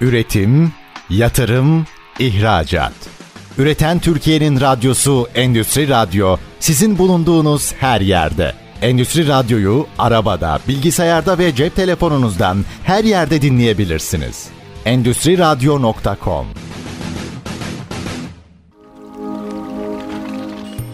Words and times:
Üretim, 0.00 0.72
yatırım, 1.10 1.86
ihracat. 2.18 2.92
Üreten 3.58 3.98
Türkiye'nin 3.98 4.60
radyosu 4.60 5.28
Endüstri 5.34 5.88
Radyo 5.88 6.36
sizin 6.60 6.98
bulunduğunuz 6.98 7.72
her 7.72 8.00
yerde. 8.00 8.54
Endüstri 8.82 9.28
Radyo'yu 9.28 9.86
arabada, 9.98 10.58
bilgisayarda 10.68 11.38
ve 11.38 11.54
cep 11.54 11.76
telefonunuzdan 11.76 12.64
her 12.84 13.04
yerde 13.04 13.42
dinleyebilirsiniz. 13.42 14.48
Endüstri 14.84 15.38
Radyo.com 15.38 16.46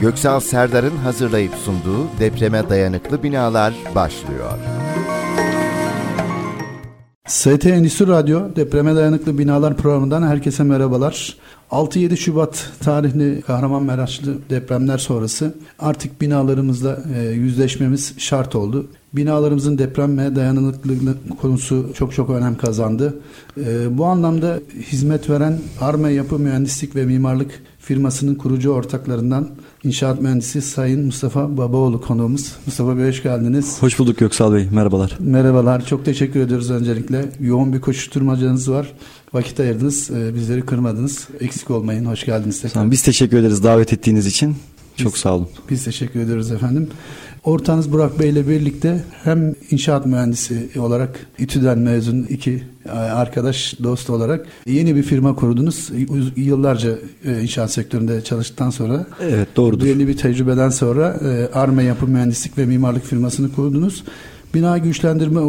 Göksal 0.01 0.41
Serdar'ın 0.41 0.97
hazırlayıp 0.97 1.55
sunduğu 1.65 2.09
depreme 2.21 2.69
dayanıklı 2.69 3.23
binalar 3.23 3.75
başlıyor. 3.95 4.59
ST 7.27 7.67
Endüstri 7.67 8.07
Radyo 8.07 8.57
Depreme 8.57 8.97
Dayanıklı 8.97 9.39
Binalar 9.39 9.77
programından 9.77 10.23
herkese 10.23 10.63
merhabalar. 10.63 11.37
6-7 11.71 12.17
Şubat 12.17 12.71
tarihli 12.81 13.43
Kahramanmaraşlı 13.43 14.37
depremler 14.51 14.99
sonrası 14.99 15.55
artık 15.79 16.21
binalarımızla 16.21 16.99
e, 17.17 17.23
yüzleşmemiz 17.23 18.15
şart 18.19 18.55
oldu. 18.55 18.87
Binalarımızın 19.13 19.79
depreme 19.79 20.37
dayanıklılığı 20.37 21.17
konusu 21.41 21.93
çok 21.95 22.13
çok 22.13 22.31
önem 22.31 22.57
kazandı. 22.57 23.21
E, 23.59 23.99
bu 23.99 24.05
anlamda 24.05 24.61
hizmet 24.93 25.31
veren 25.31 25.59
Arme 25.81 26.13
Yapı 26.13 26.39
Mühendislik 26.39 26.97
ve 26.97 27.05
Mimarlık 27.05 27.63
firmasının 27.79 28.35
kurucu 28.35 28.71
ortaklarından 28.71 29.49
İnşaat 29.85 30.21
Mühendisi 30.21 30.63
Sayın 30.63 31.05
Mustafa 31.07 31.57
Babaoğlu 31.57 32.01
konuğumuz. 32.01 32.53
Mustafa 32.67 32.99
Bey 32.99 33.09
hoş 33.09 33.23
geldiniz. 33.23 33.83
Hoş 33.83 33.99
bulduk 33.99 34.19
Göksal 34.19 34.55
Bey. 34.55 34.69
Merhabalar. 34.73 35.17
Merhabalar. 35.21 35.87
Çok 35.87 36.05
teşekkür 36.05 36.41
ediyoruz 36.41 36.71
öncelikle. 36.71 37.25
Yoğun 37.41 37.73
bir 37.73 37.81
koşuşturmacanız 37.81 38.71
var. 38.71 38.93
Vakit 39.33 39.61
ayırdınız. 39.61 40.11
E, 40.11 40.35
bizleri 40.35 40.67
kırmadınız. 40.67 41.29
Eksik 41.41 41.71
olmayın. 41.71 42.05
Hoş 42.05 42.25
geldiniz 42.25 42.63
tekrar. 42.63 42.91
Biz 42.91 43.03
teşekkür 43.03 43.37
ederiz 43.39 43.65
davet 43.65 43.93
ettiğiniz 43.93 44.27
için. 44.27 44.57
Çok 44.97 45.15
biz, 45.15 45.21
sağ 45.21 45.35
olun. 45.35 45.49
Biz 45.71 45.85
teşekkür 45.85 46.21
ediyoruz 46.21 46.51
efendim. 46.51 46.89
Ortanız 47.47 47.93
Burak 47.93 48.21
Bey 48.21 48.31
ile 48.31 48.49
birlikte 48.49 49.05
hem 49.25 49.55
inşaat 49.71 50.07
mühendisi 50.07 50.69
olarak 50.79 51.27
İTÜ'den 51.39 51.79
mezun 51.79 52.23
iki 52.23 52.63
arkadaş, 52.93 53.75
dost 53.83 54.11
olarak 54.11 54.47
yeni 54.67 54.97
bir 54.97 55.03
firma 55.03 55.35
kurdunuz. 55.35 55.91
Yıllarca 56.37 56.91
e, 57.25 57.43
inşaat 57.43 57.71
sektöründe 57.71 58.25
çalıştıktan 58.25 58.71
sonra 58.71 59.07
Evet 59.23 59.49
doğrudur. 59.57 59.85
Belli 59.85 60.09
bir 60.09 60.17
tecrübeden 60.17 60.71
sonra 60.71 61.21
e, 61.25 61.59
Arme 61.59 61.85
Yapı 61.85 62.07
Mühendislik 62.07 62.59
ve 62.59 62.67
Mimarlık 62.67 63.05
firmasını 63.05 63.53
kurdunuz. 63.53 64.05
Bina 64.55 64.79
güçlendirme 64.79 65.41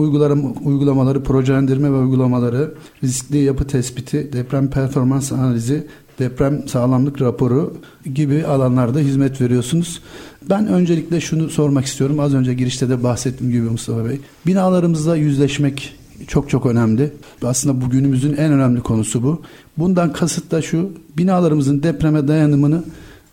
uygulamaları, 0.66 1.24
projelendirme 1.24 1.92
ve 1.92 1.98
uygulamaları, 1.98 2.74
riskli 3.04 3.38
yapı 3.38 3.68
tespiti, 3.68 4.34
deprem 4.34 4.70
performans 4.70 5.32
analizi, 5.32 5.88
deprem 6.20 6.68
sağlamlık 6.68 7.22
raporu 7.22 7.78
gibi 8.14 8.46
alanlarda 8.46 9.00
hizmet 9.00 9.42
veriyorsunuz. 9.42 10.02
Ben 10.50 10.68
öncelikle 10.68 11.22
şunu 11.22 11.50
sormak 11.50 11.86
istiyorum. 11.86 12.20
Az 12.20 12.34
önce 12.34 12.54
girişte 12.54 12.90
de 12.90 13.04
bahsettiğim 13.04 13.54
gibi 13.54 13.70
Mustafa 13.70 14.06
Bey. 14.10 14.20
Binalarımızla 14.46 15.16
yüzleşmek 15.16 15.96
çok 16.28 16.50
çok 16.50 16.66
önemli. 16.66 17.14
Aslında 17.44 17.82
bugünümüzün 17.82 18.34
en 18.34 18.52
önemli 18.52 18.82
konusu 18.82 19.24
bu. 19.24 19.42
Bundan 19.78 20.14
kasıt 20.14 20.52
da 20.52 20.62
şu. 20.62 20.92
Binalarımızın 21.18 21.84
depreme 21.84 22.28
dayanımını 22.28 22.84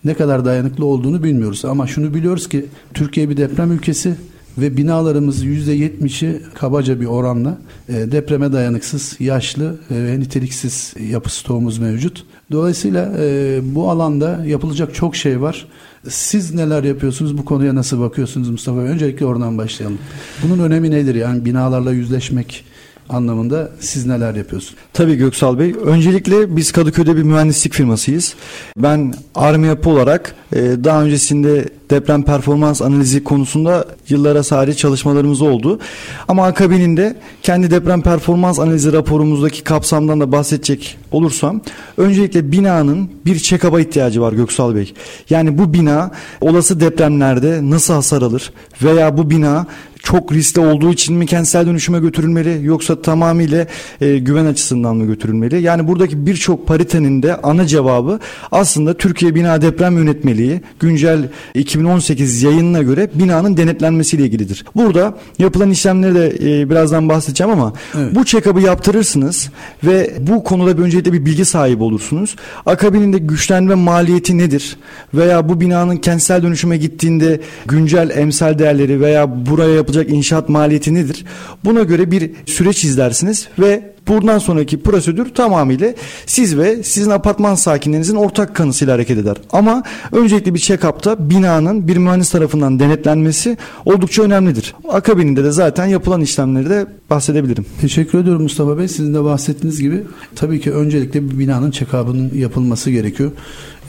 ne 0.04 0.14
kadar 0.14 0.44
dayanıklı 0.44 0.84
olduğunu 0.84 1.22
bilmiyoruz. 1.22 1.64
Ama 1.64 1.86
şunu 1.86 2.14
biliyoruz 2.14 2.48
ki 2.48 2.66
Türkiye 2.94 3.30
bir 3.30 3.36
deprem 3.36 3.72
ülkesi 3.72 4.16
ve 4.58 4.76
binalarımız 4.76 5.44
%70'i 5.44 6.42
kabaca 6.54 7.00
bir 7.00 7.06
oranla 7.06 7.58
e, 7.88 7.92
depreme 7.92 8.52
dayanıksız, 8.52 9.16
yaşlı 9.20 9.76
ve 9.90 10.20
niteliksiz 10.20 10.94
yapı 11.10 11.34
stoğumuz 11.34 11.78
mevcut. 11.78 12.26
Dolayısıyla 12.52 13.12
e, 13.18 13.60
bu 13.62 13.90
alanda 13.90 14.44
yapılacak 14.46 14.94
çok 14.94 15.16
şey 15.16 15.40
var. 15.40 15.66
Siz 16.08 16.54
neler 16.54 16.84
yapıyorsunuz? 16.84 17.38
Bu 17.38 17.44
konuya 17.44 17.74
nasıl 17.74 18.00
bakıyorsunuz 18.00 18.50
Mustafa? 18.50 18.78
Öncelikle 18.78 19.26
oradan 19.26 19.58
başlayalım. 19.58 19.98
Bunun 20.42 20.58
önemi 20.62 20.90
nedir? 20.90 21.14
Yani 21.14 21.44
binalarla 21.44 21.92
yüzleşmek 21.92 22.64
anlamında 23.08 23.70
siz 23.80 24.06
neler 24.06 24.34
yapıyorsunuz? 24.34 24.74
Tabii 24.92 25.16
Göksal 25.16 25.58
Bey. 25.58 25.74
Öncelikle 25.84 26.56
biz 26.56 26.72
Kadıköy'de 26.72 27.16
bir 27.16 27.22
mühendislik 27.22 27.72
firmasıyız. 27.72 28.34
Ben 28.76 29.14
Army 29.34 29.66
Yapı 29.66 29.90
olarak 29.90 30.34
e, 30.52 30.60
daha 30.60 31.02
öncesinde 31.02 31.68
deprem 31.90 32.22
performans 32.22 32.82
analizi 32.82 33.24
konusunda 33.24 33.84
yıllara 34.08 34.42
sari 34.42 34.76
çalışmalarımız 34.76 35.42
oldu. 35.42 35.80
Ama 36.28 36.46
akabininde 36.46 37.16
kendi 37.42 37.70
deprem 37.70 38.02
performans 38.02 38.58
analizi 38.58 38.92
raporumuzdaki 38.92 39.62
kapsamdan 39.62 40.20
da 40.20 40.32
bahsedecek 40.32 40.98
olursam 41.12 41.60
öncelikle 41.96 42.52
binanın 42.52 43.10
bir 43.26 43.36
check-up'a 43.36 43.80
ihtiyacı 43.80 44.20
var 44.20 44.32
Göksal 44.32 44.74
Bey. 44.74 44.94
Yani 45.30 45.58
bu 45.58 45.72
bina 45.72 46.10
olası 46.40 46.80
depremlerde 46.80 47.60
nasıl 47.62 47.94
hasar 47.94 48.22
alır 48.22 48.52
veya 48.82 49.18
bu 49.18 49.30
bina 49.30 49.66
çok 50.04 50.32
riskli 50.32 50.60
olduğu 50.60 50.92
için 50.92 51.16
mi 51.16 51.26
kentsel 51.26 51.66
dönüşüme 51.66 51.98
götürülmeli 51.98 52.66
yoksa 52.66 53.02
tamamıyla 53.02 53.66
e, 54.00 54.18
güven 54.18 54.44
açısından 54.46 54.96
mı 54.96 55.06
götürülmeli? 55.06 55.62
Yani 55.62 55.88
buradaki 55.88 56.26
birçok 56.26 56.66
paritenin 56.66 57.22
de 57.22 57.36
ana 57.36 57.66
cevabı 57.66 58.18
aslında 58.52 58.94
Türkiye 58.94 59.34
Bina 59.34 59.62
Deprem 59.62 59.98
Yönetmeliği 59.98 60.60
güncel 60.80 61.28
2018 61.54 62.42
yayınına 62.42 62.82
göre 62.82 63.10
binanın 63.14 63.56
denetlenmesiyle 63.56 64.24
ilgilidir. 64.24 64.64
Burada 64.76 65.14
yapılan 65.38 65.70
işlemleri 65.70 66.14
de 66.14 66.60
e, 66.60 66.70
birazdan 66.70 67.08
bahsedeceğim 67.08 67.52
ama 67.52 67.72
evet. 67.98 68.14
bu 68.14 68.24
check-up'ı 68.24 68.60
yaptırırsınız 68.60 69.50
ve 69.84 70.14
bu 70.20 70.44
konuda 70.44 70.78
bir 70.78 70.82
öncelikle 70.82 71.12
bir 71.12 71.26
bilgi 71.26 71.44
sahibi 71.44 71.82
olursunuz. 71.82 72.36
Akabininde 72.66 73.18
güçlenme 73.18 73.74
maliyeti 73.74 74.38
nedir? 74.38 74.76
Veya 75.14 75.48
bu 75.48 75.60
binanın 75.60 75.96
kentsel 75.96 76.42
dönüşüme 76.42 76.76
gittiğinde 76.76 77.40
güncel 77.66 78.10
emsal 78.10 78.58
değerleri 78.58 79.00
veya 79.00 79.46
buraya 79.46 79.74
yapılacak 79.74 79.93
yapılacak 79.94 80.16
inşaat 80.16 80.48
maliyeti 80.48 80.94
nedir? 80.94 81.24
Buna 81.64 81.82
göre 81.82 82.10
bir 82.10 82.30
süreç 82.46 82.84
izlersiniz 82.84 83.48
ve 83.58 83.94
Buradan 84.08 84.38
sonraki 84.38 84.80
prosedür 84.80 85.34
tamamıyla 85.34 85.94
siz 86.26 86.58
ve 86.58 86.82
sizin 86.82 87.10
apartman 87.10 87.54
sakinlerinizin 87.54 88.16
ortak 88.16 88.56
kanısıyla 88.56 88.94
hareket 88.94 89.18
eder. 89.18 89.36
Ama 89.52 89.82
öncelikle 90.12 90.54
bir 90.54 90.58
check-up'ta 90.58 91.30
binanın 91.30 91.88
bir 91.88 91.96
mühendis 91.96 92.30
tarafından 92.30 92.80
denetlenmesi 92.80 93.56
oldukça 93.84 94.22
önemlidir. 94.22 94.74
Akabininde 94.88 95.44
de 95.44 95.50
zaten 95.50 95.86
yapılan 95.86 96.20
işlemleri 96.20 96.70
de 96.70 96.86
bahsedebilirim. 97.10 97.66
Teşekkür 97.80 98.18
ediyorum 98.18 98.42
Mustafa 98.42 98.78
Bey. 98.78 98.88
Sizin 98.88 99.14
de 99.14 99.24
bahsettiğiniz 99.24 99.80
gibi 99.80 100.02
tabii 100.36 100.60
ki 100.60 100.72
öncelikle 100.72 101.30
bir 101.30 101.38
binanın 101.38 101.70
check-up'ının 101.70 102.34
yapılması 102.34 102.90
gerekiyor. 102.90 103.30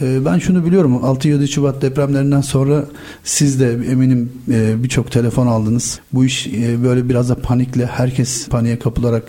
Ee, 0.01 0.25
ben 0.25 0.39
şunu 0.39 0.65
biliyorum 0.65 0.93
6-7 1.03 1.47
Şubat 1.47 1.81
depremlerinden 1.81 2.41
sonra 2.41 2.85
siz 3.23 3.59
de 3.59 3.71
eminim 3.71 4.31
e, 4.51 4.83
birçok 4.83 5.11
telefon 5.11 5.47
aldınız. 5.47 5.99
Bu 6.13 6.25
iş 6.25 6.47
e, 6.47 6.83
böyle 6.83 7.09
biraz 7.09 7.29
da 7.29 7.35
panikle 7.35 7.85
herkes 7.85 8.47
paniğe 8.49 8.79
kapılarak 8.79 9.23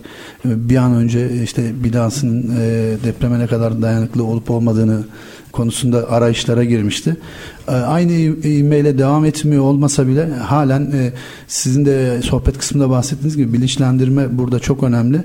e, 0.45 0.69
bir 0.69 0.77
an 0.77 0.95
önce 0.95 1.43
işte 1.43 1.85
binasının 1.85 2.57
depreme 3.05 3.39
ne 3.39 3.47
kadar 3.47 3.83
dayanıklı 3.83 4.25
olup 4.25 4.51
olmadığını 4.51 5.05
konusunda 5.53 6.11
arayışlara 6.11 6.65
girmişti. 6.65 7.17
Ee, 7.69 7.73
aynı 7.73 8.13
e-mail'e 8.45 8.99
devam 8.99 9.25
etmiyor 9.25 9.63
olmasa 9.65 10.09
bile 10.09 10.29
halen 10.35 10.81
e, 10.81 11.13
sizin 11.49 11.87
de 11.87 12.23
sohbet 12.23 12.59
kısmında 12.59 12.91
bahsettiğiniz 12.91 13.37
gibi 13.37 13.53
bilinçlendirme 13.53 14.39
burada 14.39 14.59
çok 14.59 14.83
önemli. 14.83 15.25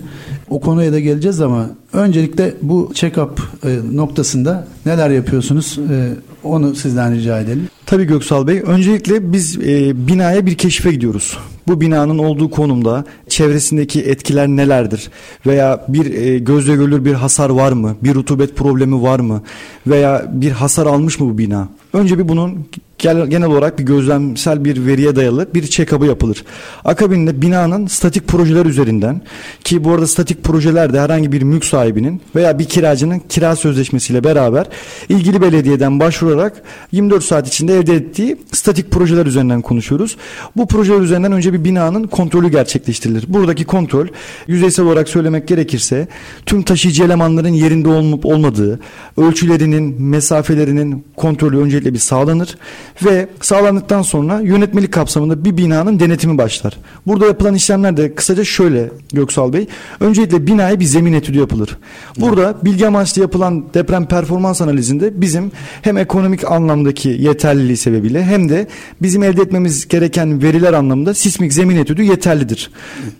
O 0.49 0.61
konuya 0.61 0.91
da 0.91 0.99
geleceğiz 0.99 1.41
ama 1.41 1.69
öncelikle 1.93 2.53
bu 2.61 2.91
check-up 2.93 3.29
e, 3.63 3.95
noktasında 3.95 4.67
neler 4.85 5.09
yapıyorsunuz? 5.09 5.79
E, 5.91 6.09
onu 6.43 6.75
sizden 6.75 7.15
rica 7.15 7.39
edelim. 7.39 7.67
Tabii 7.85 8.05
Göksal 8.05 8.47
Bey. 8.47 8.61
Öncelikle 8.65 9.33
biz 9.33 9.57
e, 9.57 10.07
binaya 10.07 10.45
bir 10.45 10.55
keşfe 10.55 10.91
gidiyoruz. 10.91 11.37
Bu 11.67 11.81
binanın 11.81 12.17
olduğu 12.17 12.49
konumda 12.49 13.05
çevresindeki 13.29 14.01
etkiler 14.01 14.47
nelerdir? 14.47 15.09
Veya 15.45 15.85
bir 15.87 16.13
e, 16.13 16.39
gözle 16.39 16.75
görülür 16.75 17.05
bir 17.05 17.13
hasar 17.13 17.49
var 17.49 17.71
mı? 17.71 17.95
Bir 18.03 18.13
rutubet 18.13 18.55
problemi 18.55 19.01
var 19.01 19.19
mı? 19.19 19.41
Veya 19.87 20.25
bir 20.31 20.51
hasar 20.51 20.85
almış 20.85 21.19
mı 21.19 21.33
bu 21.33 21.37
bina? 21.37 21.67
Önce 21.93 22.19
bir 22.19 22.27
bunun 22.27 22.67
genel 23.01 23.47
olarak 23.47 23.79
bir 23.79 23.83
gözlemsel 23.83 24.65
bir 24.65 24.85
veriye 24.85 25.15
dayalı 25.15 25.47
bir 25.53 25.63
check-up'ı 25.63 26.05
yapılır. 26.05 26.43
Akabinde 26.85 27.41
binanın 27.41 27.87
statik 27.87 28.27
projeler 28.27 28.65
üzerinden 28.65 29.21
ki 29.63 29.83
bu 29.83 29.91
arada 29.91 30.07
statik 30.07 30.43
projelerde 30.43 30.99
herhangi 30.99 31.31
bir 31.31 31.41
mülk 31.41 31.65
sahibinin 31.65 32.21
veya 32.35 32.59
bir 32.59 32.65
kiracının 32.65 33.19
kira 33.19 33.55
sözleşmesiyle 33.55 34.23
beraber 34.23 34.67
ilgili 35.09 35.41
belediyeden 35.41 35.99
başvurarak 35.99 36.61
24 36.91 37.23
saat 37.23 37.47
içinde 37.47 37.77
elde 37.77 37.95
ettiği 37.95 38.37
statik 38.51 38.91
projeler 38.91 39.25
üzerinden 39.25 39.61
konuşuyoruz. 39.61 40.17
Bu 40.55 40.67
projeler 40.67 40.99
üzerinden 40.99 41.31
önce 41.31 41.53
bir 41.53 41.63
binanın 41.63 42.03
kontrolü 42.03 42.51
gerçekleştirilir. 42.51 43.25
Buradaki 43.27 43.65
kontrol 43.65 44.07
yüzeysel 44.47 44.85
olarak 44.85 45.09
söylemek 45.09 45.47
gerekirse 45.47 46.07
tüm 46.45 46.63
taşıyıcı 46.63 47.03
elemanların 47.03 47.53
yerinde 47.53 47.89
olup 47.89 48.25
olmadığı, 48.25 48.79
ölçülerinin, 49.17 50.01
mesafelerinin 50.01 51.05
kontrolü 51.15 51.57
öncelikle 51.57 51.93
bir 51.93 51.99
sağlanır 51.99 52.57
ve 53.05 53.27
sağlandıktan 53.41 54.01
sonra 54.01 54.39
yönetmelik 54.39 54.93
kapsamında 54.93 55.45
bir 55.45 55.57
binanın 55.57 55.99
denetimi 55.99 56.37
başlar. 56.37 56.77
Burada 57.07 57.25
yapılan 57.25 57.55
işlemler 57.55 57.97
de 57.97 58.15
kısaca 58.15 58.43
şöyle 58.43 58.89
Göksal 59.13 59.53
Bey. 59.53 59.67
Öncelikle 59.99 60.47
binaya 60.47 60.79
bir 60.79 60.85
zemin 60.85 61.13
etüdü 61.13 61.39
yapılır. 61.39 61.77
Burada 62.17 62.55
bilgi 62.63 62.87
amaçlı 62.87 63.21
yapılan 63.21 63.63
deprem 63.73 64.05
performans 64.05 64.61
analizinde 64.61 65.21
bizim 65.21 65.51
hem 65.81 65.97
ekonomik 65.97 66.51
anlamdaki 66.51 67.09
yeterliliği 67.09 67.77
sebebiyle 67.77 68.23
hem 68.23 68.49
de 68.49 68.67
bizim 69.01 69.23
elde 69.23 69.41
etmemiz 69.41 69.87
gereken 69.87 70.43
veriler 70.43 70.73
anlamında 70.73 71.13
sismik 71.13 71.53
zemin 71.53 71.77
etüdü 71.77 72.03
yeterlidir. 72.03 72.71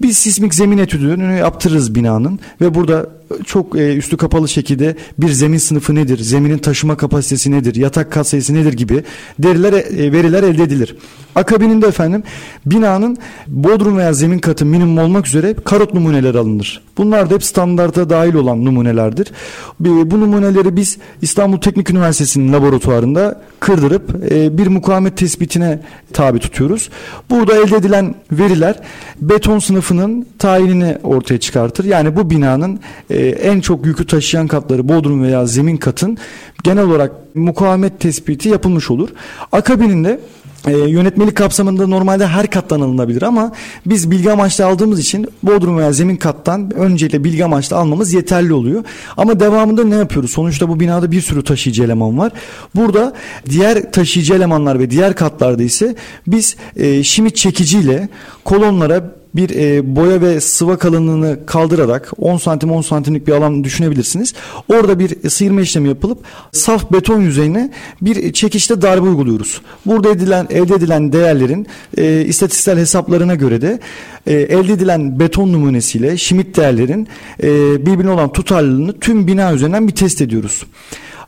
Biz 0.01 0.17
sismik 0.17 0.55
zemin 0.55 0.77
etüdünü 0.77 1.37
yaptırırız 1.37 1.95
binanın 1.95 2.39
ve 2.61 2.73
burada 2.73 3.20
çok 3.45 3.79
e, 3.79 3.95
üstü 3.95 4.17
kapalı 4.17 4.49
şekilde 4.49 4.95
bir 5.19 5.29
zemin 5.29 5.57
sınıfı 5.57 5.95
nedir, 5.95 6.17
zeminin 6.17 6.57
taşıma 6.57 6.97
kapasitesi 6.97 7.51
nedir, 7.51 7.75
yatak 7.75 8.11
kat 8.11 8.27
sayısı 8.27 8.53
nedir 8.53 8.73
gibi 8.73 9.03
deriler, 9.39 9.73
e, 9.73 10.11
veriler 10.11 10.43
elde 10.43 10.63
edilir. 10.63 10.95
Akabininde 11.35 11.87
efendim 11.87 12.23
binanın 12.65 13.17
bodrum 13.47 13.97
veya 13.97 14.13
zemin 14.13 14.39
katı 14.39 14.65
minimum 14.65 14.97
olmak 14.97 15.27
üzere 15.27 15.55
karot 15.65 15.93
numuneler 15.93 16.35
alınır. 16.35 16.81
Bunlar 16.97 17.29
da 17.29 17.33
hep 17.33 17.43
standarta 17.43 18.09
dahil 18.09 18.33
olan 18.33 18.65
numunelerdir. 18.65 19.31
Bu 19.79 20.19
numuneleri 20.19 20.75
biz 20.75 20.97
İstanbul 21.21 21.57
Teknik 21.57 21.89
Üniversitesi'nin 21.89 22.53
laboratuvarında 22.53 23.41
kırdırıp 23.59 24.31
e, 24.31 24.57
bir 24.57 24.67
mukavemet 24.67 25.17
tespitine 25.17 25.79
tabi 26.13 26.39
tutuyoruz. 26.39 26.89
Burada 27.29 27.55
elde 27.55 27.75
edilen 27.75 28.15
veriler 28.31 28.79
beton 29.21 29.59
sınıfının 29.59 30.25
tayinini 30.39 30.97
ortaya 31.03 31.39
çıkartır. 31.39 31.85
Yani 31.85 32.15
bu 32.15 32.29
binanın 32.29 32.79
e, 33.09 33.20
en 33.29 33.61
çok 33.61 33.85
yükü 33.85 34.07
taşıyan 34.07 34.47
katları 34.47 34.89
bodrum 34.89 35.23
veya 35.23 35.45
zemin 35.45 35.77
katın 35.77 36.17
genel 36.63 36.83
olarak 36.83 37.11
mukavemet 37.35 37.99
tespiti 37.99 38.49
yapılmış 38.49 38.91
olur. 38.91 39.09
Akabininde 39.51 40.19
e, 40.67 40.77
yönetmelik 40.77 41.37
kapsamında 41.37 41.87
normalde 41.87 42.27
her 42.27 42.49
kattan 42.49 42.81
alınabilir 42.81 43.21
ama 43.21 43.51
biz 43.85 44.11
bilgi 44.11 44.31
amaçlı 44.31 44.65
aldığımız 44.65 44.99
için 44.99 45.27
bodrum 45.43 45.77
veya 45.77 45.93
zemin 45.93 46.15
kattan 46.15 46.75
öncelikle 46.75 47.23
bilgi 47.23 47.45
amaçlı 47.45 47.75
almamız 47.77 48.13
yeterli 48.13 48.53
oluyor. 48.53 48.83
Ama 49.17 49.39
devamında 49.39 49.83
ne 49.83 49.95
yapıyoruz? 49.95 50.31
Sonuçta 50.31 50.69
bu 50.69 50.79
binada 50.79 51.11
bir 51.11 51.21
sürü 51.21 51.43
taşıyıcı 51.43 51.83
eleman 51.83 52.17
var. 52.17 52.31
Burada 52.75 53.13
diğer 53.49 53.91
taşıyıcı 53.91 54.33
elemanlar 54.33 54.79
ve 54.79 54.89
diğer 54.89 55.15
katlarda 55.15 55.63
ise 55.63 55.95
biz 56.27 56.55
e, 56.75 57.03
şimit 57.03 57.35
çekiciyle 57.35 58.09
kolonlara 58.43 59.20
bir 59.35 59.49
e, 59.49 59.95
boya 59.95 60.21
ve 60.21 60.41
sıva 60.41 60.77
kalınlığını 60.77 61.45
kaldırarak 61.45 62.11
10 62.17 62.37
santim 62.37 62.71
10 62.71 62.81
santimlik 62.81 63.27
bir 63.27 63.31
alan 63.31 63.63
düşünebilirsiniz. 63.63 64.33
Orada 64.69 64.99
bir 64.99 65.29
sıyırma 65.29 65.61
işlemi 65.61 65.87
yapılıp 65.87 66.19
saf 66.51 66.91
beton 66.91 67.21
yüzeyine 67.21 67.71
bir 68.01 68.33
çekişte 68.33 68.81
darbe 68.81 69.07
uyguluyoruz. 69.07 69.61
Burada 69.85 70.09
edilen 70.09 70.47
elde 70.49 70.75
edilen 70.75 71.13
değerlerin 71.13 71.67
e, 71.97 72.25
istatistiksel 72.25 72.77
hesaplarına 72.77 73.35
göre 73.35 73.61
de 73.61 73.79
e, 74.27 74.33
elde 74.33 74.73
edilen 74.73 75.19
beton 75.19 75.53
numunesiyle 75.53 76.17
şimit 76.17 76.57
değerlerin 76.57 77.07
e, 77.43 77.49
birbirine 77.85 78.11
olan 78.11 78.33
tutarlılığını 78.33 78.99
tüm 78.99 79.27
bina 79.27 79.53
üzerinden 79.53 79.87
bir 79.87 79.95
test 79.95 80.21
ediyoruz. 80.21 80.63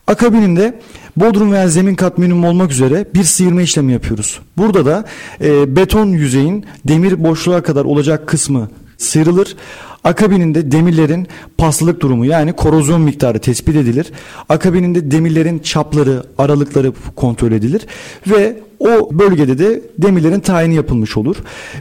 Akabininde 0.06 0.80
bodrum 1.16 1.52
veya 1.52 1.68
zemin 1.68 1.94
kat 1.94 2.18
minimum 2.18 2.44
olmak 2.44 2.70
üzere 2.70 3.06
bir 3.14 3.24
sıyırma 3.24 3.62
işlemi 3.62 3.92
yapıyoruz. 3.92 4.40
Burada 4.56 4.86
da 4.86 5.04
e, 5.40 5.76
beton 5.76 6.06
yüzeyin 6.06 6.66
demir 6.84 7.24
boşluğa 7.24 7.62
kadar 7.62 7.84
olacak 7.84 8.26
kısmı 8.28 8.70
sıyrılır. 8.98 9.56
Akabininde 10.04 10.72
demirlerin 10.72 11.28
paslılık 11.58 12.00
durumu 12.00 12.24
yani 12.24 12.52
korozyon 12.52 13.00
miktarı 13.00 13.38
tespit 13.38 13.76
edilir. 13.76 14.12
Akabininde 14.48 15.10
demirlerin 15.10 15.58
çapları, 15.58 16.24
aralıkları 16.38 16.92
kontrol 17.16 17.52
edilir 17.52 17.86
ve 18.26 18.56
o 18.84 19.08
bölgede 19.18 19.58
de 19.58 19.82
demirlerin 19.98 20.40
tayini 20.40 20.74
yapılmış 20.74 21.16
olur. 21.16 21.36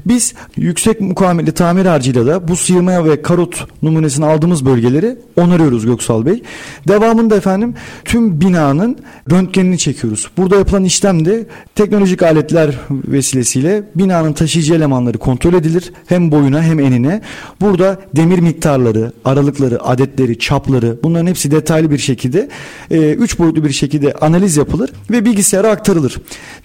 Biz 0.05 0.33
yüksek 0.55 1.01
mukavemetli 1.01 1.51
tamir 1.51 1.85
harcıyla 1.85 2.25
da 2.25 2.47
bu 2.47 2.55
sıyırma 2.55 3.05
ve 3.05 3.21
karot 3.21 3.67
numunesini 3.81 4.25
aldığımız 4.25 4.65
bölgeleri 4.65 5.17
onarıyoruz 5.37 5.85
Göksal 5.85 6.25
Bey. 6.25 6.43
Devamında 6.87 7.35
efendim 7.35 7.73
tüm 8.05 8.41
binanın 8.41 8.97
röntgenini 9.31 9.77
çekiyoruz. 9.77 10.29
Burada 10.37 10.55
yapılan 10.55 10.83
işlemde 10.83 11.45
teknolojik 11.75 12.23
aletler 12.23 12.79
vesilesiyle 12.89 13.83
binanın 13.95 14.33
taşıyıcı 14.33 14.73
elemanları 14.73 15.17
kontrol 15.17 15.53
edilir. 15.53 15.93
Hem 16.07 16.31
boyuna 16.31 16.63
hem 16.63 16.79
enine. 16.79 17.21
Burada 17.61 18.01
demir 18.15 18.39
miktarları, 18.39 19.11
aralıkları, 19.25 19.83
adetleri, 19.83 20.39
çapları 20.39 20.97
bunların 21.03 21.27
hepsi 21.27 21.51
detaylı 21.51 21.91
bir 21.91 21.97
şekilde 21.97 22.49
e, 22.91 23.13
üç 23.13 23.39
boyutlu 23.39 23.63
bir 23.63 23.71
şekilde 23.71 24.13
analiz 24.13 24.57
yapılır 24.57 24.93
ve 25.11 25.25
bilgisayara 25.25 25.69
aktarılır. 25.69 26.17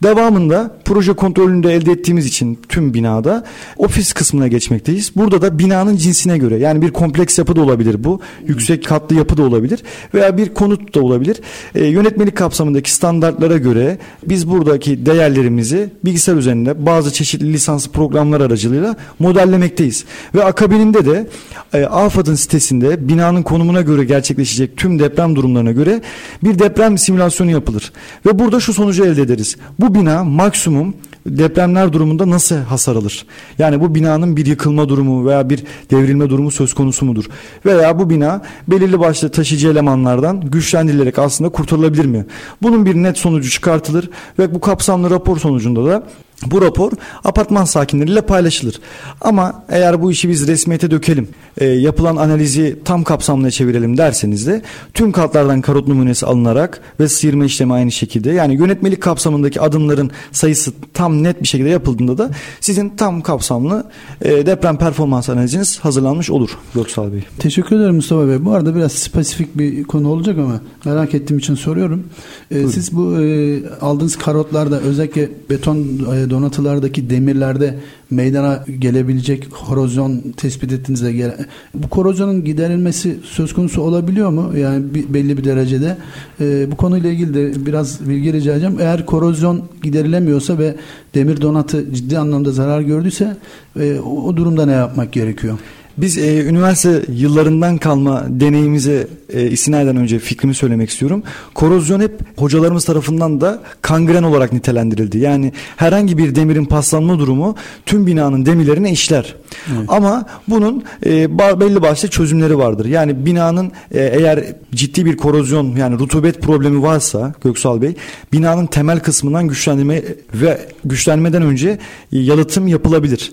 Devamında 0.03 0.77
proje 0.85 1.12
kontrolünde 1.12 1.75
elde 1.75 1.93
ettiğimiz 1.93 2.27
için 2.27 2.59
tüm 2.69 2.95
binada 2.95 3.45
ofis 3.77 4.12
kısmına 4.12 4.49
geçmekteyiz. 4.49 5.12
Burada 5.17 5.43
da 5.43 5.59
binanın 5.59 5.97
cinsine 5.97 6.39
göre 6.39 6.56
yani 6.56 6.83
bir 6.83 6.91
kompleks 6.91 7.39
yapı 7.39 7.56
da 7.56 7.62
olabilir 7.62 8.05
bu. 8.05 8.21
Yüksek 8.47 8.87
katlı 8.87 9.17
yapı 9.17 9.37
da 9.37 9.43
olabilir 9.43 9.83
veya 10.15 10.37
bir 10.37 10.55
konut 10.55 10.95
da 10.95 11.00
olabilir. 11.00 11.41
E, 11.75 11.87
yönetmelik 11.87 12.37
kapsamındaki 12.37 12.93
standartlara 12.93 13.56
göre 13.56 13.99
biz 14.27 14.50
buradaki 14.50 15.06
değerlerimizi 15.06 15.91
bilgisayar 16.05 16.37
üzerinde 16.37 16.87
bazı 16.87 17.12
çeşitli 17.12 17.53
lisanslı 17.53 17.93
programlar 17.93 18.41
aracılığıyla 18.41 18.97
modellemekteyiz. 19.19 20.05
Ve 20.35 20.45
akabininde 20.45 21.06
de 21.06 21.27
e, 21.73 21.85
AFAD'ın 21.85 22.35
sitesinde 22.35 23.08
binanın 23.08 23.43
konumuna 23.43 23.81
göre 23.81 24.05
gerçekleşecek 24.05 24.76
tüm 24.76 24.99
deprem 24.99 25.37
durumlarına 25.37 25.73
göre 25.73 26.02
bir 26.44 26.58
deprem 26.58 26.99
simülasyonu 26.99 27.50
yapılır. 27.50 27.93
Ve 28.26 28.38
burada 28.38 28.61
şu 28.61 28.75
sonucu 28.75 29.05
elde 29.05 29.23
ederiz. 29.23 29.56
Bu 29.79 29.94
bina 29.94 30.25
maksimum 30.25 30.94
depremler 31.26 31.93
durumunda 31.93 32.31
nasıl 32.31 32.56
hasar 32.56 32.96
alır? 32.96 33.26
Yani 33.58 33.81
bu 33.81 33.94
binanın 33.94 34.37
bir 34.37 34.46
yıkılma 34.46 34.88
durumu 34.88 35.26
veya 35.26 35.50
bir 35.50 35.64
devrilme 35.90 36.31
durumu 36.31 36.50
söz 36.50 36.75
konusu 36.75 37.06
mudur? 37.06 37.25
Veya 37.67 37.99
bu 37.99 38.11
bina 38.11 38.43
belirli 38.69 39.00
başlı 39.00 39.29
taşıyıcı 39.29 39.69
elemanlardan 39.69 40.40
güçlendirilerek 40.40 41.19
aslında 41.19 41.50
kurtarılabilir 41.50 42.05
mi? 42.05 42.26
Bunun 42.62 42.87
bir 42.87 42.94
net 42.94 43.19
sonucu 43.19 43.50
çıkartılır 43.50 44.11
ve 44.38 44.55
bu 44.55 44.61
kapsamlı 44.61 45.11
rapor 45.11 45.38
sonucunda 45.38 45.85
da 45.85 46.02
bu 46.46 46.62
rapor 46.62 46.93
apartman 47.25 47.64
sakinleriyle 47.64 48.20
paylaşılır. 48.20 48.81
Ama 49.20 49.64
eğer 49.69 50.02
bu 50.02 50.12
işi 50.12 50.29
biz 50.29 50.49
resmiyete 50.49 50.90
dökelim, 50.90 51.29
e, 51.58 51.67
yapılan 51.67 52.17
analizi 52.17 52.79
tam 52.85 53.05
kapsamlı 53.05 53.50
çevirelim 53.50 53.99
derseniz 53.99 54.46
de 54.46 54.62
tüm 54.94 55.12
katlardan 55.12 55.61
karot 55.61 55.88
numunesi 55.88 56.26
alınarak 56.26 56.81
ve 57.00 57.08
sıyırma 57.08 57.44
işlemi 57.44 57.73
aynı 57.73 57.93
şekilde 57.93 58.31
yani 58.31 58.55
yönetmelik 58.55 59.02
kapsamındaki 59.02 59.61
adımların 59.61 60.11
sayısı 60.32 60.73
tam 60.94 61.23
net 61.23 61.43
bir 61.43 61.49
şekilde 61.49 61.69
yapıldığında 61.69 62.19
da 62.19 62.31
sizin 62.61 62.88
tam 62.88 63.20
kapsamlı 63.23 63.85
e, 64.23 64.46
deprem 64.46 64.76
performans 64.76 65.29
analiziniz 65.29 65.79
hazırlanmış 65.79 66.31
olur 66.31 66.50
Göksal 66.75 67.12
Bey. 67.12 67.25
Teşekkür 67.38 67.76
ederim 67.76 67.94
Mustafa 67.94 68.29
Bey. 68.29 68.44
Bu 68.44 68.52
arada 68.52 68.75
biraz 68.75 68.93
spesifik 68.93 69.58
bir 69.58 69.85
konu 69.85 70.09
olacak 70.09 70.38
ama 70.38 70.61
merak 70.85 71.14
ettiğim 71.14 71.38
için 71.38 71.54
soruyorum. 71.54 72.04
E, 72.50 72.66
siz 72.66 72.97
bu 72.97 73.23
e, 73.23 73.61
aldığınız 73.80 74.16
karotlarda 74.16 74.80
özellikle 74.80 75.30
beton 75.50 75.78
e, 76.14 76.27
donatılardaki 76.30 77.11
demirlerde 77.11 77.75
meydana 78.11 78.64
gelebilecek 78.78 79.50
korozyon 79.50 80.20
tespit 80.37 80.73
ettiğinizde 80.73 81.12
gele, 81.12 81.37
bu 81.75 81.88
korozyonun 81.88 82.44
giderilmesi 82.44 83.16
söz 83.23 83.54
konusu 83.54 83.82
olabiliyor 83.82 84.30
mu? 84.30 84.58
Yani 84.58 84.94
bir, 84.94 85.14
belli 85.14 85.37
bir 85.37 85.44
derecede. 85.44 85.97
E, 86.40 86.70
bu 86.70 86.76
konuyla 86.76 87.11
ilgili 87.11 87.35
de 87.35 87.66
biraz 87.66 88.08
bilgi 88.08 88.32
rica 88.32 88.52
edeceğim. 88.52 88.76
Eğer 88.80 89.06
korozyon 89.06 89.62
giderilemiyorsa 89.82 90.58
ve 90.58 90.75
demir 91.14 91.40
donatı 91.40 91.94
ciddi 91.94 92.18
anlamda 92.18 92.52
zarar 92.52 92.80
gördüyse 92.80 93.37
e, 93.80 93.99
o 94.00 94.37
durumda 94.37 94.66
ne 94.66 94.73
yapmak 94.73 95.12
gerekiyor? 95.12 95.58
Biz 95.99 96.19
e, 96.19 96.45
üniversite 96.45 97.02
yıllarından 97.12 97.78
kalma 97.78 98.25
deneyimize 98.28 99.07
e, 99.33 99.50
istinaden 99.50 99.97
önce 99.97 100.19
fikrimi 100.19 100.55
söylemek 100.55 100.90
istiyorum. 100.90 101.23
Korozyon 101.55 102.00
hep 102.00 102.21
hocalarımız 102.37 102.85
tarafından 102.85 103.40
da 103.40 103.62
kangren 103.83 104.23
olarak 104.23 104.52
nitelendirildi. 104.52 105.19
Yani 105.19 105.52
herhangi 105.76 106.19
bir 106.19 106.35
demirin 106.35 106.64
paslanma 106.64 107.19
durumu 107.19 107.57
tüm 107.87 108.07
binanın 108.07 108.47
demirlerine 108.47 108.93
işler. 108.93 109.35
Evet. 109.76 109.85
Ama 109.88 110.26
bunun 110.49 110.85
e, 111.07 111.38
belli 111.38 111.83
başlı 111.83 112.09
çözümleri 112.09 112.59
vardır. 112.59 112.85
Yani 112.85 113.26
binanın 113.26 113.73
e, 113.90 114.00
eğer 114.00 114.45
ciddi 114.75 115.05
bir 115.05 115.17
korozyon 115.17 115.76
yani 115.76 115.99
rutubet 115.99 116.43
problemi 116.43 116.83
varsa 116.83 117.35
Göksal 117.45 117.83
Bey 117.83 117.95
binanın 118.33 118.67
temel 118.67 119.00
kısmından 119.00 119.49
güçlendirme 119.49 120.02
ve 120.35 120.61
güçlenmeden 120.85 121.43
önce 121.43 121.78
yalıtım 122.12 122.69
yapılabilir. 122.69 123.33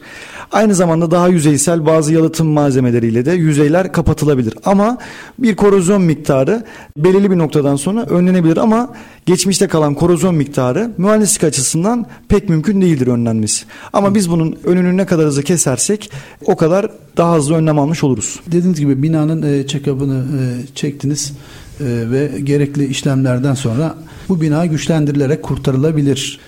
Aynı 0.52 0.76
zamanda 0.76 1.12
daha 1.12 1.28
yüzeysel 1.28 1.86
bazı 1.86 2.14
yalıtım 2.14 2.55
malzemeleriyle 2.56 3.26
de 3.26 3.32
yüzeyler 3.32 3.92
kapatılabilir. 3.92 4.54
Ama 4.66 4.98
bir 5.40 5.56
korozyon 5.56 6.02
miktarı 6.02 6.64
belirli 6.98 7.32
bir 7.32 7.38
noktadan 7.38 7.76
sonra 7.76 8.06
önlenebilir 8.06 8.58
ama 8.58 8.94
geçmişte 9.26 9.68
kalan 9.68 9.94
korozyon 9.94 10.36
miktarı 10.36 10.92
mühendislik 10.98 11.44
açısından 11.44 12.06
pek 12.30 12.50
mümkün 12.50 12.82
değildir 12.82 13.08
önlenmesi. 13.08 13.66
Ama 13.94 14.16
biz 14.16 14.32
bunun 14.32 14.58
önünü 14.64 14.98
ne 14.98 15.06
kadar 15.06 15.26
hızlı 15.26 15.44
kesersek 15.44 16.12
o 16.46 16.56
kadar 16.56 16.92
daha 17.18 17.36
hızlı 17.36 17.56
önlem 17.56 17.80
almış 17.80 18.04
oluruz. 18.04 18.40
Dediğiniz 18.48 18.80
gibi 18.80 19.04
binanın 19.04 19.42
e, 19.42 19.68
check-up'ını 19.68 20.24
e, 20.24 20.42
çektiniz 20.76 21.34
e, 21.80 21.86
ve 21.86 22.32
gerekli 22.44 22.86
işlemlerden 22.86 23.54
sonra 23.54 23.96
bu 24.30 24.42
bina 24.42 24.66
güçlendirilerek 24.66 25.44
kurtarılabilir 25.44 26.40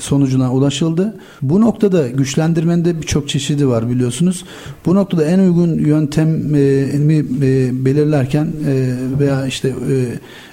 sonucuna 0.00 0.52
ulaşıldı. 0.52 1.14
Bu 1.42 1.60
noktada 1.60 2.08
güçlendirmenin 2.08 2.84
de 2.84 3.02
birçok 3.02 3.28
çeşidi 3.28 3.68
var 3.68 3.90
biliyorsunuz. 3.90 4.44
Bu 4.86 4.94
noktada 4.94 5.24
en 5.24 5.38
uygun 5.38 5.78
yöntemi 5.78 6.58
e, 6.58 7.84
belirlerken 7.84 8.52
e, 8.66 8.94
veya 9.18 9.46
işte 9.46 9.68
e, 9.68 9.74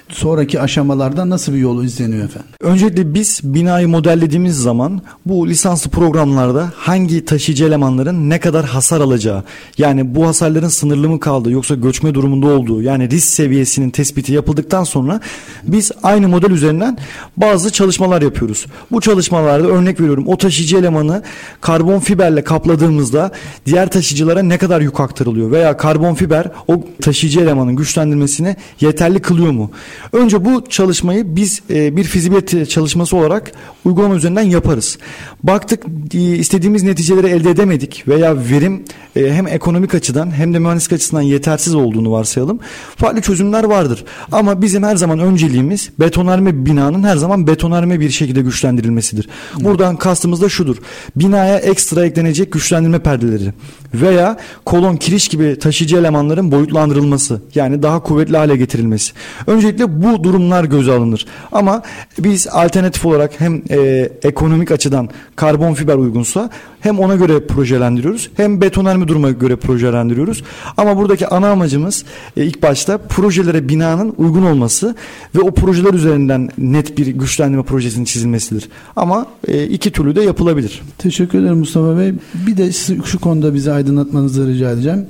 sonraki 0.08 0.60
aşamalarda 0.60 1.28
nasıl 1.28 1.52
bir 1.52 1.58
yolu 1.58 1.84
izleniyor 1.84 2.24
efendim? 2.24 2.50
Öncelikle 2.60 3.14
biz 3.14 3.40
binayı 3.44 3.88
modellediğimiz 3.88 4.58
zaman 4.58 5.02
bu 5.26 5.48
lisanslı 5.48 5.90
programlarda 5.90 6.72
hangi 6.76 7.24
taşıyıcı 7.24 7.64
elemanların 7.64 8.30
ne 8.30 8.40
kadar 8.40 8.66
hasar 8.66 9.00
alacağı 9.00 9.44
yani 9.78 10.14
bu 10.14 10.26
hasarların 10.26 10.68
sınırlı 10.68 11.08
mı 11.08 11.20
kaldığı 11.20 11.50
yoksa 11.50 11.74
göçme 11.74 12.14
durumunda 12.14 12.46
olduğu 12.46 12.82
yani 12.82 13.10
risk 13.10 13.28
seviyesinin 13.28 13.90
tespiti 13.90 14.32
yapıldıktan 14.32 14.84
sonra 14.84 15.20
biz 15.62 15.92
aynı 16.02 16.28
model 16.28 16.50
üzerinden 16.50 16.98
bazı 17.36 17.72
çalışmalar 17.72 18.22
yapıyoruz. 18.22 18.66
Bu 18.90 19.00
çalışmalarda 19.00 19.68
örnek 19.68 20.00
veriyorum 20.00 20.24
o 20.28 20.38
taşıyıcı 20.38 20.76
elemanı 20.76 21.22
karbon 21.60 21.98
fiberle 21.98 22.44
kapladığımızda 22.44 23.30
diğer 23.66 23.90
taşıyıcılara 23.90 24.42
ne 24.42 24.58
kadar 24.58 24.80
yük 24.80 25.00
aktarılıyor 25.00 25.50
veya 25.50 25.76
karbon 25.76 26.14
fiber 26.14 26.50
o 26.68 26.84
taşıyıcı 27.02 27.40
elemanın 27.40 27.76
güçlendirmesine 27.76 28.56
yeterli 28.80 29.20
kılıyor 29.20 29.52
mu? 29.52 29.70
Önce 30.12 30.44
bu 30.44 30.64
çalışmayı 30.68 31.36
biz 31.36 31.62
e, 31.70 31.96
bir 31.96 32.04
fizibilite 32.04 32.66
çalışması 32.66 33.16
olarak 33.16 33.52
uygulama 33.84 34.14
üzerinden 34.14 34.42
yaparız. 34.42 34.98
Baktık 35.42 35.84
e, 36.14 36.18
istediğimiz 36.18 36.82
neticeleri 36.82 37.26
elde 37.26 37.50
edemedik 37.50 38.08
veya 38.08 38.36
verim 38.36 38.84
e, 39.16 39.32
hem 39.32 39.46
ekonomik 39.46 39.94
açıdan 39.94 40.30
hem 40.30 40.54
de 40.54 40.58
mühendislik 40.58 40.92
açısından 40.92 41.22
yetersiz 41.22 41.74
olduğunu 41.74 42.12
varsayalım. 42.12 42.60
Farklı 42.96 43.20
çözümler 43.20 43.64
vardır. 43.64 44.04
Ama 44.32 44.62
bizim 44.62 44.82
her 44.82 44.96
zaman 44.96 45.18
önceliğimiz 45.18 45.90
betonarme 46.00 46.66
binanın 46.66 47.02
her 47.02 47.16
zaman 47.16 47.46
betonarme 47.46 48.00
bir 48.00 48.10
şekilde 48.10 48.42
güçlendirilmesidir. 48.42 49.28
Buradan 49.60 49.96
kastımız 49.96 50.42
da 50.42 50.48
şudur. 50.48 50.76
Binaya 51.16 51.58
ekstra 51.58 52.06
eklenecek 52.06 52.52
güçlendirme 52.52 52.98
perdeleri 52.98 53.52
veya 53.94 54.36
kolon 54.64 54.96
kiriş 54.96 55.28
gibi 55.28 55.58
taşıyıcı 55.58 55.96
elemanların 55.96 56.52
boyutlandırılması 56.52 57.40
yani 57.54 57.82
daha 57.82 58.02
kuvvetli 58.02 58.36
hale 58.36 58.56
getirilmesi. 58.56 59.12
Öncelikle 59.46 59.87
bu 59.88 60.24
durumlar 60.24 60.64
göze 60.64 60.92
alınır. 60.92 61.26
Ama 61.52 61.82
biz 62.18 62.46
alternatif 62.46 63.06
olarak 63.06 63.40
hem 63.40 63.62
e, 63.70 64.08
ekonomik 64.22 64.70
açıdan 64.70 65.08
karbon 65.36 65.74
fiber 65.74 65.94
uygunsa 65.94 66.50
hem 66.80 66.98
ona 66.98 67.14
göre 67.14 67.46
projelendiriyoruz 67.46 68.30
hem 68.36 68.60
betonarme 68.60 69.08
duruma 69.08 69.30
göre 69.30 69.56
projelendiriyoruz. 69.56 70.42
Ama 70.76 70.96
buradaki 70.96 71.26
ana 71.26 71.50
amacımız 71.50 72.04
e, 72.36 72.44
ilk 72.44 72.62
başta 72.62 72.98
projelere 72.98 73.68
binanın 73.68 74.14
uygun 74.18 74.42
olması 74.42 74.94
ve 75.34 75.40
o 75.40 75.54
projeler 75.54 75.94
üzerinden 75.94 76.50
net 76.58 76.98
bir 76.98 77.06
güçlendirme 77.06 77.62
projesinin 77.62 78.04
çizilmesidir. 78.04 78.68
Ama 78.96 79.26
e, 79.48 79.64
iki 79.64 79.90
türlü 79.90 80.16
de 80.16 80.22
yapılabilir. 80.22 80.82
Teşekkür 80.98 81.38
ederim 81.38 81.58
Mustafa 81.58 81.98
Bey. 81.98 82.12
Bir 82.46 82.56
de 82.56 82.72
şu 83.04 83.18
konuda 83.20 83.54
bizi 83.54 83.72
aydınlatmanızı 83.72 84.48
rica 84.48 84.70
edeceğim. 84.70 85.06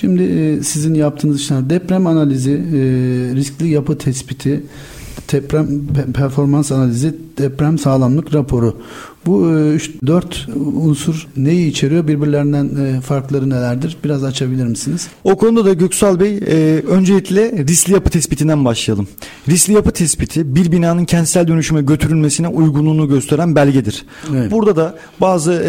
Şimdi 0.00 0.22
e, 0.22 0.62
sizin 0.62 0.94
yaptığınız 0.94 1.40
işler 1.40 1.70
deprem 1.70 2.06
analizi, 2.06 2.52
e, 2.52 2.78
riskli 3.34 3.68
yapı 3.68 3.98
tespiti, 3.98 4.62
deprem 5.32 5.86
performans 6.14 6.72
analizi, 6.72 7.14
deprem 7.38 7.78
sağlamlık 7.78 8.34
raporu. 8.34 8.76
Bu 9.26 9.46
3-4 9.46 10.50
e, 10.50 10.58
unsur 10.58 11.26
neyi 11.36 11.70
içeriyor? 11.70 12.08
Birbirlerinden 12.08 12.70
e, 12.84 13.00
farkları 13.00 13.50
nelerdir? 13.50 13.96
Biraz 14.04 14.24
açabilir 14.24 14.66
misiniz? 14.66 15.08
O 15.24 15.36
konuda 15.36 15.64
da 15.64 15.72
Göksal 15.72 16.20
Bey 16.20 16.36
e, 16.36 16.82
öncelikle 16.88 17.52
riskli 17.52 17.92
yapı 17.92 18.10
tespitinden 18.10 18.64
başlayalım. 18.64 19.08
Riskli 19.48 19.72
yapı 19.72 19.90
tespiti 19.90 20.54
bir 20.54 20.72
binanın 20.72 21.04
kentsel 21.04 21.48
dönüşüme 21.48 21.82
götürülmesine 21.82 22.48
uygunluğunu 22.48 23.08
gösteren 23.08 23.54
belgedir. 23.54 24.04
Evet. 24.34 24.50
Burada 24.50 24.76
da 24.76 24.94
bazı 25.20 25.66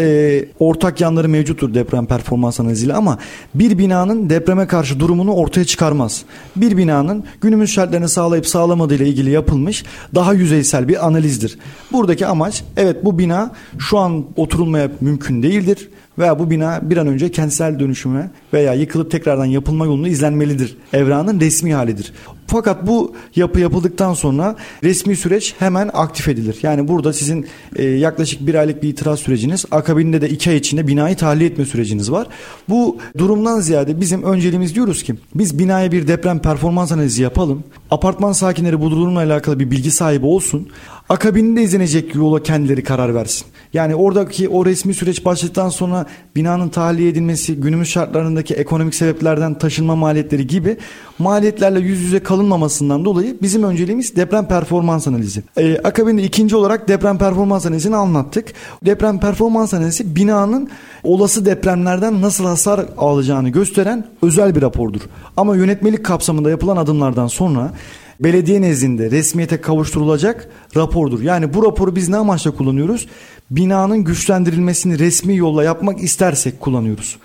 ortak 0.58 1.00
yanları 1.00 1.28
mevcuttur 1.28 1.74
deprem 1.74 2.06
performans 2.06 2.60
analiziyle 2.60 2.94
ama 2.94 3.18
bir 3.54 3.78
binanın 3.78 4.30
depreme 4.30 4.66
karşı 4.66 5.00
durumunu 5.00 5.32
ortaya 5.32 5.64
çıkarmaz. 5.64 6.22
Bir 6.56 6.76
binanın 6.76 7.24
günümüz 7.40 7.70
şartlarını 7.70 8.08
sağlayıp 8.08 8.46
sağlamadığı 8.46 8.94
ile 8.94 9.08
ilgili 9.08 9.30
yapılmış 9.30 9.84
daha 10.14 10.34
yüzeysel 10.34 10.88
bir 10.88 11.06
analizdir. 11.06 11.58
Buradaki 11.92 12.26
amaç 12.26 12.64
evet 12.76 13.04
bu 13.04 13.18
bina 13.18 13.47
şu 13.78 13.98
an 13.98 14.24
oturulmaya 14.36 14.90
mümkün 15.00 15.42
değildir 15.42 15.88
veya 16.18 16.38
bu 16.38 16.50
bina 16.50 16.80
bir 16.82 16.96
an 16.96 17.06
önce 17.06 17.30
kentsel 17.30 17.78
dönüşüme 17.78 18.30
veya 18.52 18.74
yıkılıp 18.74 19.10
tekrardan 19.10 19.44
yapılma 19.44 19.86
yolunu 19.86 20.08
izlenmelidir. 20.08 20.76
Evranın 20.92 21.40
resmi 21.40 21.74
halidir. 21.74 22.12
Fakat 22.46 22.86
bu 22.86 23.14
yapı 23.36 23.60
yapıldıktan 23.60 24.14
sonra 24.14 24.56
resmi 24.84 25.16
süreç 25.16 25.54
hemen 25.58 25.90
aktif 25.92 26.28
edilir. 26.28 26.58
Yani 26.62 26.88
burada 26.88 27.12
sizin 27.12 27.46
e, 27.76 27.84
yaklaşık 27.84 28.46
bir 28.46 28.54
aylık 28.54 28.82
bir 28.82 28.88
itiraz 28.88 29.18
süreciniz, 29.18 29.64
akabinde 29.70 30.20
de 30.20 30.28
iki 30.28 30.50
ay 30.50 30.56
içinde 30.56 30.86
binayı 30.86 31.16
tahliye 31.16 31.50
etme 31.50 31.64
süreciniz 31.64 32.12
var. 32.12 32.26
Bu 32.68 32.98
durumdan 33.18 33.60
ziyade 33.60 34.00
bizim 34.00 34.22
önceliğimiz 34.22 34.74
diyoruz 34.74 35.02
ki 35.02 35.14
biz 35.34 35.58
binaya 35.58 35.92
bir 35.92 36.08
deprem 36.08 36.38
performans 36.38 36.92
analizi 36.92 37.22
yapalım. 37.22 37.64
Apartman 37.90 38.32
sakinleri 38.32 38.80
bu 38.80 38.90
durumla 38.90 39.20
alakalı 39.20 39.60
bir 39.60 39.70
bilgi 39.70 39.90
sahibi 39.90 40.26
olsun. 40.26 40.68
Akabinde 41.08 41.62
izlenecek 41.62 42.14
yola 42.14 42.42
kendileri 42.42 42.84
karar 42.84 43.14
versin. 43.14 43.46
Yani 43.72 43.94
oradaki 43.94 44.48
o 44.48 44.66
resmi 44.66 44.94
süreç 44.94 45.24
başladıktan 45.24 45.68
sonra 45.68 46.06
binanın 46.36 46.68
tahliye 46.68 47.08
edilmesi, 47.08 47.56
günümüz 47.56 47.88
şartlarındaki 47.88 48.54
ekonomik 48.54 48.94
sebeplerden 48.94 49.58
taşınma 49.58 49.96
maliyetleri 49.96 50.46
gibi 50.46 50.76
maliyetlerle 51.18 51.80
yüz 51.80 52.00
yüze 52.00 52.18
kalınmamasından 52.18 53.04
dolayı 53.04 53.36
bizim 53.42 53.62
önceliğimiz 53.62 54.16
deprem 54.16 54.48
performans 54.48 55.08
analizi. 55.08 55.42
Ee, 55.56 55.78
akabinde 55.84 56.22
ikinci 56.22 56.56
olarak 56.56 56.88
deprem 56.88 57.18
performans 57.18 57.66
analizini 57.66 57.96
anlattık. 57.96 58.52
Deprem 58.86 59.20
performans 59.20 59.74
analizi 59.74 60.16
binanın 60.16 60.68
olası 61.02 61.44
depremlerden 61.44 62.22
nasıl 62.22 62.44
hasar 62.44 62.86
alacağını 62.96 63.48
gösteren 63.48 64.06
özel 64.22 64.54
bir 64.54 64.62
rapordur. 64.62 65.00
Ama 65.36 65.56
yönetmelik 65.56 66.04
kapsamında 66.04 66.50
yapılan 66.50 66.76
adımlardan 66.76 67.26
sonra 67.26 67.72
belediye 68.20 68.60
nezdinde 68.60 69.10
resmiyete 69.10 69.60
kavuşturulacak 69.60 70.48
rapordur. 70.76 71.20
Yani 71.20 71.54
bu 71.54 71.62
raporu 71.64 71.96
biz 71.96 72.08
ne 72.08 72.16
amaçla 72.16 72.50
kullanıyoruz? 72.50 73.06
Binanın 73.50 74.04
güçlendirilmesini 74.04 74.98
resmi 74.98 75.36
yolla 75.36 75.64
yapmak 75.64 76.02
istersek 76.02 76.60
kullanıyoruz. 76.60 77.18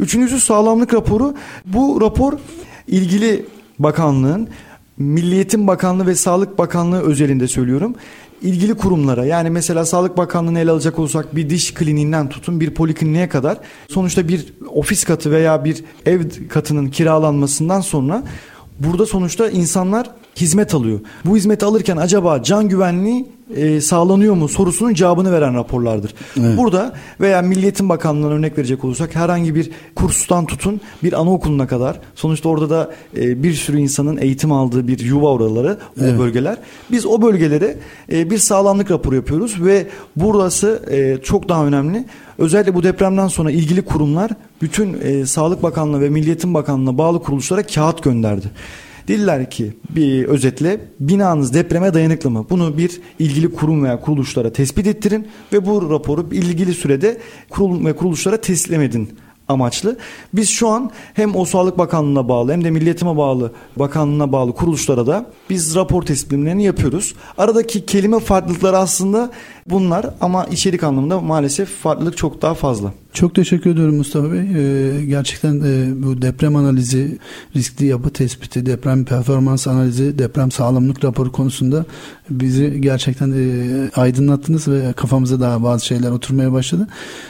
Üçüncüsü 0.00 0.40
sağlamlık 0.40 0.94
raporu. 0.94 1.34
Bu 1.64 2.00
rapor 2.00 2.32
ilgili 2.86 3.46
bakanlığın 3.78 4.48
Milliyetin 4.98 5.66
Bakanlığı 5.66 6.06
ve 6.06 6.14
Sağlık 6.14 6.58
Bakanlığı 6.58 7.00
özelinde 7.00 7.48
söylüyorum 7.48 7.94
ilgili 8.42 8.74
kurumlara 8.74 9.24
yani 9.24 9.50
mesela 9.50 9.86
Sağlık 9.86 10.16
Bakanlığı'nı 10.16 10.60
ele 10.60 10.70
alacak 10.70 10.98
olsak 10.98 11.36
bir 11.36 11.50
diş 11.50 11.74
kliniğinden 11.74 12.28
tutun 12.28 12.60
bir 12.60 12.74
polikliniğe 12.74 13.28
kadar 13.28 13.58
sonuçta 13.88 14.28
bir 14.28 14.54
ofis 14.68 15.04
katı 15.04 15.30
veya 15.30 15.64
bir 15.64 15.84
ev 16.06 16.22
katının 16.48 16.88
kiralanmasından 16.88 17.80
sonra 17.80 18.22
burada 18.78 19.06
sonuçta 19.06 19.50
insanlar 19.50 20.10
hizmet 20.40 20.74
alıyor. 20.74 21.00
Bu 21.24 21.36
hizmeti 21.36 21.64
alırken 21.64 21.96
acaba 21.96 22.42
can 22.42 22.68
güvenliği 22.68 23.26
e, 23.56 23.80
sağlanıyor 23.80 24.34
mu 24.34 24.48
sorusunun 24.48 24.94
cevabını 24.94 25.32
veren 25.32 25.54
raporlardır. 25.54 26.14
Evet. 26.40 26.58
Burada 26.58 26.92
veya 27.20 27.42
Milliyetin 27.42 27.88
Bakanlığı'na 27.88 28.32
örnek 28.32 28.58
verecek 28.58 28.84
olursak 28.84 29.14
herhangi 29.14 29.54
bir 29.54 29.70
kurstan 29.94 30.46
tutun 30.46 30.80
bir 31.02 31.20
anaokuluna 31.20 31.66
kadar 31.66 32.00
sonuçta 32.14 32.48
orada 32.48 32.70
da 32.70 32.90
e, 33.16 33.42
bir 33.42 33.54
sürü 33.54 33.78
insanın 33.78 34.16
eğitim 34.16 34.52
aldığı 34.52 34.88
bir 34.88 34.98
yuva 34.98 35.32
oraları 35.32 35.78
evet. 36.00 36.14
o 36.16 36.18
bölgeler. 36.18 36.56
Biz 36.90 37.06
o 37.06 37.22
bölgelere 37.22 37.76
e, 38.12 38.30
bir 38.30 38.38
sağlamlık 38.38 38.90
raporu 38.90 39.14
yapıyoruz 39.14 39.64
ve 39.64 39.86
burası 40.16 40.82
e, 40.90 41.22
çok 41.22 41.48
daha 41.48 41.66
önemli. 41.66 42.04
Özellikle 42.38 42.74
bu 42.74 42.82
depremden 42.82 43.28
sonra 43.28 43.50
ilgili 43.50 43.82
kurumlar 43.82 44.30
bütün 44.62 45.00
e, 45.02 45.26
Sağlık 45.26 45.62
Bakanlığı 45.62 46.00
ve 46.00 46.08
Milliyetin 46.08 46.54
Bakanlığı'na 46.54 46.98
bağlı 46.98 47.22
kuruluşlara 47.22 47.62
kağıt 47.62 48.02
gönderdi. 48.02 48.46
Dediler 49.10 49.50
ki 49.50 49.72
bir 49.90 50.24
özetle 50.24 50.80
binanız 51.00 51.54
depreme 51.54 51.94
dayanıklı 51.94 52.30
mı? 52.30 52.46
Bunu 52.50 52.78
bir 52.78 53.00
ilgili 53.18 53.54
kurum 53.54 53.84
veya 53.84 54.00
kuruluşlara 54.00 54.52
tespit 54.52 54.86
ettirin 54.86 55.28
ve 55.52 55.66
bu 55.66 55.90
raporu 55.90 56.28
ilgili 56.32 56.74
sürede 56.74 57.18
kurum 57.48 57.86
ve 57.86 57.96
kuruluşlara 57.96 58.36
teslim 58.36 58.82
edin 58.82 59.10
amaçlı. 59.48 59.96
Biz 60.34 60.50
şu 60.50 60.68
an 60.68 60.90
hem 61.14 61.36
o 61.36 61.44
Sağlık 61.44 61.78
Bakanlığı'na 61.78 62.28
bağlı 62.28 62.52
hem 62.52 62.64
de 62.64 62.70
Milliyetime 62.70 63.16
bağlı 63.16 63.52
bakanlığına 63.76 64.32
bağlı 64.32 64.54
kuruluşlara 64.54 65.06
da 65.06 65.26
biz 65.50 65.74
rapor 65.74 66.02
tespitlerini 66.02 66.64
yapıyoruz. 66.64 67.14
Aradaki 67.38 67.86
kelime 67.86 68.20
farklılıkları 68.20 68.78
aslında 68.78 69.30
bunlar 69.66 70.06
ama 70.20 70.44
içerik 70.44 70.84
anlamında 70.84 71.20
maalesef 71.20 71.68
farklılık 71.68 72.16
çok 72.16 72.42
daha 72.42 72.54
fazla. 72.54 72.92
Çok 73.12 73.34
teşekkür 73.34 73.70
ediyorum 73.70 73.96
Mustafa 73.96 74.32
Bey. 74.32 74.40
Ee, 74.40 75.04
gerçekten 75.04 75.60
e, 75.60 76.02
bu 76.02 76.22
deprem 76.22 76.56
analizi, 76.56 77.18
riskli 77.56 77.86
yapı 77.86 78.10
tespiti, 78.10 78.66
deprem 78.66 79.04
performans 79.04 79.66
analizi, 79.66 80.18
deprem 80.18 80.50
sağlamlık 80.50 81.04
raporu 81.04 81.32
konusunda 81.32 81.84
bizi 82.30 82.80
gerçekten 82.80 83.32
e, 83.32 83.90
aydınlattınız 83.96 84.68
ve 84.68 84.92
kafamıza 84.92 85.40
daha 85.40 85.62
bazı 85.62 85.86
şeyler 85.86 86.10
oturmaya 86.10 86.52
başladı. 86.52 86.88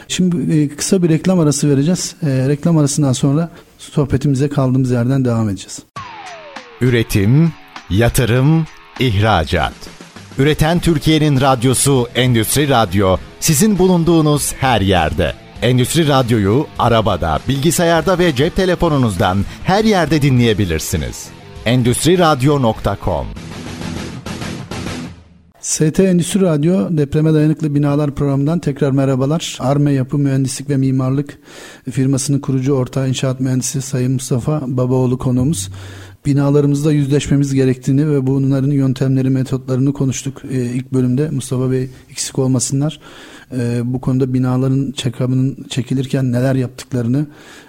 Şimdi 0.08 0.58
e, 0.58 0.68
kısa 0.68 1.02
bir 1.02 1.08
reklam 1.08 1.40
arası 1.40 1.70
vereceğiz. 1.70 2.14
E, 2.22 2.48
reklam 2.48 2.78
arasından 2.78 3.12
sonra 3.12 3.50
sohbetimize 3.78 4.48
kaldığımız 4.48 4.90
yerden 4.90 5.24
devam 5.24 5.48
edeceğiz. 5.48 5.82
Üretim, 6.80 7.52
yatırım, 7.90 8.66
ihracat. 9.00 9.72
Üreten 10.38 10.78
Türkiye'nin 10.78 11.40
radyosu 11.40 12.08
Endüstri 12.14 12.68
Radyo 12.68 13.16
sizin 13.40 13.78
bulunduğunuz 13.78 14.52
her 14.52 14.80
yerde. 14.80 15.34
Endüstri 15.62 16.08
Radyo'yu 16.08 16.66
arabada, 16.78 17.38
bilgisayarda 17.48 18.18
ve 18.18 18.34
cep 18.34 18.56
telefonunuzdan 18.56 19.38
her 19.64 19.84
yerde 19.84 20.22
dinleyebilirsiniz. 20.22 21.28
Endüstri 21.64 22.18
Radyo.com 22.18 23.26
ST 25.60 26.00
Endüstri 26.00 26.40
Radyo 26.40 26.88
Depreme 26.90 27.34
Dayanıklı 27.34 27.74
Binalar 27.74 28.14
programından 28.14 28.58
tekrar 28.58 28.90
merhabalar. 28.90 29.58
Arme 29.60 29.92
Yapı 29.92 30.18
Mühendislik 30.18 30.70
ve 30.70 30.76
Mimarlık 30.76 31.38
firmasının 31.90 32.38
kurucu 32.40 32.72
ortağı 32.72 33.08
inşaat 33.08 33.40
mühendisi 33.40 33.82
Sayın 33.82 34.12
Mustafa 34.12 34.60
Babaoğlu 34.66 35.18
konuğumuz. 35.18 35.70
Binalarımızda 36.26 36.92
yüzleşmemiz 36.92 37.54
gerektiğini 37.54 38.10
ve 38.10 38.26
bunların 38.26 38.70
yöntemleri, 38.70 39.30
metotlarını 39.30 39.92
konuştuk 39.92 40.42
ee, 40.50 40.64
ilk 40.64 40.92
bölümde. 40.92 41.30
Mustafa 41.30 41.70
Bey 41.70 41.88
eksik 42.10 42.38
olmasınlar. 42.38 43.00
Ee, 43.52 43.80
bu 43.84 44.00
konuda 44.00 44.34
binaların 44.34 44.92
check-up'ının 44.92 45.68
çekilirken 45.68 46.32
neler 46.32 46.54
yaptıklarını 46.54 47.26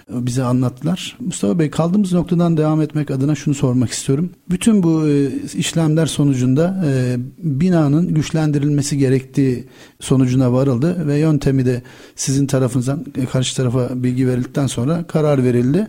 bize 0.10 0.44
anlattılar. 0.44 1.18
Mustafa 1.20 1.60
Bey 1.60 1.70
kaldığımız 1.70 2.14
noktadan 2.14 2.58
devam 2.58 2.82
etmek 2.82 3.12
adına 3.12 3.36
şunu 3.36 3.56
sormak 3.56 3.90
istiyorum. 3.90 4.30
Bütün 4.50 4.84
bu 4.84 5.08
e, 5.08 5.30
işlemler 5.58 6.06
sonucunda 6.06 6.84
e, 6.86 7.16
binanın 7.38 8.14
güçlendirilmesi 8.14 8.98
gerektiği 8.98 9.68
sonucuna 10.00 10.54
varıldı 10.54 11.08
ve 11.08 11.18
yöntemi 11.18 11.66
de 11.66 11.82
sizin 12.16 12.48
tarafınızdan 12.48 13.06
e, 13.16 13.26
karşı 13.26 13.56
tarafa 13.56 14.04
bilgi 14.04 14.28
verildikten 14.28 14.68
sonra 14.68 15.04
karar 15.08 15.44
verildi. 15.44 15.88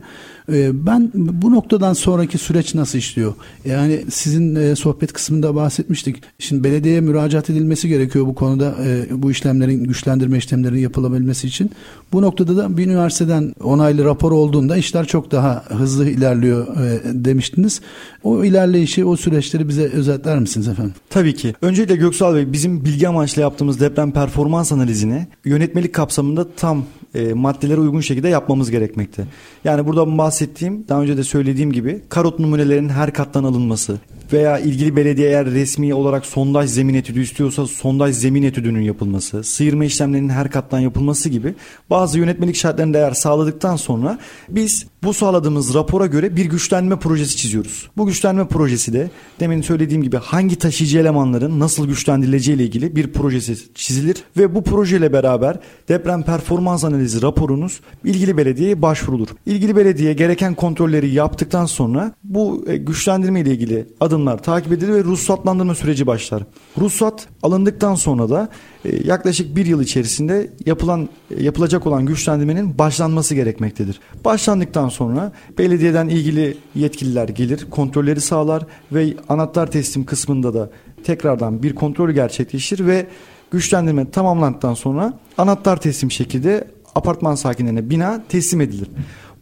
Ben 0.49 1.11
bu 1.15 1.51
noktadan 1.51 1.93
sonraki 1.93 2.39
süreç 2.39 2.75
nasıl 2.75 2.99
işliyor? 2.99 3.35
Yani 3.65 4.05
sizin 4.11 4.75
sohbet 4.75 5.13
kısmında 5.13 5.55
bahsetmiştik. 5.55 6.23
Şimdi 6.39 6.65
belediyeye 6.65 7.01
müracaat 7.01 7.51
edilmesi 7.51 7.89
gerekiyor 7.89 8.27
bu 8.27 8.35
konuda 8.35 8.75
bu 9.11 9.31
işlemlerin 9.31 9.85
güçlendirme 9.85 10.39
işlemlerinin 10.39 10.81
yapılabilmesi 10.81 11.47
için. 11.47 11.71
Bu 12.13 12.23
noktada 12.23 12.57
da 12.57 12.77
bir 12.77 12.87
üniversiteden 12.87 13.55
onaylı 13.65 14.05
rapor 14.05 14.33
olduğunda 14.33 14.77
işler 14.77 15.07
çok 15.07 15.31
daha 15.31 15.65
hızlı 15.69 16.11
ilerliyor 16.11 16.67
e, 16.77 17.01
demiştiniz. 17.05 17.81
O 18.23 18.45
ilerleyişi, 18.45 19.05
o 19.05 19.17
süreçleri 19.17 19.69
bize 19.69 19.83
özetler 19.83 20.39
misiniz 20.39 20.69
efendim? 20.69 20.95
Tabii 21.11 21.35
ki. 21.35 21.55
Öncelikle 21.63 21.97
Göksal 21.97 22.35
Bey 22.35 22.53
bizim 22.53 22.85
bilgi 22.85 23.09
amaçlı 23.09 23.43
yaptığımız 23.43 23.81
deprem 23.81 24.13
performans 24.13 24.73
analizini 24.73 25.27
yönetmelik 25.45 25.95
kapsamında 25.95 26.47
tam 26.57 26.85
e, 27.15 27.33
maddelere 27.33 27.81
uygun 27.81 28.01
şekilde 28.01 28.29
yapmamız 28.29 28.71
gerekmekte. 28.71 29.25
Yani 29.65 29.87
burada 29.87 30.05
bahsettiğim, 30.33 30.89
daha 30.89 31.03
önce 31.03 31.17
de 31.17 31.25
söylediğim 31.25 31.73
gibi 31.73 32.03
karot 32.09 32.39
numunelerinin 32.39 32.89
her 32.89 33.13
kattan 33.13 33.45
alınması 33.45 33.99
veya 34.33 34.59
ilgili 34.59 34.97
belediye 34.97 35.29
eğer 35.29 35.47
resmi 35.47 35.95
olarak 35.95 36.27
sondaj 36.27 36.71
zemin 36.71 36.95
etüdü 36.95 37.23
istiyorsa 37.23 37.67
sondaj 37.67 38.17
zemin 38.17 38.43
etüdünün 38.43 38.81
yapılması, 38.81 39.45
sıyırma 39.45 39.85
işlemlerinin 39.85 40.29
her 40.29 40.51
kattan 40.51 40.79
yapılması 40.81 41.29
gibi 41.29 41.55
bazı 41.91 42.19
yönetmelik 42.19 42.57
şartlarını 42.57 42.97
eğer 42.97 43.13
sağladıktan 43.13 43.77
sonra 43.77 44.19
biz 44.49 44.87
bu 45.03 45.15
sağladığımız 45.15 45.75
rapora 45.75 46.07
göre 46.07 46.37
bir 46.37 46.45
güçlenme 46.45 46.99
projesi 46.99 47.37
çiziyoruz. 47.37 47.91
Bu 47.97 48.07
güçlenme 48.07 48.49
projesi 48.49 48.93
de 48.93 49.11
demin 49.41 49.63
söylediğim 49.63 50.03
gibi 50.03 50.17
hangi 50.17 50.57
taşıyıcı 50.57 50.99
elemanların 50.99 51.61
nasıl 51.61 51.89
güçlendirileceği 51.89 52.57
ile 52.57 52.65
ilgili 52.65 52.97
bir 52.97 53.13
projesi 53.13 53.57
çizilir 53.75 54.17
ve 54.37 54.55
bu 54.55 54.65
projeyle 54.65 55.13
beraber 55.13 55.59
deprem 55.89 56.23
performans 56.23 56.85
analizi 56.85 57.23
raporunuz 57.23 57.81
ilgili 58.05 58.37
belediyeye 58.37 58.83
başvurulur. 58.83 59.29
İlgili 59.47 59.77
belediye 59.77 60.13
gereken 60.13 60.55
kontrolleri 60.55 61.11
yaptıktan 61.11 61.67
sonra 61.67 62.15
bu 62.25 62.65
e, 62.67 62.77
güçlendirme 62.77 63.41
ile 63.41 63.51
ilgili 63.51 63.87
adımlar 64.23 64.43
takip 64.43 64.73
edilir 64.73 64.93
ve 64.93 65.05
ruhsatlandırma 65.05 65.75
süreci 65.75 66.07
başlar. 66.07 66.43
Ruhsat 66.79 67.29
alındıktan 67.43 67.95
sonra 67.95 68.31
da 68.31 68.49
e, 68.85 68.97
yaklaşık 69.07 69.57
bir 69.57 69.67
yıl 69.67 69.83
içerisinde 69.83 70.51
yapılan 70.67 71.09
e, 71.31 71.43
yapılacak 71.43 71.87
olan 71.87 72.07
güçlendirmenin 72.07 72.79
başlanması 72.79 73.35
gerekmektedir. 73.35 74.01
Başlandıktan 74.25 74.89
sonra 74.89 75.33
belediyeden 75.59 76.09
ilgili 76.09 76.57
yetkililer 76.75 77.29
gelir, 77.29 77.67
kontrolleri 77.71 78.21
sağlar 78.21 78.67
ve 78.93 79.15
anahtar 79.29 79.71
teslim 79.71 80.05
kısmında 80.05 80.55
da 80.55 80.71
tekrardan 81.05 81.63
bir 81.63 81.75
kontrol 81.75 82.11
gerçekleşir 82.11 82.87
ve 82.87 83.07
güçlendirme 83.51 84.11
tamamlandıktan 84.11 84.75
sonra 84.75 85.19
anahtar 85.39 85.81
teslim 85.81 86.11
şekilde 86.11 86.65
apartman 86.95 87.35
sakinlerine 87.35 87.91
bina 87.91 88.23
teslim 88.29 88.61
edilir. 88.61 88.89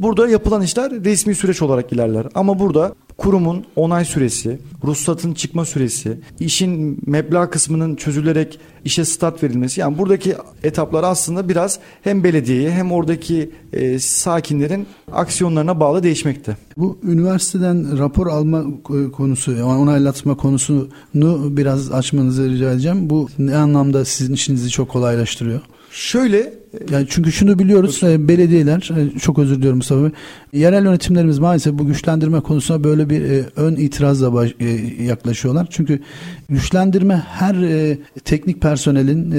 Burada 0.01 0.29
yapılan 0.29 0.63
işler 0.63 1.05
resmi 1.05 1.35
süreç 1.35 1.63
olarak 1.63 1.93
ilerler. 1.93 2.27
Ama 2.35 2.59
burada 2.59 2.95
kurumun 3.17 3.65
onay 3.77 4.05
süresi, 4.05 4.59
ruhsatın 4.85 5.35
çıkma 5.35 5.65
süresi, 5.65 6.19
işin 6.41 6.99
meblağ 7.07 7.51
kısmının 7.51 7.97
çözülerek 7.97 8.59
işe 8.85 9.05
start 9.05 9.43
verilmesi. 9.43 9.81
Yani 9.81 9.99
buradaki 9.99 10.35
etaplar 10.63 11.05
aslında 11.05 11.49
biraz 11.49 11.79
hem 12.03 12.25
belediyeye 12.25 12.71
hem 12.71 12.93
oradaki 12.93 13.51
e, 13.73 13.99
sakinlerin 13.99 14.87
aksiyonlarına 15.13 15.81
bağlı 15.81 16.03
değişmekte. 16.03 16.57
Bu 16.77 16.99
üniversiteden 17.03 17.99
rapor 17.99 18.27
alma 18.27 18.65
konusu, 19.13 19.65
onaylatma 19.65 20.37
konusunu 20.37 20.89
biraz 21.57 21.93
açmanızı 21.93 22.51
rica 22.51 22.73
edeceğim. 22.73 23.11
Bu 23.11 23.29
ne 23.39 23.57
anlamda 23.57 24.05
sizin 24.05 24.35
işinizi 24.35 24.71
çok 24.71 24.89
kolaylaştırıyor? 24.89 25.61
Şöyle 25.91 26.53
yani 26.91 27.07
çünkü 27.11 27.33
şunu 27.33 27.59
biliyoruz 27.59 28.01
e, 28.03 28.29
belediyeler 28.29 28.91
e, 28.97 29.19
çok 29.19 29.39
özür 29.39 29.57
diliyorum 29.57 29.77
Mustafa 29.77 30.03
Bey. 30.03 30.11
Yerel 30.53 30.85
yönetimlerimiz 30.85 31.39
maalesef 31.39 31.79
bu 31.79 31.87
güçlendirme 31.87 32.41
konusuna 32.41 32.85
böyle 32.85 33.11
bir 33.11 33.23
e, 33.23 33.45
ön 33.57 33.77
itirazla 33.77 34.33
baş, 34.35 34.55
yaklaşıyorlar. 35.03 35.67
Çünkü 35.71 36.01
güçlendirme 36.49 37.15
her 37.29 37.57
teknik 38.25 38.61
personelin 38.61 39.31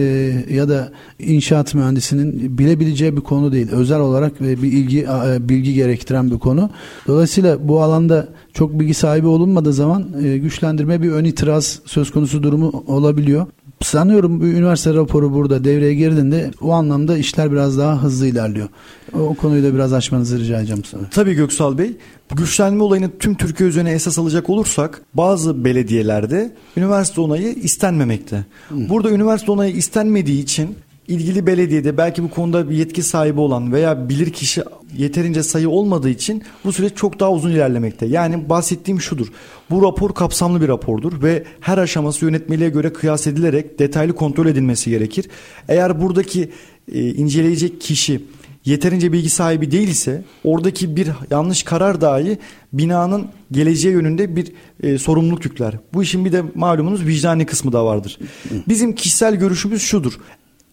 ya 0.54 0.70
da 0.70 0.92
inşaat 1.20 1.76
mühendisinin 1.76 2.58
bilebileceği 2.58 3.18
bir 3.18 3.22
konu 3.22 3.52
değil. 3.52 3.68
Özel 3.72 4.00
olarak 4.00 4.42
bir 4.42 4.72
ilgi 4.72 5.08
bilgi 5.40 5.74
gerektiren 5.74 6.32
bir 6.32 6.40
konu. 6.40 6.70
Dolayısıyla 7.08 7.68
bu 7.68 7.84
alanda 7.84 8.28
çok 8.54 8.80
bilgi 8.80 8.94
sahibi 8.94 9.28
olunmadığı 9.28 9.74
zaman 9.74 10.06
güçlendirme 10.22 11.02
bir 11.02 11.12
ön 11.12 11.26
itiraz 11.26 11.80
söz 11.86 12.12
konusu 12.12 12.44
durumu 12.44 12.84
olabiliyor. 12.88 13.48
Sanıyorum 13.84 14.42
bir 14.42 14.48
üniversite 14.48 14.94
raporu 14.94 15.34
burada 15.34 15.64
devreye 15.64 15.94
girdiğinde 15.94 16.52
o 16.62 16.72
anlamda 16.72 17.18
işler 17.18 17.52
biraz 17.52 17.78
daha 17.78 18.04
hızlı 18.04 18.28
ilerliyor. 18.28 18.68
O, 19.14 19.34
konuyu 19.34 19.64
da 19.64 19.74
biraz 19.74 19.94
açmanızı 19.94 20.40
rica 20.40 20.60
edeceğim 20.60 20.84
sana. 20.84 21.02
Tabii 21.12 21.34
Göksal 21.34 21.78
Bey. 21.78 21.98
Bu 22.32 22.36
güçlenme 22.36 22.84
olayını 22.84 23.18
tüm 23.20 23.36
Türkiye 23.36 23.70
üzerine 23.70 23.92
esas 23.92 24.20
alacak 24.20 24.50
olursak 24.50 25.02
bazı 25.14 25.66
belediyelerde 25.66 26.56
üniversite 26.78 27.22
onayı 27.22 27.54
istenmemekte. 27.54 28.46
Hı. 28.70 28.90
Burada 28.90 29.12
üniversite 29.12 29.52
onayı 29.52 29.76
istenmediği 29.76 30.44
için 30.44 30.76
ilgili 31.12 31.48
belediyede 31.48 31.98
belki 31.98 32.24
bu 32.24 32.30
konuda 32.30 32.70
bir 32.70 32.76
yetki 32.76 33.04
sahibi 33.04 33.40
olan 33.40 33.74
veya 33.74 34.10
bilir 34.10 34.30
kişi 34.30 34.64
yeterince 34.98 35.44
sayı 35.44 35.70
olmadığı 35.70 36.10
için 36.10 36.44
bu 36.66 36.74
süreç 36.74 36.96
çok 36.96 37.20
daha 37.20 37.32
uzun 37.32 37.52
ilerlemekte. 37.52 38.06
Yani 38.06 38.50
bahsettiğim 38.50 39.02
şudur. 39.02 39.28
Bu 39.70 39.84
rapor 39.84 40.14
kapsamlı 40.14 40.62
bir 40.62 40.68
rapordur 40.68 41.24
ve 41.24 41.44
her 41.60 41.78
aşaması 41.78 42.26
yönetmeliğe 42.26 42.70
göre 42.70 42.94
kıyas 42.94 43.28
edilerek 43.28 43.80
detaylı 43.80 44.16
kontrol 44.16 44.48
edilmesi 44.48 44.90
gerekir. 44.90 45.28
Eğer 45.68 46.02
buradaki 46.02 46.52
e, 46.94 47.10
inceleyecek 47.10 47.82
kişi 47.82 48.22
yeterince 48.66 49.14
bilgi 49.14 49.30
sahibi 49.30 49.72
değil 49.72 49.88
ise 49.88 50.24
oradaki 50.44 50.96
bir 50.96 51.10
yanlış 51.32 51.64
karar 51.64 52.02
dahi 52.02 52.38
binanın 52.74 53.28
geleceği 53.52 53.94
yönünde 53.94 54.36
bir 54.36 54.52
e, 54.84 54.98
sorumluluk 54.98 55.46
yükler. 55.46 55.74
Bu 55.94 56.04
işin 56.04 56.26
bir 56.26 56.32
de 56.32 56.44
malumunuz 56.56 57.06
vicdani 57.06 57.46
kısmı 57.46 57.74
da 57.74 57.86
vardır. 57.86 58.20
Bizim 58.68 58.96
kişisel 58.96 59.36
görüşümüz 59.36 59.82
şudur 59.82 60.20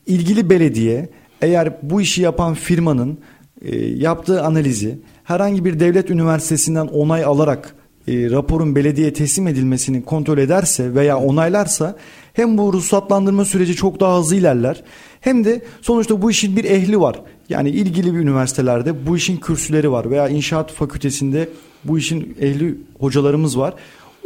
ilgili 0.09 0.51
belediye 0.51 1.09
eğer 1.43 1.77
bu 1.83 2.01
işi 2.01 2.23
yapan 2.23 2.55
firmanın 2.55 3.19
e, 3.63 3.77
yaptığı 3.87 4.43
analizi 4.43 4.99
herhangi 5.25 5.65
bir 5.65 5.81
devlet 5.81 6.11
üniversitesinden 6.11 6.87
onay 6.87 7.25
alarak 7.25 7.75
e, 8.09 8.31
raporun 8.31 8.75
belediyeye 8.77 9.13
teslim 9.13 9.49
edilmesini 9.49 10.05
kontrol 10.05 10.39
ederse 10.39 10.95
veya 10.95 11.19
onaylarsa 11.19 11.97
hem 12.33 12.59
bu 12.59 12.73
ruhsatlandırma 12.73 13.45
süreci 13.45 13.77
çok 13.77 14.01
daha 14.01 14.19
hızlı 14.19 14.37
ilerler 14.37 14.85
hem 15.21 15.45
de 15.45 15.63
sonuçta 15.83 16.23
bu 16.23 16.31
işin 16.31 16.57
bir 16.57 16.65
ehli 16.65 17.01
var. 17.01 17.21
Yani 17.49 17.71
ilgili 17.71 18.15
bir 18.15 18.19
üniversitelerde 18.19 19.07
bu 19.07 19.17
işin 19.17 19.37
kürsüleri 19.37 19.93
var 19.93 20.11
veya 20.11 20.29
inşaat 20.29 20.73
fakültesinde 20.73 21.49
bu 21.85 21.99
işin 21.99 22.37
ehli 22.41 22.79
hocalarımız 23.01 23.59
var. 23.59 23.75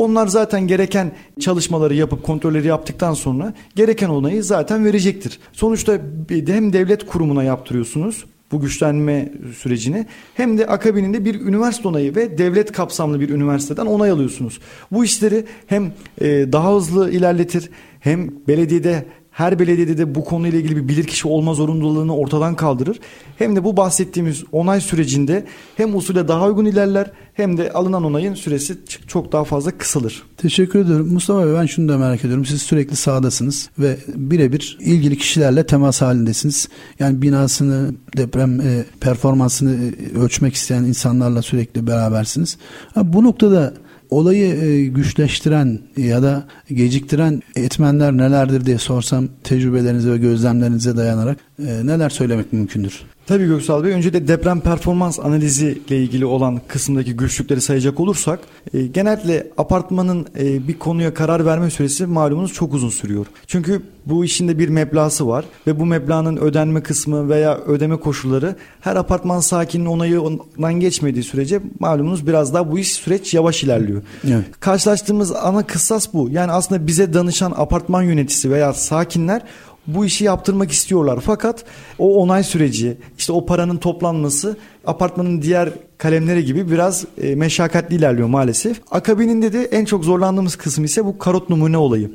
Onlar 0.02 0.26
zaten 0.26 0.66
gereken 0.66 1.12
çalışmaları 1.40 1.94
yapıp 1.94 2.22
kontrolleri 2.22 2.66
yaptıktan 2.66 3.14
sonra 3.14 3.54
gereken 3.76 4.08
onayı 4.08 4.44
zaten 4.44 4.84
verecektir. 4.84 5.38
Sonuçta 5.52 5.98
hem 6.28 6.72
devlet 6.72 7.06
kurumuna 7.06 7.42
yaptırıyorsunuz 7.42 8.24
bu 8.52 8.60
güçlenme 8.60 9.32
sürecini 9.56 10.06
hem 10.34 10.58
de 10.58 10.66
akabininde 10.66 11.24
bir 11.24 11.40
üniversite 11.40 11.88
onayı 11.88 12.16
ve 12.16 12.38
devlet 12.38 12.72
kapsamlı 12.72 13.20
bir 13.20 13.28
üniversiteden 13.28 13.86
onay 13.86 14.10
alıyorsunuz. 14.10 14.60
Bu 14.92 15.04
işleri 15.04 15.44
hem 15.66 15.92
e, 16.20 16.52
daha 16.52 16.74
hızlı 16.74 17.10
ilerletir 17.10 17.70
hem 18.00 18.30
belediyede 18.48 19.04
her 19.30 19.58
belediyede 19.58 19.98
de 19.98 20.14
bu 20.14 20.24
konuyla 20.24 20.58
ilgili 20.58 20.76
bir 20.76 20.88
bilirkişi 20.88 21.28
olma 21.28 21.54
zorunluluğunu 21.54 22.16
ortadan 22.16 22.54
kaldırır. 22.54 23.00
Hem 23.38 23.56
de 23.56 23.64
bu 23.64 23.76
bahsettiğimiz 23.76 24.44
onay 24.52 24.80
sürecinde 24.80 25.44
hem 25.76 25.96
usule 25.96 26.28
daha 26.28 26.46
uygun 26.46 26.64
ilerler 26.64 27.10
hem 27.34 27.56
de 27.56 27.72
alınan 27.72 28.04
onayın 28.04 28.34
süresi 28.34 28.78
çok 29.06 29.32
daha 29.32 29.44
fazla 29.44 29.70
kısalır. 29.70 30.22
Teşekkür 30.36 30.78
ederim. 30.78 31.12
Mustafa 31.12 31.46
Bey 31.46 31.54
ben 31.54 31.66
şunu 31.66 31.88
da 31.88 31.98
merak 31.98 32.20
ediyorum. 32.20 32.44
Siz 32.44 32.62
sürekli 32.62 32.96
sahadasınız 32.96 33.70
ve 33.78 33.96
birebir 34.14 34.78
ilgili 34.80 35.18
kişilerle 35.18 35.66
temas 35.66 36.02
halindesiniz. 36.02 36.68
Yani 36.98 37.22
binasını, 37.22 37.94
deprem 38.16 38.60
e, 38.60 38.84
performansını 39.00 39.74
e, 39.74 40.18
ölçmek 40.18 40.54
isteyen 40.54 40.84
insanlarla 40.84 41.42
sürekli 41.42 41.86
berabersiniz. 41.86 42.58
Ha, 42.94 43.12
bu 43.12 43.24
noktada 43.24 43.74
olayı 44.10 44.54
e, 44.54 44.86
güçleştiren 44.86 45.78
ya 45.96 46.22
da 46.22 46.44
geciktiren 46.70 47.42
etmenler 47.56 48.16
nelerdir 48.16 48.66
diye 48.66 48.78
sorsam 48.78 49.28
tecrübelerinize 49.44 50.10
ve 50.10 50.18
gözlemlerinize 50.18 50.96
dayanarak 50.96 51.38
e, 51.58 51.86
neler 51.86 52.10
söylemek 52.10 52.52
mümkündür? 52.52 53.00
Tabii 53.26 53.46
Göksal 53.46 53.84
Bey 53.84 53.92
önce 53.92 54.12
de 54.12 54.28
deprem 54.28 54.60
performans 54.60 55.20
analizi 55.20 55.82
ile 55.88 55.98
ilgili 55.98 56.26
olan 56.26 56.60
kısımdaki 56.68 57.16
güçlükleri 57.16 57.60
sayacak 57.60 58.00
olursak 58.00 58.40
e, 58.74 58.86
genellikle 58.86 59.46
apartmanın 59.58 60.26
e, 60.38 60.68
bir 60.68 60.78
konuya 60.78 61.14
karar 61.14 61.46
verme 61.46 61.70
süresi 61.70 62.06
malumunuz 62.06 62.52
çok 62.52 62.74
uzun 62.74 62.88
sürüyor. 62.88 63.26
Çünkü 63.46 63.82
bu 64.06 64.24
işin 64.24 64.48
de 64.48 64.58
bir 64.58 64.68
meblası 64.68 65.28
var 65.28 65.44
ve 65.66 65.80
bu 65.80 65.86
meblağın 65.86 66.36
ödenme 66.36 66.82
kısmı 66.82 67.28
veya 67.28 67.58
ödeme 67.58 67.96
koşulları 67.96 68.56
her 68.80 68.96
apartman 68.96 69.40
sakininin 69.40 69.88
onayından 69.88 70.74
geçmediği 70.80 71.24
sürece 71.24 71.60
malumunuz 71.78 72.26
biraz 72.26 72.54
daha 72.54 72.72
bu 72.72 72.78
iş 72.78 72.92
süreç 72.92 73.34
yavaş 73.34 73.64
ilerliyor. 73.64 74.02
Evet. 74.24 74.44
Karşılaştığımız 74.60 75.32
ana 75.32 75.66
kıssas 75.66 76.14
bu. 76.14 76.28
Yani 76.30 76.52
aslında 76.52 76.86
bize 76.86 77.14
danışan 77.14 77.52
apartman 77.56 78.02
yöneticisi 78.02 78.50
veya 78.50 78.72
sakinler 78.72 79.42
bu 79.86 80.04
işi 80.04 80.24
yaptırmak 80.24 80.70
istiyorlar. 80.70 81.20
Fakat 81.20 81.64
o 81.98 82.22
onay 82.22 82.44
süreci, 82.44 82.96
işte 83.18 83.32
o 83.32 83.46
paranın 83.46 83.76
toplanması 83.76 84.56
apartmanın 84.86 85.42
diğer 85.42 85.68
kalemleri 85.98 86.44
gibi 86.44 86.70
biraz 86.70 87.04
e, 87.22 87.34
meşakkatli 87.34 87.96
ilerliyor 87.96 88.28
maalesef. 88.28 88.80
Akabininde 88.90 89.52
de 89.52 89.64
en 89.64 89.84
çok 89.84 90.04
zorlandığımız 90.04 90.56
kısım 90.56 90.84
ise 90.84 91.04
bu 91.04 91.18
karot 91.18 91.50
numune 91.50 91.76
olayı. 91.76 92.10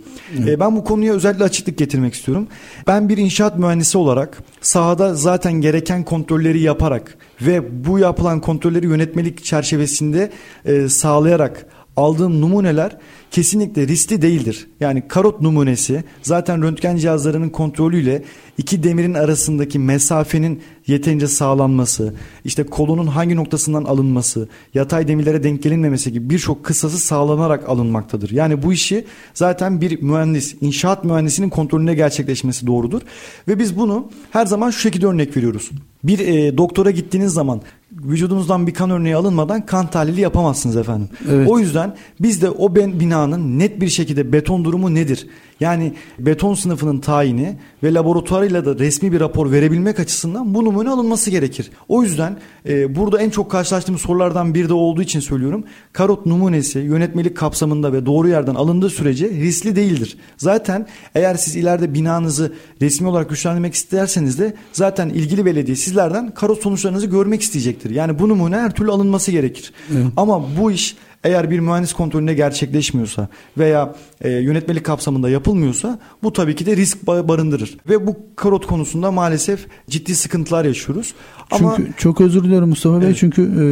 E, 0.47 0.59
ben 0.59 0.75
bu 0.75 0.83
konuya 0.83 1.13
özellikle 1.13 1.43
açıklık 1.43 1.77
getirmek 1.77 2.13
istiyorum. 2.13 2.47
Ben 2.87 3.09
bir 3.09 3.17
inşaat 3.17 3.59
mühendisi 3.59 3.97
olarak 3.97 4.43
sahada 4.61 5.15
zaten 5.15 5.53
gereken 5.53 6.03
kontrolleri 6.03 6.59
yaparak 6.59 7.17
ve 7.41 7.85
bu 7.85 7.99
yapılan 7.99 8.41
kontrolleri 8.41 8.85
yönetmelik 8.85 9.43
çerçevesinde 9.43 10.31
e, 10.65 10.89
sağlayarak 10.89 11.65
aldığım 11.97 12.41
numuneler 12.41 12.97
kesinlikle 13.31 13.87
riskli 13.87 14.21
değildir. 14.21 14.67
Yani 14.79 15.07
karot 15.07 15.41
numunesi 15.41 16.03
zaten 16.21 16.63
röntgen 16.63 16.97
cihazlarının 16.97 17.49
kontrolüyle 17.49 18.23
iki 18.57 18.83
demirin 18.83 19.13
arasındaki 19.13 19.79
mesafenin 19.79 20.61
yeterince 20.87 21.27
sağlanması, 21.27 22.13
işte 22.45 22.63
kolunun 22.63 23.07
hangi 23.07 23.35
noktasından 23.35 23.83
alınması, 23.83 24.49
yatay 24.73 25.07
demirlere 25.07 25.43
denk 25.43 25.63
gelinmemesi 25.63 26.11
gibi 26.11 26.29
birçok 26.29 26.63
kısası 26.63 26.99
sağlanarak 26.99 27.69
alınmaktadır. 27.69 28.29
Yani 28.29 28.63
bu 28.63 28.73
işi 28.73 29.05
zaten 29.33 29.81
bir 29.81 30.01
mühendis, 30.01 30.55
inşaat 30.61 31.03
mühendisinin 31.03 31.49
kontrolünde 31.49 31.93
gerçekleşmesi 31.93 32.67
doğrudur. 32.67 33.01
Ve 33.47 33.59
biz 33.59 33.77
bunu 33.77 34.09
her 34.31 34.45
zaman 34.45 34.71
şu 34.71 34.79
şekilde 34.79 35.07
örnek 35.07 35.37
veriyoruz. 35.37 35.69
Bir 36.03 36.19
e, 36.19 36.57
doktora 36.57 36.91
gittiğiniz 36.91 37.33
zaman 37.33 37.61
vücudunuzdan 38.03 38.67
bir 38.67 38.73
kan 38.73 38.89
örneği 38.89 39.15
alınmadan 39.15 39.65
kan 39.65 39.87
tahlili 39.87 40.21
yapamazsınız 40.21 40.77
efendim. 40.77 41.09
Evet. 41.31 41.49
O 41.49 41.59
yüzden 41.59 41.95
biz 42.19 42.41
de 42.41 42.49
o 42.49 42.75
ben 42.75 42.99
binanın 42.99 43.59
net 43.59 43.81
bir 43.81 43.89
şekilde 43.89 44.33
beton 44.33 44.65
durumu 44.65 44.95
nedir? 44.95 45.27
Yani 45.59 45.93
beton 46.19 46.53
sınıfının 46.53 46.99
tayini 46.99 47.55
ve 47.83 47.93
laboratuvarıyla 47.93 48.65
da 48.65 48.79
resmi 48.79 49.11
bir 49.11 49.19
rapor 49.19 49.51
verebilmek 49.51 49.99
açısından 49.99 50.53
bu 50.53 50.65
numune 50.65 50.89
alınması 50.89 51.29
gerekir. 51.29 51.71
O 51.87 52.03
yüzden 52.03 52.37
e, 52.69 52.95
burada 52.95 53.21
en 53.21 53.29
çok 53.29 53.51
karşılaştığımız 53.51 54.01
sorulardan 54.01 54.53
biri 54.53 54.69
de 54.69 54.73
olduğu 54.73 55.01
için 55.01 55.19
söylüyorum. 55.19 55.63
Karot 55.93 56.25
numunesi 56.25 56.79
yönetmelik 56.79 57.37
kapsamında 57.37 57.93
ve 57.93 58.05
doğru 58.05 58.27
yerden 58.27 58.55
alındığı 58.55 58.89
sürece 58.89 59.29
riskli 59.29 59.75
değildir. 59.75 60.17
Zaten 60.37 60.87
eğer 61.15 61.35
siz 61.35 61.55
ileride 61.55 61.93
binanızı 61.93 62.53
resmi 62.81 63.07
olarak 63.07 63.29
güçlendirmek 63.29 63.73
isterseniz 63.73 64.39
de 64.39 64.53
zaten 64.73 65.09
ilgili 65.09 65.45
belediye 65.45 65.75
sizlerden 65.75 66.33
karot 66.33 66.61
sonuçlarınızı 66.61 67.07
görmek 67.07 67.41
isteyecektir. 67.41 67.89
Yani 67.89 68.19
bu 68.19 68.29
numune 68.29 68.57
her 68.57 68.75
türlü 68.75 68.91
alınması 68.91 69.31
gerekir. 69.31 69.73
Evet. 69.93 70.05
Ama 70.17 70.43
bu 70.59 70.71
iş 70.71 70.95
eğer 71.23 71.51
bir 71.51 71.59
mühendis 71.59 71.93
kontrolünde 71.93 72.33
gerçekleşmiyorsa 72.33 73.27
veya 73.57 73.95
e, 74.21 74.29
yönetmelik 74.29 74.85
kapsamında 74.85 75.29
yapılmıyorsa 75.29 75.99
bu 76.23 76.33
tabii 76.33 76.55
ki 76.55 76.65
de 76.65 76.77
risk 76.77 77.07
barındırır. 77.07 77.77
Ve 77.89 78.07
bu 78.07 78.17
karot 78.35 78.65
konusunda 78.65 79.11
maalesef 79.11 79.67
ciddi 79.89 80.15
sıkıntılar 80.15 80.65
yaşıyoruz. 80.65 81.13
Ama 81.51 81.73
çünkü 81.77 81.93
çok 81.97 82.21
özür 82.21 82.43
diliyorum 82.43 82.69
Mustafa 82.69 83.01
Bey 83.01 83.13
çünkü 83.13 83.41
e, 83.41 83.65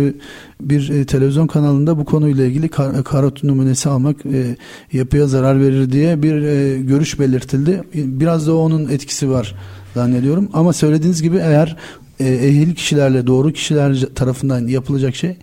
bir 0.69 0.89
e, 0.89 1.05
televizyon 1.05 1.47
kanalında 1.47 1.97
bu 1.97 2.05
konuyla 2.05 2.45
ilgili 2.45 2.69
kar, 2.69 3.03
karot 3.03 3.43
numunesi 3.43 3.89
almak 3.89 4.25
e, 4.25 4.57
yapıya 4.93 5.27
zarar 5.27 5.61
verir 5.61 5.91
diye 5.91 6.23
bir 6.23 6.41
e, 6.41 6.81
görüş 6.81 7.19
belirtildi. 7.19 7.83
Biraz 7.93 8.47
da 8.47 8.55
onun 8.55 8.89
etkisi 8.89 9.29
var 9.29 9.55
zannediyorum. 9.93 10.49
Ama 10.53 10.73
söylediğiniz 10.73 11.21
gibi 11.21 11.37
eğer 11.37 11.77
e, 12.19 12.27
ehil 12.27 12.75
kişilerle 12.75 13.27
doğru 13.27 13.53
kişiler 13.53 14.05
tarafından 14.15 14.67
yapılacak 14.67 15.15
şey 15.15 15.37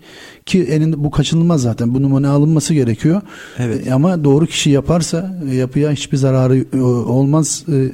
ki 0.45 0.63
elinde 0.63 1.03
bu 1.03 1.11
kaçınılmaz 1.11 1.61
zaten 1.61 1.93
bu 1.93 2.01
numune 2.01 2.27
alınması 2.27 2.73
gerekiyor. 2.73 3.21
Evet. 3.59 3.87
E, 3.87 3.93
ama 3.93 4.23
doğru 4.23 4.45
kişi 4.45 4.69
yaparsa 4.69 5.41
e, 5.51 5.55
yapıya 5.55 5.91
hiçbir 5.91 6.17
zararı 6.17 6.65
e, 6.73 6.81
olmaz. 6.81 7.65
E, 7.73 7.91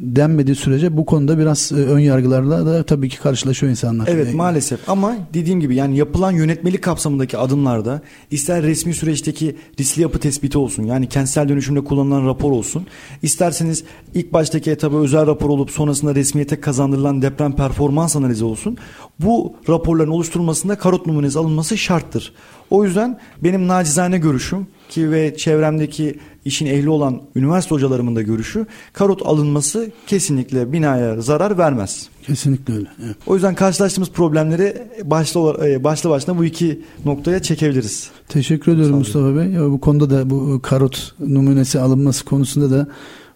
denmediği 0.00 0.56
sürece 0.56 0.96
bu 0.96 1.06
konuda 1.06 1.38
biraz 1.38 1.72
e, 1.72 1.74
ön 1.74 1.98
yargılarla 1.98 2.66
da 2.66 2.82
tabii 2.82 3.08
ki 3.08 3.18
karşılaşıyor 3.18 3.70
insanlar. 3.70 4.08
Evet 4.08 4.26
yani. 4.26 4.36
maalesef 4.36 4.88
ama 4.88 5.16
dediğim 5.34 5.60
gibi 5.60 5.74
yani 5.74 5.96
yapılan 5.96 6.32
yönetmelik 6.32 6.82
kapsamındaki 6.82 7.38
adımlarda 7.38 8.02
ister 8.30 8.62
resmi 8.62 8.94
süreçteki 8.94 9.56
riskli 9.80 10.02
yapı 10.02 10.18
tespiti 10.18 10.58
olsun 10.58 10.82
yani 10.82 11.08
kentsel 11.08 11.48
dönüşümde 11.48 11.84
kullanılan 11.84 12.26
rapor 12.26 12.52
olsun 12.52 12.86
isterseniz 13.22 13.84
ilk 14.14 14.32
baştaki 14.32 14.70
etaba 14.70 14.96
özel 14.96 15.26
rapor 15.26 15.48
olup 15.48 15.70
sonrasında 15.70 16.14
resmiyete 16.14 16.60
kazandırılan 16.60 17.22
deprem 17.22 17.52
performans 17.52 18.16
analizi 18.16 18.44
olsun 18.44 18.78
bu 19.20 19.56
raporların 19.68 20.10
oluşturulmasında 20.10 20.78
karot 20.78 21.06
numunesi 21.06 21.38
alınması 21.38 21.78
şarttır. 21.78 22.32
O 22.70 22.84
yüzden 22.84 23.18
benim 23.42 23.68
nacizane 23.68 24.18
görüşüm 24.18 24.66
ki 24.88 25.10
ve 25.10 25.36
çevremdeki 25.36 26.18
işin 26.44 26.66
ehli 26.66 26.88
olan 26.88 27.22
üniversite 27.36 27.74
hocalarımın 27.74 28.16
da 28.16 28.22
görüşü 28.22 28.66
karot 28.92 29.26
alınması 29.26 29.90
kesinlikle 30.06 30.72
binaya 30.72 31.20
zarar 31.20 31.58
vermez. 31.58 32.08
Kesinlikle 32.26 32.74
öyle. 32.74 32.88
Evet. 33.04 33.16
O 33.26 33.34
yüzden 33.34 33.54
karşılaştığımız 33.54 34.10
problemleri 34.10 34.82
başlı 35.04 35.66
e, 35.66 35.84
başlı 35.84 36.10
başına 36.10 36.38
bu 36.38 36.44
iki 36.44 36.80
noktaya 37.04 37.42
çekebiliriz. 37.42 38.10
Teşekkür 38.28 38.72
ediyorum 38.72 38.98
Mustafa 38.98 39.36
Bey. 39.36 39.46
Ya 39.46 39.70
bu 39.70 39.80
konuda 39.80 40.10
da 40.10 40.30
bu 40.30 40.60
karot 40.62 41.14
numunesi 41.20 41.80
alınması 41.80 42.24
konusunda 42.24 42.70
da 42.70 42.86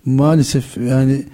maalesef 0.04 0.76
yani 0.76 1.24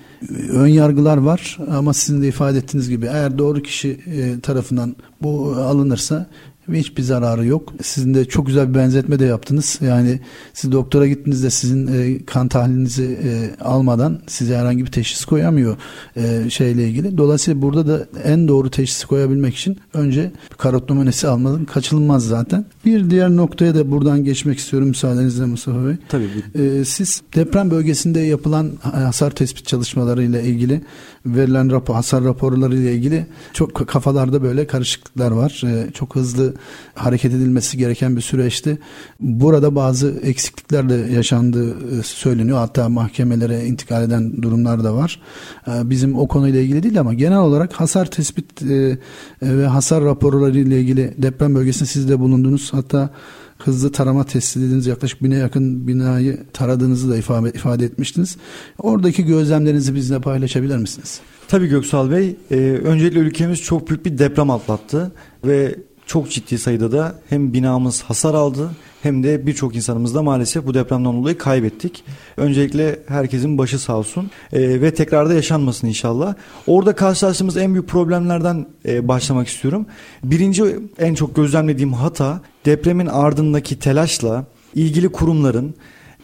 ön 0.48 0.66
yargılar 0.66 1.16
var 1.16 1.58
ama 1.70 1.94
sizin 1.94 2.22
de 2.22 2.28
ifade 2.28 2.58
ettiğiniz 2.58 2.88
gibi 2.88 3.06
eğer 3.06 3.38
doğru 3.38 3.62
kişi 3.62 4.00
e, 4.06 4.40
tarafından 4.40 4.96
bu 5.22 5.54
alınırsa 5.58 6.26
ve 6.68 6.78
hiçbir 6.78 7.02
zararı 7.02 7.46
yok. 7.46 7.72
Sizin 7.82 8.14
de 8.14 8.24
çok 8.24 8.46
güzel 8.46 8.68
bir 8.68 8.74
benzetme 8.74 9.18
de 9.18 9.24
yaptınız. 9.24 9.78
Yani 9.80 10.20
siz 10.52 10.72
doktora 10.72 11.06
gittiğinizde 11.06 11.50
sizin 11.50 11.86
e, 11.86 12.24
kan 12.24 12.48
tahlilinizi 12.48 13.04
e, 13.04 13.62
almadan 13.64 14.20
size 14.26 14.56
herhangi 14.56 14.86
bir 14.86 14.92
teşhis 14.92 15.24
koyamıyor 15.24 15.76
e, 16.16 16.50
şeyle 16.50 16.88
ilgili. 16.88 17.18
Dolayısıyla 17.18 17.62
burada 17.62 17.86
da 17.86 18.06
en 18.24 18.48
doğru 18.48 18.70
teşhisi 18.70 19.06
koyabilmek 19.06 19.54
için 19.56 19.78
önce 19.94 20.30
karot 20.58 20.90
numunesi 20.90 21.28
almanın 21.28 21.64
kaçınılmaz 21.64 22.26
zaten. 22.26 22.64
Bir 22.84 23.10
diğer 23.10 23.30
noktaya 23.30 23.74
da 23.74 23.90
buradan 23.90 24.24
geçmek 24.24 24.58
istiyorum 24.58 24.88
müsaadenizle 24.88 25.44
Mustafa 25.44 25.86
Bey. 25.86 25.94
Tabii. 26.08 26.28
E, 26.54 26.84
siz 26.84 27.22
deprem 27.34 27.70
bölgesinde 27.70 28.20
yapılan 28.20 28.70
hasar 28.80 29.30
tespit 29.30 29.66
çalışmaları 29.66 30.22
ile 30.22 30.42
ilgili 30.42 30.80
verilen 31.26 31.70
rapor, 31.70 31.94
hasar 31.94 32.24
raporları 32.24 32.76
ile 32.76 32.94
ilgili 32.94 33.26
çok 33.52 33.88
kafalarda 33.88 34.42
böyle 34.42 34.66
karışıklıklar 34.66 35.30
var. 35.30 35.62
E, 35.66 35.92
çok 35.92 36.16
hareket 36.94 37.32
edilmesi 37.32 37.78
gereken 37.78 38.16
bir 38.16 38.20
süreçti. 38.20 38.78
Burada 39.20 39.74
bazı 39.74 40.20
eksiklikler 40.22 40.88
de 40.88 40.94
yaşandığı 40.94 41.98
e, 41.98 42.02
söyleniyor. 42.02 42.58
Hatta 42.58 42.88
mahkemelere 42.88 43.66
intikal 43.66 44.02
eden 44.02 44.42
durumlar 44.42 44.84
da 44.84 44.94
var. 44.94 45.20
E, 45.68 45.90
bizim 45.90 46.18
o 46.18 46.28
konuyla 46.28 46.60
ilgili 46.60 46.82
değil 46.82 47.00
ama 47.00 47.14
genel 47.14 47.38
olarak 47.38 47.72
hasar 47.72 48.10
tespit 48.10 48.62
e, 48.62 48.98
ve 49.42 49.66
hasar 49.66 50.04
raporları 50.04 50.58
ile 50.58 50.80
ilgili 50.80 51.14
deprem 51.18 51.54
bölgesinde 51.54 51.88
siz 51.88 52.08
de 52.08 52.20
bulundunuz. 52.20 52.72
Hatta 52.72 53.10
hızlı 53.58 53.92
tarama 53.92 54.24
testi 54.24 54.60
dediğiniz 54.60 54.86
yaklaşık 54.86 55.22
bine 55.22 55.36
yakın 55.36 55.88
binayı 55.88 56.40
taradığınızı 56.52 57.10
da 57.10 57.16
ifade, 57.16 57.50
ifade 57.50 57.84
etmiştiniz. 57.84 58.36
Oradaki 58.78 59.24
gözlemlerinizi 59.24 59.94
bizle 59.94 60.20
paylaşabilir 60.20 60.76
misiniz? 60.76 61.20
Tabii 61.48 61.66
Göksal 61.66 62.10
Bey. 62.10 62.36
E, 62.50 62.56
öncelikle 62.84 63.18
ülkemiz 63.18 63.62
çok 63.62 63.88
büyük 63.88 64.06
bir 64.06 64.18
deprem 64.18 64.50
atlattı 64.50 65.12
ve 65.44 65.74
çok 66.06 66.30
ciddi 66.30 66.58
sayıda 66.58 66.92
da 66.92 67.14
hem 67.28 67.52
binamız 67.52 68.02
hasar 68.02 68.34
aldı 68.34 68.70
hem 69.02 69.22
de 69.22 69.46
birçok 69.46 69.76
insanımız 69.76 70.14
da 70.14 70.22
maalesef 70.22 70.66
bu 70.66 70.74
depremden 70.74 71.12
dolayı 71.12 71.38
kaybettik. 71.38 72.04
Öncelikle 72.36 72.98
herkesin 73.06 73.58
başı 73.58 73.78
sağ 73.78 73.96
olsun 73.96 74.30
e, 74.52 74.80
ve 74.80 74.94
tekrarda 74.94 75.34
yaşanmasın 75.34 75.86
inşallah. 75.86 76.34
Orada 76.66 76.94
karşılaştığımız 76.94 77.56
en 77.56 77.74
büyük 77.74 77.88
problemlerden 77.88 78.66
e, 78.86 79.08
başlamak 79.08 79.48
istiyorum. 79.48 79.86
Birinci 80.24 80.64
en 80.98 81.14
çok 81.14 81.36
gözlemlediğim 81.36 81.92
hata 81.92 82.40
depremin 82.64 83.06
ardındaki 83.06 83.78
telaşla 83.78 84.44
ilgili 84.74 85.08
kurumların 85.08 85.74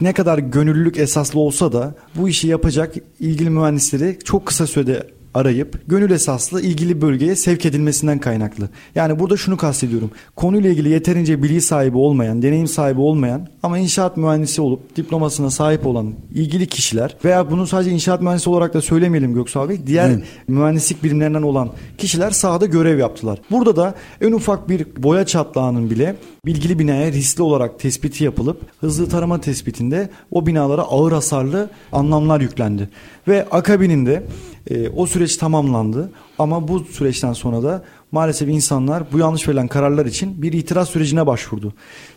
ne 0.01 0.13
kadar 0.13 0.39
gönüllülük 0.39 0.99
esaslı 0.99 1.41
olsa 1.41 1.73
da 1.73 1.95
bu 2.17 2.29
işi 2.29 2.49
yapacak 2.49 2.95
ilgili 3.21 3.51
mühendisleri 3.51 4.19
çok 4.25 4.47
kısa 4.47 4.67
sürede 4.67 5.07
arayıp 5.35 5.83
gönül 5.87 6.11
esaslı 6.11 6.63
ilgili 6.63 7.01
bölgeye 7.01 7.37
sevk 7.37 7.67
edilmesinden 7.67 8.19
kaynaklı. 8.19 8.69
Yani 8.95 9.19
burada 9.19 9.37
şunu 9.37 9.57
kastediyorum. 9.57 10.11
Konuyla 10.37 10.71
ilgili 10.71 10.89
yeterince 10.89 11.43
bilgi 11.43 11.61
sahibi 11.61 11.97
olmayan, 11.97 12.43
deneyim 12.43 12.67
sahibi 12.67 13.01
olmayan 13.01 13.49
ama 13.63 13.79
inşaat 13.79 14.17
mühendisi 14.17 14.61
olup 14.61 14.97
diplomasına 14.97 15.51
sahip 15.51 15.87
olan 15.87 16.15
ilgili 16.35 16.67
kişiler 16.67 17.17
veya 17.25 17.51
bunu 17.51 17.67
sadece 17.67 17.91
inşaat 17.91 18.23
mühendisi 18.23 18.51
olarak 18.51 18.75
da 18.75 18.81
söylemeyelim 18.81 19.35
Göksal 19.35 19.69
Bey. 19.69 19.87
Diğer 19.87 20.11
evet. 20.11 20.25
mühendislik 20.49 21.05
birimlerinden 21.05 21.43
olan 21.43 21.71
kişiler 21.99 22.31
sahada 22.31 22.67
görev 22.67 22.99
yaptılar. 22.99 23.39
Burada 23.51 23.77
da 23.77 23.95
en 24.21 24.33
ufak 24.33 24.69
bir 24.69 24.87
boya 24.97 25.27
çatlağının 25.27 25.91
bile 25.91 26.17
bilgili 26.47 26.79
binaya 26.79 27.13
riskli 27.13 27.43
olarak 27.43 27.81
tespiti 27.81 28.25
yapılıp 28.25 28.61
hızlı 28.81 29.09
tarama 29.09 29.41
tespitinde 29.41 30.09
o 30.31 30.47
binalara 30.47 30.83
ağır 30.83 31.13
hasarlı 31.13 31.71
anlamlar 31.93 32.41
yüklendi. 32.41 32.89
Ve 33.31 33.47
akabininde 33.51 34.23
e, 34.71 34.89
o 34.89 35.07
süreç 35.07 35.37
tamamlandı 35.37 36.11
ama 36.39 36.69
bu 36.69 36.81
süreçten 36.81 37.33
sonra 37.33 37.63
da 37.63 37.85
maalesef 38.13 38.49
insanlar 38.49 39.03
bu 39.13 39.19
yanlış 39.19 39.49
verilen 39.49 39.69
kararlar 39.69 40.07
için 40.07 40.43
bir 40.43 40.53
itiraz 40.53 40.89
sürecine 40.89 41.27
başvurdu. 41.27 41.73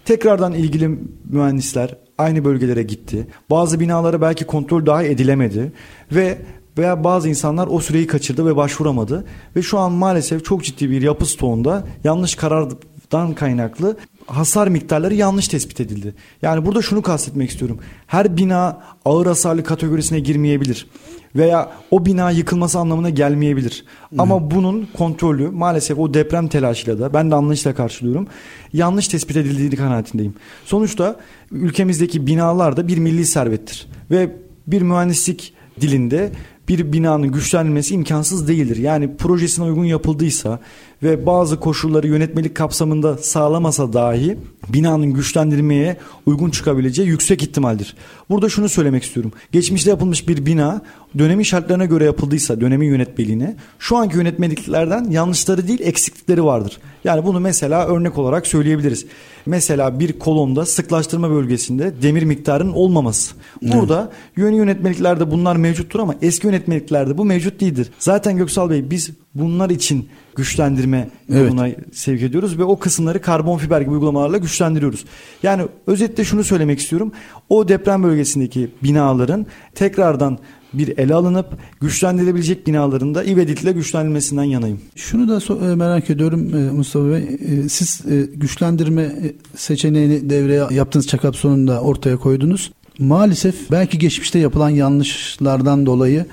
Tekrardan 0.06 0.54
ilgili 0.54 1.00
mühendisler 1.30 1.96
aynı 2.18 2.46
bölgelere 2.46 2.84
gitti. 2.84 3.28
Bazı 3.50 3.80
binalara 3.80 4.22
belki 4.22 4.46
kontrol 4.46 4.86
daha 4.86 5.04
edilemedi 5.04 5.72
ve 6.12 6.38
veya 6.78 7.04
bazı 7.04 7.30
insanlar 7.30 7.68
o 7.68 7.80
süreyi 7.80 8.08
kaçırdı 8.08 8.46
ve 8.46 8.56
başvuramadı 8.56 9.26
ve 9.56 9.62
şu 9.62 9.80
an 9.80 9.92
maalesef 9.92 10.46
çok 10.46 10.64
ciddi 10.64 10.90
bir 10.90 11.02
yapı 11.02 11.26
stoğunda 11.26 11.84
yanlış 12.04 12.36
karardan 12.36 13.34
kaynaklı 13.36 13.98
hasar 14.36 14.68
miktarları 14.68 15.14
yanlış 15.14 15.48
tespit 15.48 15.80
edildi. 15.80 16.16
Yani 16.42 16.66
burada 16.66 16.82
şunu 16.82 17.02
kastetmek 17.02 17.50
istiyorum. 17.50 17.80
Her 18.08 18.38
bina 18.38 18.82
ağır 19.06 19.28
hasarlı 19.28 19.64
kategorisine 19.64 20.20
girmeyebilir 20.20 20.88
veya 21.36 21.72
o 21.92 22.06
bina 22.06 22.32
yıkılması 22.32 22.80
anlamına 22.80 23.10
gelmeyebilir. 23.10 23.86
Hı. 24.10 24.16
Ama 24.18 24.52
bunun 24.52 24.88
kontrolü 24.98 25.50
maalesef 25.50 26.00
o 26.00 26.14
deprem 26.14 26.48
telaşıyla 26.48 27.00
da 27.00 27.14
ben 27.14 27.32
de 27.32 27.36
anlayışla 27.36 27.76
karşılıyorum. 27.76 28.28
Yanlış 28.74 29.08
tespit 29.08 29.38
edildiği 29.38 29.70
kanaatindeyim. 29.70 30.34
Sonuçta 30.66 31.20
ülkemizdeki 31.52 32.28
binalar 32.28 32.78
da 32.78 32.88
bir 32.88 32.98
milli 32.98 33.26
servettir 33.26 33.88
ve 34.12 34.36
bir 34.68 34.82
mühendislik 34.82 35.54
dilinde 35.82 36.32
bir 36.70 36.94
binanın 36.94 37.32
güçlenmesi 37.32 37.94
imkansız 37.94 38.48
değildir. 38.48 38.78
Yani 38.78 39.18
projesine 39.18 39.66
uygun 39.66 39.86
yapıldıysa 39.86 40.60
ve 41.04 41.26
bazı 41.26 41.60
koşulları 41.60 42.08
yönetmelik 42.08 42.56
kapsamında 42.56 43.18
sağlamasa 43.18 43.94
dahi 43.94 44.38
binanın 44.70 45.14
güçlendirmeye 45.14 45.98
uygun 46.26 46.50
çıkabileceği 46.50 47.08
yüksek 47.08 47.44
ihtimaldir. 47.44 47.96
Burada 48.30 48.50
şunu 48.50 48.70
söylemek 48.70 49.04
istiyorum. 49.04 49.32
Geçmişte 49.52 49.90
yapılmış 49.90 50.28
bir 50.28 50.46
bina 50.46 50.82
dönemin 51.18 51.44
şartlarına 51.44 51.86
göre 51.86 52.06
yapıldıysa 52.06 52.62
dönemin 52.62 52.88
yönetmeliğine 52.88 53.56
şu 53.80 53.98
anki 53.98 54.18
yönetmeliklerden 54.18 55.04
yanlışları 55.04 55.68
değil 55.68 55.80
eksiklikleri 55.84 56.44
vardır. 56.44 56.78
Yani 57.04 57.26
bunu 57.26 57.40
mesela 57.40 57.88
örnek 57.88 58.18
olarak 58.18 58.48
söyleyebiliriz. 58.48 59.06
Mesela 59.46 60.00
bir 60.00 60.20
kolonda 60.20 60.66
sıklaştırma 60.66 61.30
bölgesinde 61.30 61.94
demir 62.02 62.24
miktarının 62.24 62.74
olmaması. 62.74 63.36
Burada 63.62 64.12
yeni 64.38 64.58
yönetmeliklerde 64.58 65.32
bunlar 65.32 65.56
mevcuttur 65.56 66.00
ama 66.00 66.16
eski 66.22 66.48
yönetmeliklerde 66.48 67.18
bu 67.18 67.26
mevcut 67.26 67.62
değildir. 67.62 67.92
Zaten 68.00 68.38
Göksal 68.38 68.70
Bey 68.70 68.90
biz 68.90 69.10
bunlar 69.36 69.70
için 69.70 70.10
güçlendirme 70.36 70.93
evet. 70.98 71.50
yoluna 71.50 71.68
sevk 71.92 72.22
ediyoruz 72.22 72.58
ve 72.58 72.64
o 72.64 72.80
kısımları 72.80 73.22
karbon 73.22 73.58
fiber 73.58 73.82
gibi 73.82 73.92
uygulamalarla 73.92 74.38
güçlendiriyoruz. 74.38 75.06
Yani 75.44 75.64
özetle 75.88 76.24
şunu 76.24 76.44
söylemek 76.44 76.80
istiyorum. 76.80 77.12
O 77.50 77.68
deprem 77.68 78.04
bölgesindeki 78.04 78.70
binaların 78.84 79.46
tekrardan 79.76 80.40
bir 80.74 80.98
ele 80.98 81.14
alınıp 81.14 81.48
güçlendirilebilecek 81.82 82.68
binaların 82.68 83.16
da 83.16 83.24
ivedilikle 83.24 83.72
güçlendirilmesinden 83.72 84.44
yanayım. 84.44 84.82
Şunu 84.96 85.28
da 85.28 85.66
e, 85.72 85.76
merak 85.76 86.10
ediyorum 86.10 86.56
e, 86.56 86.72
Mustafa 86.72 87.10
Bey. 87.10 87.18
E, 87.18 87.70
siz 87.70 88.02
güçlendirme 88.36 89.16
seçeneğini 89.56 90.30
devreye 90.30 90.64
yaptığınız 90.72 91.08
çakap 91.08 91.36
sonunda 91.36 91.82
ortaya 91.82 92.18
koydunuz. 92.18 92.72
Maalesef 93.00 93.72
belki 93.72 94.00
geçmişte 94.00 94.40
yapılan 94.40 94.70
yanlışlardan 94.70 95.86
dolayı 95.86 96.26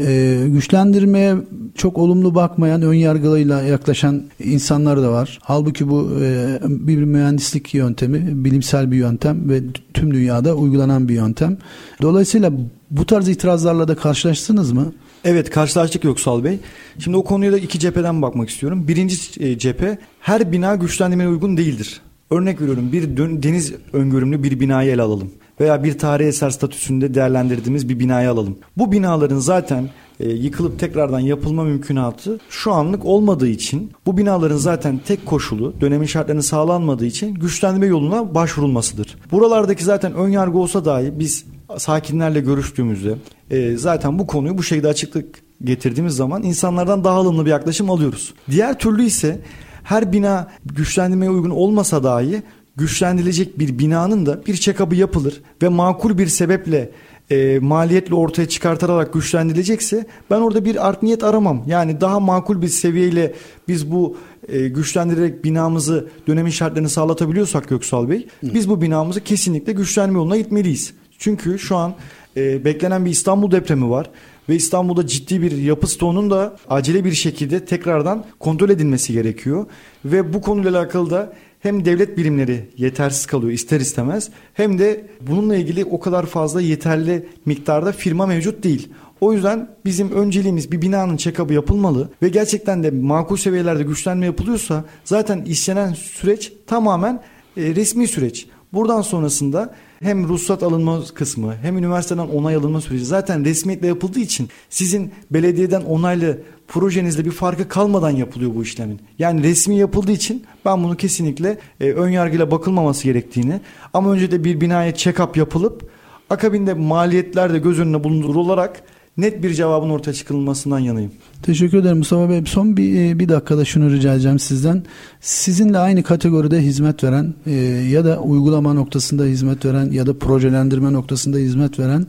e, 0.00 0.38
güçlendirmeye 0.46 1.36
çok 1.74 1.98
olumlu 1.98 2.34
bakmayan, 2.34 2.82
ön 2.82 2.94
yargılıyla 2.94 3.62
yaklaşan 3.62 4.22
insanlar 4.44 5.02
da 5.02 5.12
var. 5.12 5.38
Halbuki 5.42 5.88
bu 5.88 6.10
e, 6.22 6.58
bir 6.64 6.98
mühendislik 6.98 7.74
yöntemi, 7.74 8.44
bilimsel 8.44 8.90
bir 8.90 8.96
yöntem 8.96 9.48
ve 9.48 9.60
tüm 9.94 10.14
dünyada 10.14 10.54
uygulanan 10.54 11.08
bir 11.08 11.14
yöntem. 11.14 11.58
Dolayısıyla 12.02 12.52
bu 12.90 13.06
tarz 13.06 13.28
itirazlarla 13.28 13.88
da 13.88 13.96
karşılaştınız 13.96 14.72
mı? 14.72 14.92
Evet 15.24 15.50
karşılaştık 15.50 16.04
Yoksal 16.04 16.44
Bey. 16.44 16.58
Şimdi 16.98 17.16
o 17.16 17.24
konuya 17.24 17.52
da 17.52 17.58
iki 17.58 17.78
cepheden 17.78 18.22
bakmak 18.22 18.48
istiyorum. 18.48 18.88
Birinci 18.88 19.16
e, 19.40 19.58
cephe 19.58 19.98
her 20.20 20.52
bina 20.52 20.76
güçlendirmeye 20.76 21.28
uygun 21.28 21.56
değildir. 21.56 22.00
Örnek 22.30 22.60
veriyorum 22.60 22.92
bir 22.92 23.16
deniz 23.16 23.72
öngörümlü 23.92 24.42
bir 24.42 24.60
binayı 24.60 24.90
ele 24.90 25.02
alalım 25.02 25.30
veya 25.60 25.84
bir 25.84 25.98
tarihi 25.98 26.28
eser 26.28 26.50
statüsünde 26.50 27.14
değerlendirdiğimiz 27.14 27.88
bir 27.88 27.98
binayı 27.98 28.30
alalım. 28.30 28.58
Bu 28.76 28.92
binaların 28.92 29.38
zaten 29.38 29.90
e, 30.20 30.28
yıkılıp 30.28 30.78
tekrardan 30.78 31.20
yapılma 31.20 31.64
mümkünatı 31.64 32.38
şu 32.50 32.72
anlık 32.72 33.04
olmadığı 33.04 33.48
için 33.48 33.92
bu 34.06 34.16
binaların 34.16 34.56
zaten 34.56 35.00
tek 35.06 35.26
koşulu 35.26 35.74
dönemin 35.80 36.06
şartlarını 36.06 36.42
sağlanmadığı 36.42 37.06
için 37.06 37.34
güçlendirme 37.34 37.86
yoluna 37.86 38.34
başvurulmasıdır. 38.34 39.16
Buralardaki 39.32 39.84
zaten 39.84 40.14
ön 40.14 40.28
yargı 40.28 40.58
olsa 40.58 40.84
dahi 40.84 41.12
biz 41.18 41.44
sakinlerle 41.78 42.40
görüştüğümüzde 42.40 43.14
e, 43.50 43.76
zaten 43.76 44.18
bu 44.18 44.26
konuyu 44.26 44.58
bu 44.58 44.62
şekilde 44.62 44.88
açıklık 44.88 45.42
getirdiğimiz 45.64 46.14
zaman 46.14 46.42
insanlardan 46.42 47.04
daha 47.04 47.16
alımlı 47.16 47.44
bir 47.44 47.50
yaklaşım 47.50 47.90
alıyoruz. 47.90 48.34
Diğer 48.50 48.78
türlü 48.78 49.04
ise 49.04 49.40
her 49.84 50.12
bina 50.12 50.48
güçlendirmeye 50.64 51.30
uygun 51.30 51.50
olmasa 51.50 52.04
dahi 52.04 52.42
güçlendirilecek 52.76 53.58
bir 53.58 53.78
binanın 53.78 54.26
da 54.26 54.46
bir 54.46 54.54
check-up'ı 54.54 54.94
yapılır 54.94 55.42
ve 55.62 55.68
makul 55.68 56.18
bir 56.18 56.26
sebeple 56.26 56.90
e, 57.30 57.58
maliyetle 57.58 58.14
ortaya 58.14 58.48
çıkartarak 58.48 59.12
güçlendirilecekse 59.12 60.06
ben 60.30 60.40
orada 60.40 60.64
bir 60.64 60.88
art 60.88 61.02
niyet 61.02 61.24
aramam. 61.24 61.64
Yani 61.66 62.00
daha 62.00 62.20
makul 62.20 62.62
bir 62.62 62.68
seviyeyle 62.68 63.34
biz 63.68 63.92
bu 63.92 64.16
e, 64.48 64.68
güçlendirerek 64.68 65.44
binamızı 65.44 66.08
dönemin 66.26 66.50
şartlarını 66.50 66.88
sağlatabiliyorsak 66.88 67.68
Göksal 67.68 68.08
Bey 68.08 68.26
Hı. 68.40 68.54
biz 68.54 68.68
bu 68.68 68.82
binamızı 68.82 69.20
kesinlikle 69.20 69.72
güçlenme 69.72 70.18
yoluna 70.18 70.36
gitmeliyiz. 70.36 70.94
Çünkü 71.18 71.58
şu 71.58 71.76
an 71.76 71.94
e, 72.36 72.64
beklenen 72.64 73.04
bir 73.04 73.10
İstanbul 73.10 73.50
depremi 73.50 73.90
var 73.90 74.10
ve 74.48 74.56
İstanbul'da 74.56 75.06
ciddi 75.06 75.42
bir 75.42 75.52
yapı 75.56 75.86
stoğunun 75.86 76.30
da 76.30 76.56
acele 76.68 77.04
bir 77.04 77.12
şekilde 77.12 77.64
tekrardan 77.64 78.24
kontrol 78.38 78.70
edilmesi 78.70 79.12
gerekiyor. 79.12 79.66
Ve 80.04 80.32
bu 80.32 80.40
konuyla 80.40 80.70
alakalı 80.70 81.10
da 81.10 81.32
hem 81.60 81.84
devlet 81.84 82.18
birimleri 82.18 82.68
yetersiz 82.76 83.26
kalıyor 83.26 83.52
ister 83.52 83.80
istemez 83.80 84.30
hem 84.54 84.78
de 84.78 85.06
bununla 85.20 85.56
ilgili 85.56 85.84
o 85.84 86.00
kadar 86.00 86.26
fazla 86.26 86.60
yeterli 86.60 87.26
miktarda 87.46 87.92
firma 87.92 88.26
mevcut 88.26 88.64
değil. 88.64 88.88
O 89.20 89.32
yüzden 89.32 89.70
bizim 89.84 90.12
önceliğimiz 90.12 90.72
bir 90.72 90.82
binanın 90.82 91.16
check-up'ı 91.16 91.54
yapılmalı 91.54 92.08
ve 92.22 92.28
gerçekten 92.28 92.82
de 92.82 92.90
makul 92.90 93.36
seviyelerde 93.36 93.82
güçlenme 93.82 94.26
yapılıyorsa 94.26 94.84
zaten 95.04 95.42
işlenen 95.42 95.92
süreç 95.92 96.52
tamamen 96.66 97.22
e, 97.56 97.62
resmi 97.74 98.08
süreç. 98.08 98.46
Buradan 98.72 99.02
sonrasında 99.02 99.74
hem 100.02 100.28
ruhsat 100.28 100.62
alınma 100.62 101.04
kısmı 101.14 101.54
hem 101.62 101.78
üniversiteden 101.78 102.28
onay 102.28 102.54
alınma 102.54 102.80
süreci 102.80 103.04
zaten 103.04 103.44
resmiyetle 103.44 103.86
yapıldığı 103.86 104.20
için 104.20 104.48
sizin 104.70 105.12
belediyeden 105.30 105.82
onaylı 105.82 106.38
projenizde 106.68 107.24
bir 107.24 107.30
farkı 107.30 107.68
kalmadan 107.68 108.10
yapılıyor 108.10 108.54
bu 108.54 108.62
işlemin. 108.62 109.00
Yani 109.18 109.42
resmi 109.42 109.78
yapıldığı 109.78 110.12
için 110.12 110.44
ben 110.64 110.84
bunu 110.84 110.96
kesinlikle 110.96 111.58
e, 111.80 111.92
ön 111.92 112.08
yargıyla 112.08 112.50
bakılmaması 112.50 113.04
gerektiğini 113.04 113.60
ama 113.94 114.12
önce 114.12 114.30
de 114.30 114.44
bir 114.44 114.60
binaya 114.60 114.90
check-up 114.90 115.38
yapılıp 115.38 115.90
akabinde 116.30 116.74
maliyetler 116.74 117.52
de 117.52 117.58
göz 117.58 117.80
önüne 117.80 118.04
bulundurularak 118.04 118.82
net 119.18 119.42
bir 119.42 119.54
cevabın 119.54 119.90
ortaya 119.90 120.12
çıkılmasından 120.12 120.78
yanayım. 120.78 121.12
Teşekkür 121.42 121.78
ederim 121.78 121.98
Mustafa 121.98 122.30
Bey. 122.30 122.42
Son 122.46 122.76
bir, 122.76 123.00
e, 123.00 123.18
bir 123.18 123.28
dakikada 123.28 123.64
şunu 123.64 123.90
rica 123.90 124.12
edeceğim 124.12 124.38
sizden. 124.38 124.82
Sizinle 125.20 125.78
aynı 125.78 126.02
kategoride 126.02 126.60
hizmet 126.60 127.04
veren 127.04 127.34
e, 127.46 127.52
ya 127.90 128.04
da 128.04 128.20
uygulama 128.20 128.72
noktasında 128.72 129.24
hizmet 129.24 129.64
veren 129.64 129.90
ya 129.90 130.06
da 130.06 130.18
projelendirme 130.18 130.92
noktasında 130.92 131.38
hizmet 131.38 131.78
veren 131.78 132.06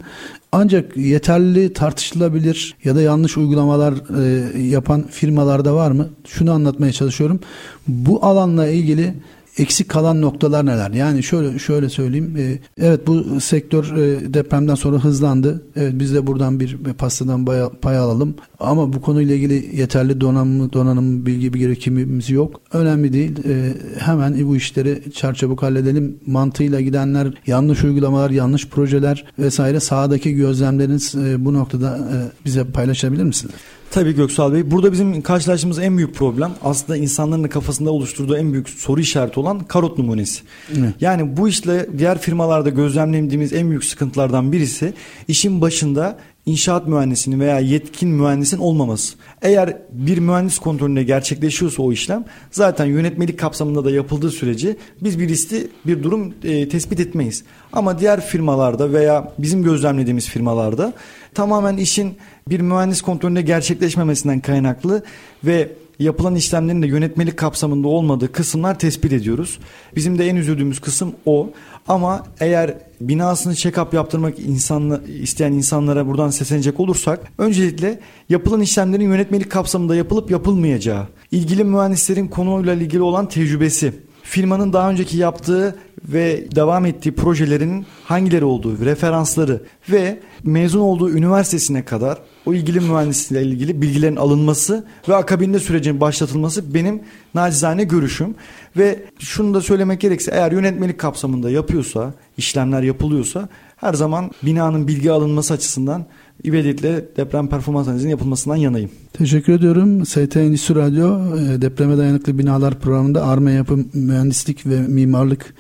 ancak 0.51 0.97
yeterli 0.97 1.73
tartışılabilir 1.73 2.75
ya 2.83 2.95
da 2.95 3.01
yanlış 3.01 3.37
uygulamalar 3.37 3.93
e, 4.23 4.61
yapan 4.61 5.05
firmalar 5.09 5.65
da 5.65 5.75
var 5.75 5.91
mı? 5.91 6.09
Şunu 6.27 6.51
anlatmaya 6.51 6.91
çalışıyorum. 6.91 7.39
Bu 7.87 8.25
alanla 8.25 8.67
ilgili 8.67 9.13
eksik 9.57 9.89
kalan 9.89 10.21
noktalar 10.21 10.65
neler? 10.65 10.91
Yani 10.91 11.23
şöyle 11.23 11.59
şöyle 11.59 11.89
söyleyeyim. 11.89 12.35
E, 12.37 12.59
evet 12.77 13.07
bu 13.07 13.41
sektör 13.41 13.97
e, 13.97 14.33
depremden 14.33 14.75
sonra 14.75 15.03
hızlandı. 15.03 15.63
Evet 15.75 15.93
biz 15.95 16.13
de 16.13 16.27
buradan 16.27 16.59
bir 16.59 16.77
pastadan 16.97 17.45
pay 17.81 17.97
alalım. 17.97 18.35
Ama 18.59 18.93
bu 18.93 19.01
konuyla 19.01 19.35
ilgili 19.35 19.75
yeterli 19.75 20.21
donanım, 20.21 20.73
donanım 20.73 21.25
bilgi 21.25 21.53
bir 21.53 21.59
birikimimiz 21.59 22.29
yok. 22.29 22.61
Önemli 22.73 23.13
değil. 23.13 23.37
E, 23.45 23.73
hemen 23.99 24.47
bu 24.47 24.55
işleri 24.55 25.11
çarçabuk 25.13 25.63
halledelim 25.63 26.19
mantığıyla 26.25 26.81
gidenler, 26.81 27.33
yanlış 27.47 27.83
uygulamalar, 27.83 28.29
yanlış 28.29 28.67
projeler 28.67 29.25
vesaire 29.39 29.79
sahadaki 29.79 30.33
gözlemleriniz 30.33 31.15
bu 31.37 31.53
noktada 31.53 31.99
bize 32.45 32.63
paylaşabilir 32.63 33.23
misiniz? 33.23 33.55
Tabii 33.91 34.15
Göksal 34.15 34.53
Bey. 34.53 34.71
Burada 34.71 34.91
bizim 34.91 35.21
karşılaştığımız 35.21 35.79
en 35.79 35.97
büyük 35.97 36.15
problem 36.15 36.51
aslında 36.63 36.97
insanların 36.97 37.43
kafasında 37.43 37.91
oluşturduğu 37.91 38.37
en 38.37 38.53
büyük 38.53 38.69
soru 38.69 38.99
işareti 39.01 39.39
olan 39.39 39.59
karot 39.59 39.97
numunesi. 39.97 40.41
Evet. 40.77 40.93
Yani 41.01 41.37
bu 41.37 41.47
işle 41.47 41.97
diğer 41.97 42.17
firmalarda 42.17 42.69
gözlemlediğimiz 42.69 43.53
en 43.53 43.69
büyük 43.69 43.83
sıkıntılardan 43.83 44.51
birisi 44.51 44.93
işin 45.27 45.61
başında 45.61 46.19
inşaat 46.47 46.87
mühendisinin 46.87 47.39
veya 47.39 47.59
yetkin 47.59 48.09
mühendisin 48.09 48.57
olmaması. 48.57 49.15
Eğer 49.41 49.77
bir 49.91 50.17
mühendis 50.17 50.59
kontrolünde 50.59 51.03
gerçekleşiyorsa 51.03 51.83
o 51.83 51.91
işlem 51.91 52.25
zaten 52.51 52.85
yönetmelik 52.85 53.39
kapsamında 53.39 53.85
da 53.85 53.91
yapıldığı 53.91 54.31
sürece 54.31 54.75
biz 55.03 55.19
bir 55.19 55.27
riski 55.27 55.67
bir 55.85 56.03
durum 56.03 56.33
e, 56.43 56.69
tespit 56.69 56.99
etmeyiz. 56.99 57.43
Ama 57.73 57.99
diğer 57.99 58.21
firmalarda 58.21 58.93
veya 58.93 59.33
bizim 59.37 59.63
gözlemlediğimiz 59.63 60.29
firmalarda 60.29 60.93
tamamen 61.33 61.77
işin 61.77 62.17
bir 62.49 62.59
mühendis 62.59 63.01
kontrolünde 63.01 63.41
gerçekleşmemesinden 63.41 64.39
kaynaklı 64.39 65.03
ve 65.43 65.71
yapılan 65.99 66.35
işlemlerin 66.35 66.81
de 66.81 66.87
yönetmelik 66.87 67.37
kapsamında 67.37 67.87
olmadığı 67.87 68.31
kısımlar 68.31 68.79
tespit 68.79 69.13
ediyoruz. 69.13 69.59
Bizim 69.95 70.17
de 70.17 70.27
en 70.27 70.35
üzüldüğümüz 70.35 70.79
kısım 70.79 71.15
o. 71.25 71.49
Ama 71.87 72.23
eğer 72.39 72.73
binasını 73.01 73.53
check-up 73.53 73.95
yaptırmak 73.95 74.39
insanla, 74.39 75.01
isteyen 75.21 75.51
insanlara 75.51 76.07
buradan 76.07 76.29
seslenecek 76.29 76.79
olursak 76.79 77.19
öncelikle 77.37 77.99
yapılan 78.29 78.61
işlemlerin 78.61 79.05
yönetmelik 79.05 79.51
kapsamında 79.51 79.95
yapılıp 79.95 80.31
yapılmayacağı, 80.31 81.07
ilgili 81.31 81.63
mühendislerin 81.63 82.27
konuyla 82.27 82.73
ilgili 82.73 83.01
olan 83.01 83.29
tecrübesi, 83.29 83.93
firmanın 84.23 84.73
daha 84.73 84.89
önceki 84.89 85.17
yaptığı 85.17 85.75
ve 86.07 86.47
devam 86.55 86.85
ettiği 86.85 87.11
projelerin 87.11 87.85
hangileri 88.03 88.45
olduğu, 88.45 88.85
referansları 88.85 89.61
ve 89.89 90.19
mezun 90.43 90.79
olduğu 90.79 91.09
üniversitesine 91.09 91.85
kadar 91.85 92.17
o 92.45 92.53
ilgili 92.53 92.79
mühendisle 92.79 93.41
ilgili 93.41 93.81
bilgilerin 93.81 94.15
alınması 94.15 94.85
ve 95.09 95.15
akabinde 95.15 95.59
sürecin 95.59 96.01
başlatılması 96.01 96.73
benim 96.73 97.01
nacizane 97.33 97.83
görüşüm. 97.83 98.35
Ve 98.77 98.99
şunu 99.19 99.53
da 99.53 99.61
söylemek 99.61 100.01
gerekirse 100.01 100.31
eğer 100.31 100.51
yönetmelik 100.51 100.99
kapsamında 100.99 101.49
yapıyorsa, 101.49 102.13
işlemler 102.37 102.83
yapılıyorsa 102.83 103.49
her 103.77 103.93
zaman 103.93 104.31
binanın 104.43 104.87
bilgi 104.87 105.11
alınması 105.11 105.53
açısından 105.53 106.05
İveditle 106.43 107.05
deprem 107.17 107.47
performans 107.47 107.87
analizinin 107.87 108.11
yapılmasından 108.11 108.55
yanayım. 108.55 108.91
Teşekkür 109.13 109.53
ediyorum. 109.53 110.05
ST 110.05 110.37
Endüstri 110.37 110.75
Radyo 110.75 111.35
e, 111.37 111.61
depreme 111.61 111.97
dayanıklı 111.97 112.37
binalar 112.37 112.79
programında 112.79 113.25
Arma 113.25 113.51
Yapı 113.51 113.77
Mühendislik 113.93 114.65
ve 114.65 114.79
Mimarlık 114.79 115.53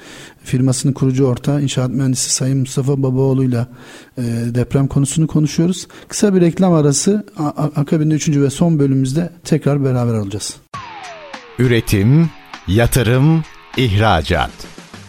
firmasının 0.43 0.93
kurucu 0.93 1.25
ortağı 1.25 1.61
inşaat 1.61 1.89
mühendisi 1.89 2.29
Sayın 2.29 2.57
Mustafa 2.57 3.03
Babaoğlu 3.03 3.43
ile 3.43 3.67
deprem 4.55 4.87
konusunu 4.87 5.27
konuşuyoruz. 5.27 5.87
Kısa 6.07 6.35
bir 6.35 6.41
reklam 6.41 6.73
arası 6.73 7.25
akabinde 7.75 8.15
3. 8.15 8.29
ve 8.29 8.49
son 8.49 8.79
bölümümüzde 8.79 9.29
tekrar 9.43 9.83
beraber 9.83 10.13
olacağız. 10.13 10.55
Üretim, 11.59 12.29
yatırım, 12.67 13.43
ihracat. 13.77 14.51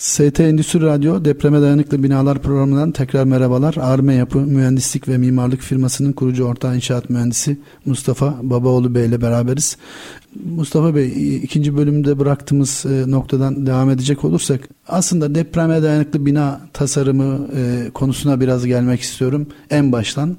ST 0.00 0.40
Endüstri 0.40 0.80
Radyo 0.80 1.24
Depreme 1.24 1.60
Dayanıklı 1.60 2.02
Binalar 2.02 2.42
programından 2.42 2.92
tekrar 2.92 3.24
merhabalar. 3.24 3.74
Arme 3.80 4.14
Yapı 4.14 4.38
Mühendislik 4.38 5.08
ve 5.08 5.18
Mimarlık 5.18 5.60
firmasının 5.60 6.12
kurucu 6.12 6.44
ortağı 6.44 6.76
inşaat 6.76 7.10
mühendisi 7.10 7.56
Mustafa 7.86 8.34
Babaoğlu 8.42 8.94
Bey 8.94 9.06
ile 9.06 9.22
beraberiz. 9.22 9.76
Mustafa 10.44 10.94
Bey 10.94 11.36
ikinci 11.36 11.76
bölümde 11.76 12.18
bıraktığımız 12.18 12.86
e, 12.86 13.10
noktadan 13.10 13.66
devam 13.66 13.90
edecek 13.90 14.24
olursak 14.24 14.68
aslında 14.88 15.34
depreme 15.34 15.82
dayanıklı 15.82 16.26
bina 16.26 16.60
tasarımı 16.72 17.48
e, 17.56 17.90
konusuna 17.90 18.40
biraz 18.40 18.66
gelmek 18.66 19.00
istiyorum 19.00 19.46
en 19.70 19.92
baştan. 19.92 20.36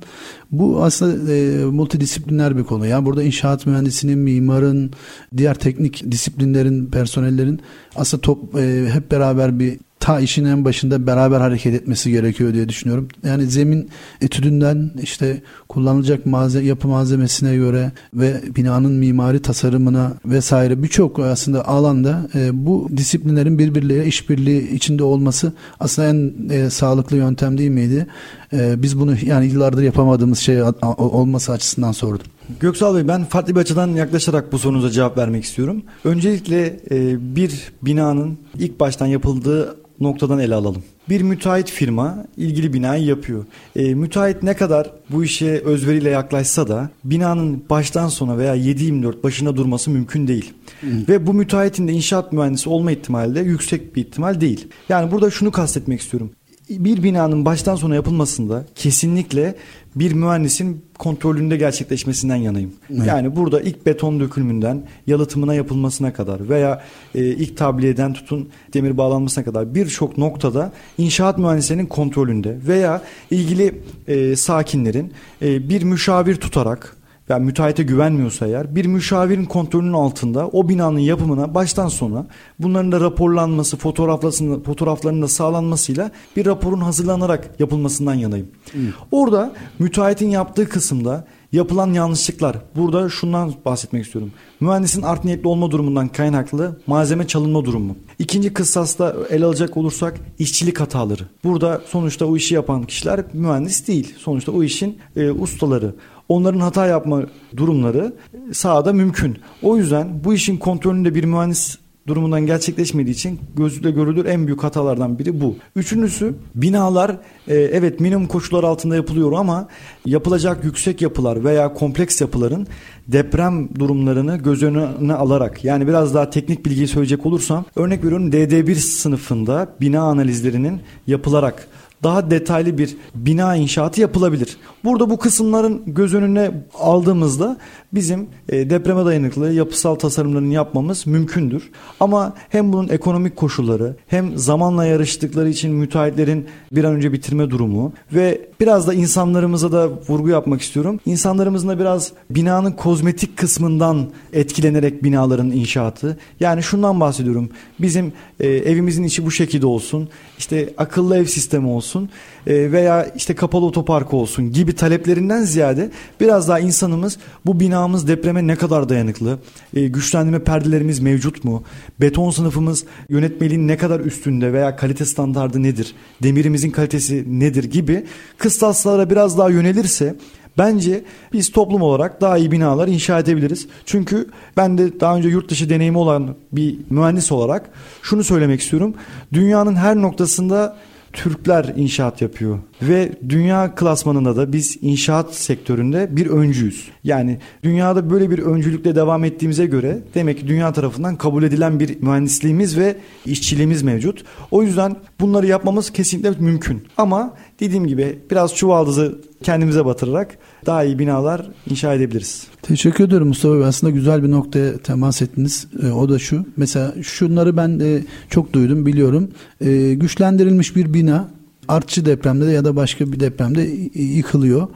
Bu 0.52 0.84
aslında 0.84 1.34
e, 1.34 1.66
multidisipliner 1.66 2.58
bir 2.58 2.64
konu. 2.64 2.86
Yani 2.88 3.06
burada 3.06 3.24
inşaat 3.24 3.66
mühendisinin, 3.66 4.20
mimarın, 4.20 4.92
diğer 5.38 5.56
teknik 5.56 6.12
disiplinlerin, 6.12 6.86
personellerin 6.86 7.60
aslında 7.96 8.22
top, 8.22 8.54
hep 8.94 9.12
beraber 9.12 9.60
bir 9.60 9.80
ta 10.02 10.20
işin 10.20 10.46
en 10.46 10.66
başında 10.66 11.08
beraber 11.08 11.40
hareket 11.40 11.74
etmesi 11.74 12.12
gerekiyor 12.12 12.54
diye 12.54 12.70
düşünüyorum. 12.70 13.08
Yani 13.24 13.46
zemin 13.46 13.90
etüdünden 14.22 14.92
işte 15.02 15.42
kullanılacak 15.70 16.26
malzeme, 16.26 16.66
yapı 16.66 16.88
malzemesine 16.88 17.56
göre 17.56 17.92
ve 18.14 18.42
binanın 18.56 18.92
mimari 18.92 19.42
tasarımına 19.42 20.14
vesaire 20.26 20.84
birçok 20.84 21.20
aslında 21.20 21.68
alanda 21.68 22.30
e, 22.36 22.66
bu 22.66 22.90
disiplinlerin 22.98 23.60
birbirleriyle 23.60 24.06
işbirliği 24.06 24.72
içinde 24.72 25.04
olması 25.04 25.54
aslında 25.80 26.08
en 26.08 26.34
e, 26.50 26.70
sağlıklı 26.70 27.18
yöntem 27.18 27.58
değil 27.58 27.70
miydi? 27.70 28.08
E, 28.54 28.84
biz 28.84 29.00
bunu 29.00 29.16
yani 29.26 29.46
yıllardır 29.46 29.84
yapamadığımız 29.84 30.40
şey 30.40 30.62
olması 30.98 31.52
açısından 31.52 31.92
sordum. 31.92 32.26
Göksal 32.60 32.96
Bey 32.96 33.08
ben 33.08 33.26
farklı 33.26 33.56
bir 33.56 33.60
açıdan 33.60 33.88
yaklaşarak 33.88 34.52
bu 34.52 34.60
sorunuza 34.60 34.90
cevap 34.90 35.18
vermek 35.18 35.44
istiyorum. 35.44 35.84
Öncelikle 36.04 36.80
e, 36.92 37.36
bir 37.36 37.72
binanın 37.82 38.38
ilk 38.60 38.80
baştan 38.80 39.08
yapıldığı 39.08 39.81
noktadan 40.02 40.40
ele 40.40 40.56
alalım. 40.56 40.84
Bir 41.10 41.22
müteahhit 41.22 41.72
firma 41.72 42.26
ilgili 42.38 42.74
binayı 42.74 43.04
yapıyor. 43.04 43.46
E, 43.76 43.94
müteahhit 43.94 44.44
ne 44.44 44.54
kadar 44.54 44.92
bu 45.10 45.24
işe 45.24 45.52
özveriyle 45.52 46.10
yaklaşsa 46.10 46.68
da 46.68 46.90
binanın 47.04 47.64
baştan 47.70 48.08
sona 48.08 48.38
veya 48.38 48.56
7-24 48.56 49.24
başında 49.24 49.56
durması 49.56 49.92
mümkün 49.92 50.28
değil. 50.28 50.54
Hı. 50.82 50.88
Ve 51.10 51.28
bu 51.28 51.34
müteahhitin 51.34 51.88
de 51.88 51.92
inşaat 51.92 52.34
mühendisi 52.34 52.70
olma 52.70 52.92
ihtimali 52.92 53.36
de 53.36 53.40
yüksek 53.40 53.96
bir 53.96 54.02
ihtimal 54.02 54.42
değil. 54.42 54.68
Yani 54.90 55.12
burada 55.12 55.32
şunu 55.32 55.52
kastetmek 55.52 56.02
istiyorum 56.02 56.32
bir 56.70 57.04
binanın 57.04 57.46
baştan 57.46 57.76
sona 57.76 57.96
yapılmasında 57.96 58.66
kesinlikle 58.76 59.56
bir 59.96 60.14
mühendisin 60.14 60.86
kontrolünde 60.98 61.58
gerçekleşmesinden 61.58 62.36
yanayım. 62.36 62.74
Evet. 62.94 63.08
Yani 63.08 63.36
burada 63.36 63.62
ilk 63.62 63.86
beton 63.86 64.20
dökülümünden 64.20 64.84
yalıtımına 65.08 65.54
yapılmasına 65.54 66.14
kadar 66.14 66.50
veya 66.50 66.84
e, 67.16 67.26
ilk 67.26 67.58
tabliyeden 67.58 68.14
tutun 68.14 68.50
demir 68.74 68.98
bağlanmasına 68.98 69.44
kadar 69.44 69.76
birçok 69.76 70.18
noktada 70.18 70.72
inşaat 70.98 71.38
mühendislerinin 71.38 71.86
kontrolünde 71.86 72.58
veya 72.68 73.02
ilgili 73.32 73.82
e, 74.08 74.36
sakinlerin 74.36 75.14
e, 75.42 75.70
bir 75.70 75.84
müşavir 75.84 76.36
tutarak 76.36 77.01
yani 77.32 77.46
müteahhite 77.46 77.84
güvenmiyorsa 77.84 78.48
eğer 78.48 78.76
bir 78.76 78.86
müşavirin 78.86 79.46
kontrolünün 79.46 79.94
altında 79.94 80.48
o 80.48 80.70
binanın 80.70 81.00
yapımına 81.00 81.56
baştan 81.56 81.88
sona 81.88 82.26
bunların 82.60 82.92
da 82.92 83.00
raporlanması, 83.00 83.78
fotoğraflarının, 83.78 84.64
fotoğraflarının 84.64 85.22
da 85.22 85.28
sağlanmasıyla 85.28 86.12
bir 86.36 86.46
raporun 86.46 86.82
hazırlanarak 86.82 87.60
yapılmasından 87.60 88.14
yanayım. 88.14 88.48
Hmm. 88.72 88.82
Orada 89.12 89.54
müteahhitin 89.80 90.30
yaptığı 90.30 90.70
kısımda 90.70 91.26
yapılan 91.52 91.94
yanlışlıklar. 91.94 92.58
Burada 92.76 93.10
şundan 93.10 93.54
bahsetmek 93.66 94.06
istiyorum. 94.06 94.32
Mühendisin 94.60 95.02
art 95.02 95.26
niyetli 95.26 95.48
olma 95.48 95.72
durumundan 95.72 96.08
kaynaklı 96.08 96.80
malzeme 96.88 97.28
çalınma 97.28 97.66
durumu. 97.66 97.96
İkinci 98.20 98.54
kıssasta 98.54 99.16
ele 99.30 99.46
alacak 99.46 99.78
olursak 99.78 100.20
işçilik 100.40 100.80
hataları. 100.80 101.24
Burada 101.44 101.82
sonuçta 101.88 102.26
o 102.26 102.36
işi 102.36 102.56
yapan 102.56 102.84
kişiler 102.84 103.26
mühendis 103.34 103.88
değil. 103.88 104.16
Sonuçta 104.18 104.52
o 104.52 104.64
işin 104.64 104.98
e, 105.16 105.32
ustaları 105.32 105.96
onların 106.30 106.60
hata 106.60 106.86
yapma 106.86 107.22
durumları 107.58 108.14
sahada 108.54 108.94
mümkün. 108.94 109.38
O 109.62 109.78
yüzden 109.78 110.24
bu 110.24 110.34
işin 110.34 110.58
kontrolünde 110.58 111.16
bir 111.16 111.24
mühendis 111.24 111.78
durumundan 112.08 112.46
gerçekleşmediği 112.46 113.16
için 113.16 113.40
gözle 113.56 113.92
görülür 113.92 114.26
en 114.26 114.48
büyük 114.48 114.64
hatalardan 114.64 115.20
biri 115.20 115.42
bu. 115.42 115.56
Üçüncüsü 115.76 116.34
binalar 116.56 117.12
e, 117.48 117.56
evet 117.56 118.00
minimum 118.00 118.28
koşullar 118.28 118.64
altında 118.64 118.96
yapılıyor 118.96 119.32
ama 119.32 119.68
yapılacak 120.06 120.64
yüksek 120.64 121.02
yapılar 121.02 121.44
veya 121.44 121.74
kompleks 121.74 122.22
yapıların 122.22 122.68
deprem 123.08 123.76
durumlarını 123.76 124.38
göz 124.38 124.64
önüne 124.64 125.14
alarak 125.14 125.64
yani 125.66 125.88
biraz 125.88 126.14
daha 126.14 126.30
teknik 126.30 126.66
bilgiyi 126.66 126.88
söyleyecek 126.88 127.26
olursam 127.26 127.66
örnek 127.76 128.04
veriyorum 128.04 128.30
DD1 128.30 128.76
sınıfında 128.76 129.76
bina 129.82 130.02
analizlerinin 130.02 130.82
yapılarak 131.08 131.68
daha 132.04 132.32
detaylı 132.32 132.78
bir 132.78 132.98
bina 133.16 133.56
inşaatı 133.56 134.02
yapılabilir. 134.02 134.58
Burada 134.84 135.10
bu 135.10 135.20
kısımların 135.20 135.82
göz 135.88 136.14
önüne 136.14 136.52
aldığımızda 136.80 137.58
bizim 137.94 138.28
e, 138.50 138.70
depreme 138.70 139.06
dayanıklı 139.06 139.54
yapısal 139.54 139.96
tasarımlarını 139.96 140.54
yapmamız 140.54 141.08
mümkündür. 141.08 141.72
Ama 142.00 142.34
hem 142.50 142.74
bunun 142.74 142.88
ekonomik 142.90 143.36
koşulları 143.36 143.96
hem 144.08 144.38
zamanla 144.38 144.86
yarıştıkları 144.86 145.50
için 145.50 145.74
müteahhitlerin 145.74 146.46
bir 146.72 146.84
an 146.84 146.94
önce 146.94 147.14
bitirme 147.14 147.50
durumu 147.50 147.94
ve 148.14 148.51
biraz 148.62 148.88
da 148.88 148.94
insanlarımıza 148.94 149.72
da 149.72 149.90
vurgu 150.10 150.30
yapmak 150.30 150.62
istiyorum. 150.62 151.00
İnsanlarımızın 151.06 151.70
da 151.70 151.80
biraz 151.80 152.12
binanın 152.30 152.72
kozmetik 152.72 153.38
kısmından 153.38 154.08
etkilenerek 154.34 155.04
binaların 155.04 155.52
inşaatı. 155.52 156.18
Yani 156.40 156.64
şundan 156.64 157.00
bahsediyorum. 157.00 157.50
Bizim 157.80 158.14
e, 158.40 158.48
evimizin 158.48 159.04
içi 159.04 159.26
bu 159.26 159.32
şekilde 159.32 159.66
olsun. 159.66 160.10
İşte 160.38 160.74
akıllı 160.78 161.18
ev 161.18 161.26
sistemi 161.26 161.68
olsun 161.68 162.10
veya 162.48 163.06
işte 163.16 163.36
kapalı 163.36 163.66
otopark 163.66 164.14
olsun 164.14 164.52
gibi 164.54 164.74
taleplerinden 164.74 165.44
ziyade 165.44 165.92
biraz 166.20 166.48
daha 166.48 166.60
insanımız 166.60 167.18
bu 167.46 167.60
binamız 167.60 168.08
depreme 168.08 168.48
ne 168.48 168.56
kadar 168.56 168.90
dayanıklı, 168.90 169.40
e, 169.76 169.88
güçlendirme 169.88 170.40
perdelerimiz 170.40 171.00
mevcut 171.00 171.44
mu, 171.44 171.64
beton 172.02 172.32
sınıfımız 172.32 172.86
yönetmeliğin 173.10 173.68
ne 173.68 173.78
kadar 173.78 174.00
üstünde 174.00 174.54
veya 174.54 174.76
kalite 174.76 175.06
standardı 175.06 175.64
nedir, 175.64 175.96
demirimizin 176.24 176.72
kalitesi 176.72 177.40
nedir 177.40 177.64
gibi 177.64 178.06
kıstaslara 178.38 179.10
biraz 179.10 179.38
daha 179.38 179.50
yönelirse 179.50 180.16
Bence 180.58 181.04
biz 181.34 181.52
toplum 181.52 181.82
olarak 181.82 182.22
daha 182.22 182.38
iyi 182.38 182.52
binalar 182.52 182.88
inşa 182.88 183.20
edebiliriz. 183.20 183.68
Çünkü 183.86 184.30
ben 184.58 184.78
de 184.78 185.00
daha 185.00 185.16
önce 185.16 185.30
yurt 185.30 185.50
dışı 185.50 185.70
deneyimi 185.70 185.98
olan 185.98 186.36
bir 186.52 186.78
mühendis 186.90 187.32
olarak 187.32 187.70
şunu 188.02 188.24
söylemek 188.24 188.62
istiyorum. 188.62 188.94
Dünyanın 189.34 189.76
her 189.76 189.96
noktasında 189.96 190.78
Türkler 191.14 191.66
inşaat 191.76 192.22
yapıyor 192.22 192.60
ve 192.82 193.12
dünya 193.30 193.76
klasmanında 193.76 194.36
da 194.36 194.54
biz 194.54 194.78
inşaat 194.82 195.36
sektöründe 195.36 196.10
bir 196.12 196.28
öncüyüz. 196.28 196.88
Yani 197.04 197.38
dünyada 197.64 198.10
böyle 198.10 198.30
bir 198.30 198.40
öncülükle 198.40 198.96
devam 198.96 199.24
ettiğimize 199.24 199.66
göre 199.66 200.00
demek 200.16 200.40
ki 200.40 200.48
dünya 200.48 200.74
tarafından 200.74 201.16
kabul 201.16 201.44
edilen 201.44 201.80
bir 201.80 202.02
mühendisliğimiz 202.02 202.78
ve 202.78 202.96
işçiliğimiz 203.26 203.84
mevcut. 203.84 204.24
O 204.52 204.64
yüzden 204.64 204.96
bunları 205.20 205.48
yapmamız 205.48 205.90
kesinlikle 205.90 206.32
mümkün. 206.40 206.84
Ama 206.98 207.34
dediğim 207.60 207.88
gibi 207.88 208.20
biraz 208.32 208.56
çuvaldızı 208.56 209.22
kendimize 209.44 209.86
batırarak 209.86 210.38
daha 210.66 210.84
iyi 210.84 211.00
binalar 211.00 211.50
inşa 211.70 211.94
edebiliriz. 211.94 212.48
Teşekkür 212.62 213.04
ederim 213.04 213.28
Mustafa 213.28 213.56
Bey. 213.56 213.66
Aslında 213.66 213.92
güzel 213.92 214.24
bir 214.24 214.32
noktaya 214.32 214.78
temas 214.78 215.22
ettiniz. 215.22 215.68
E, 215.84 215.92
o 215.92 216.10
da 216.10 216.20
şu. 216.20 216.46
Mesela 216.58 216.94
şunları 217.02 217.58
ben 217.58 217.80
de 217.80 218.04
çok 218.30 218.54
duydum, 218.54 218.86
biliyorum. 218.86 219.32
E, 219.62 219.94
güçlendirilmiş 219.94 220.76
bir 220.76 220.94
bina 220.94 221.30
artçı 221.68 222.06
depremde 222.06 222.46
ya 222.46 222.66
da 222.66 222.76
başka 222.76 223.12
bir 223.12 223.20
depremde 223.20 223.62
yıkılıyor. 223.94 224.68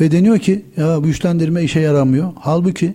Ve 0.00 0.10
deniyor 0.10 0.38
ki 0.38 0.64
ya 0.76 0.98
güçlendirme 0.98 1.62
işe 1.62 1.80
yaramıyor. 1.80 2.32
Halbuki 2.40 2.94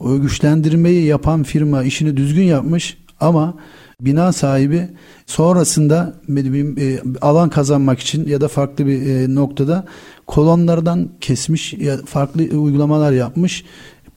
o 0.00 0.20
güçlendirmeyi 0.20 1.04
yapan 1.04 1.42
firma 1.42 1.82
işini 1.82 2.16
düzgün 2.16 2.44
yapmış 2.44 2.98
ama 3.20 3.54
bina 4.00 4.32
sahibi 4.32 4.88
sonrasında 5.26 6.14
e, 6.78 6.98
alan 7.20 7.50
kazanmak 7.50 7.98
için 8.00 8.28
ya 8.28 8.40
da 8.40 8.48
farklı 8.48 8.86
bir 8.86 9.06
e, 9.06 9.34
noktada 9.34 9.84
kolonlardan 10.26 11.08
kesmiş 11.20 11.74
farklı 12.06 12.42
uygulamalar 12.42 13.12
yapmış 13.12 13.64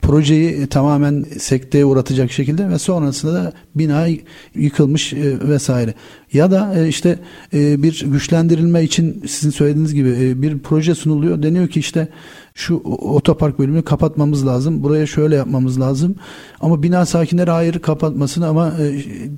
projeyi 0.08 0.52
e, 0.52 0.68
tamamen 0.68 1.26
sekteye 1.40 1.86
uğratacak 1.86 2.32
şekilde 2.32 2.70
ve 2.70 2.80
sonrasında 2.80 3.34
da 3.34 3.54
bina 3.76 4.08
yıkılmış 4.56 5.14
vesaire. 5.14 5.94
Ya 6.34 6.52
da 6.52 6.86
işte 6.86 7.20
bir 7.54 8.06
güçlendirilme 8.06 8.84
için 8.84 9.24
sizin 9.28 9.52
söylediğiniz 9.52 9.94
gibi 9.94 10.42
bir 10.42 10.60
proje 10.60 10.96
sunuluyor. 10.96 11.44
Deniyor 11.44 11.68
ki 11.68 11.80
işte 11.80 12.08
şu 12.54 12.76
otopark 12.86 13.60
bölümünü 13.60 13.84
kapatmamız 13.84 14.48
lazım. 14.48 14.84
Buraya 14.84 15.06
şöyle 15.06 15.36
yapmamız 15.36 15.80
lazım. 15.80 16.16
Ama 16.60 16.84
bina 16.84 17.06
sakinleri 17.06 17.52
hayır 17.52 17.80
kapatmasını 17.80 18.48
ama 18.48 18.74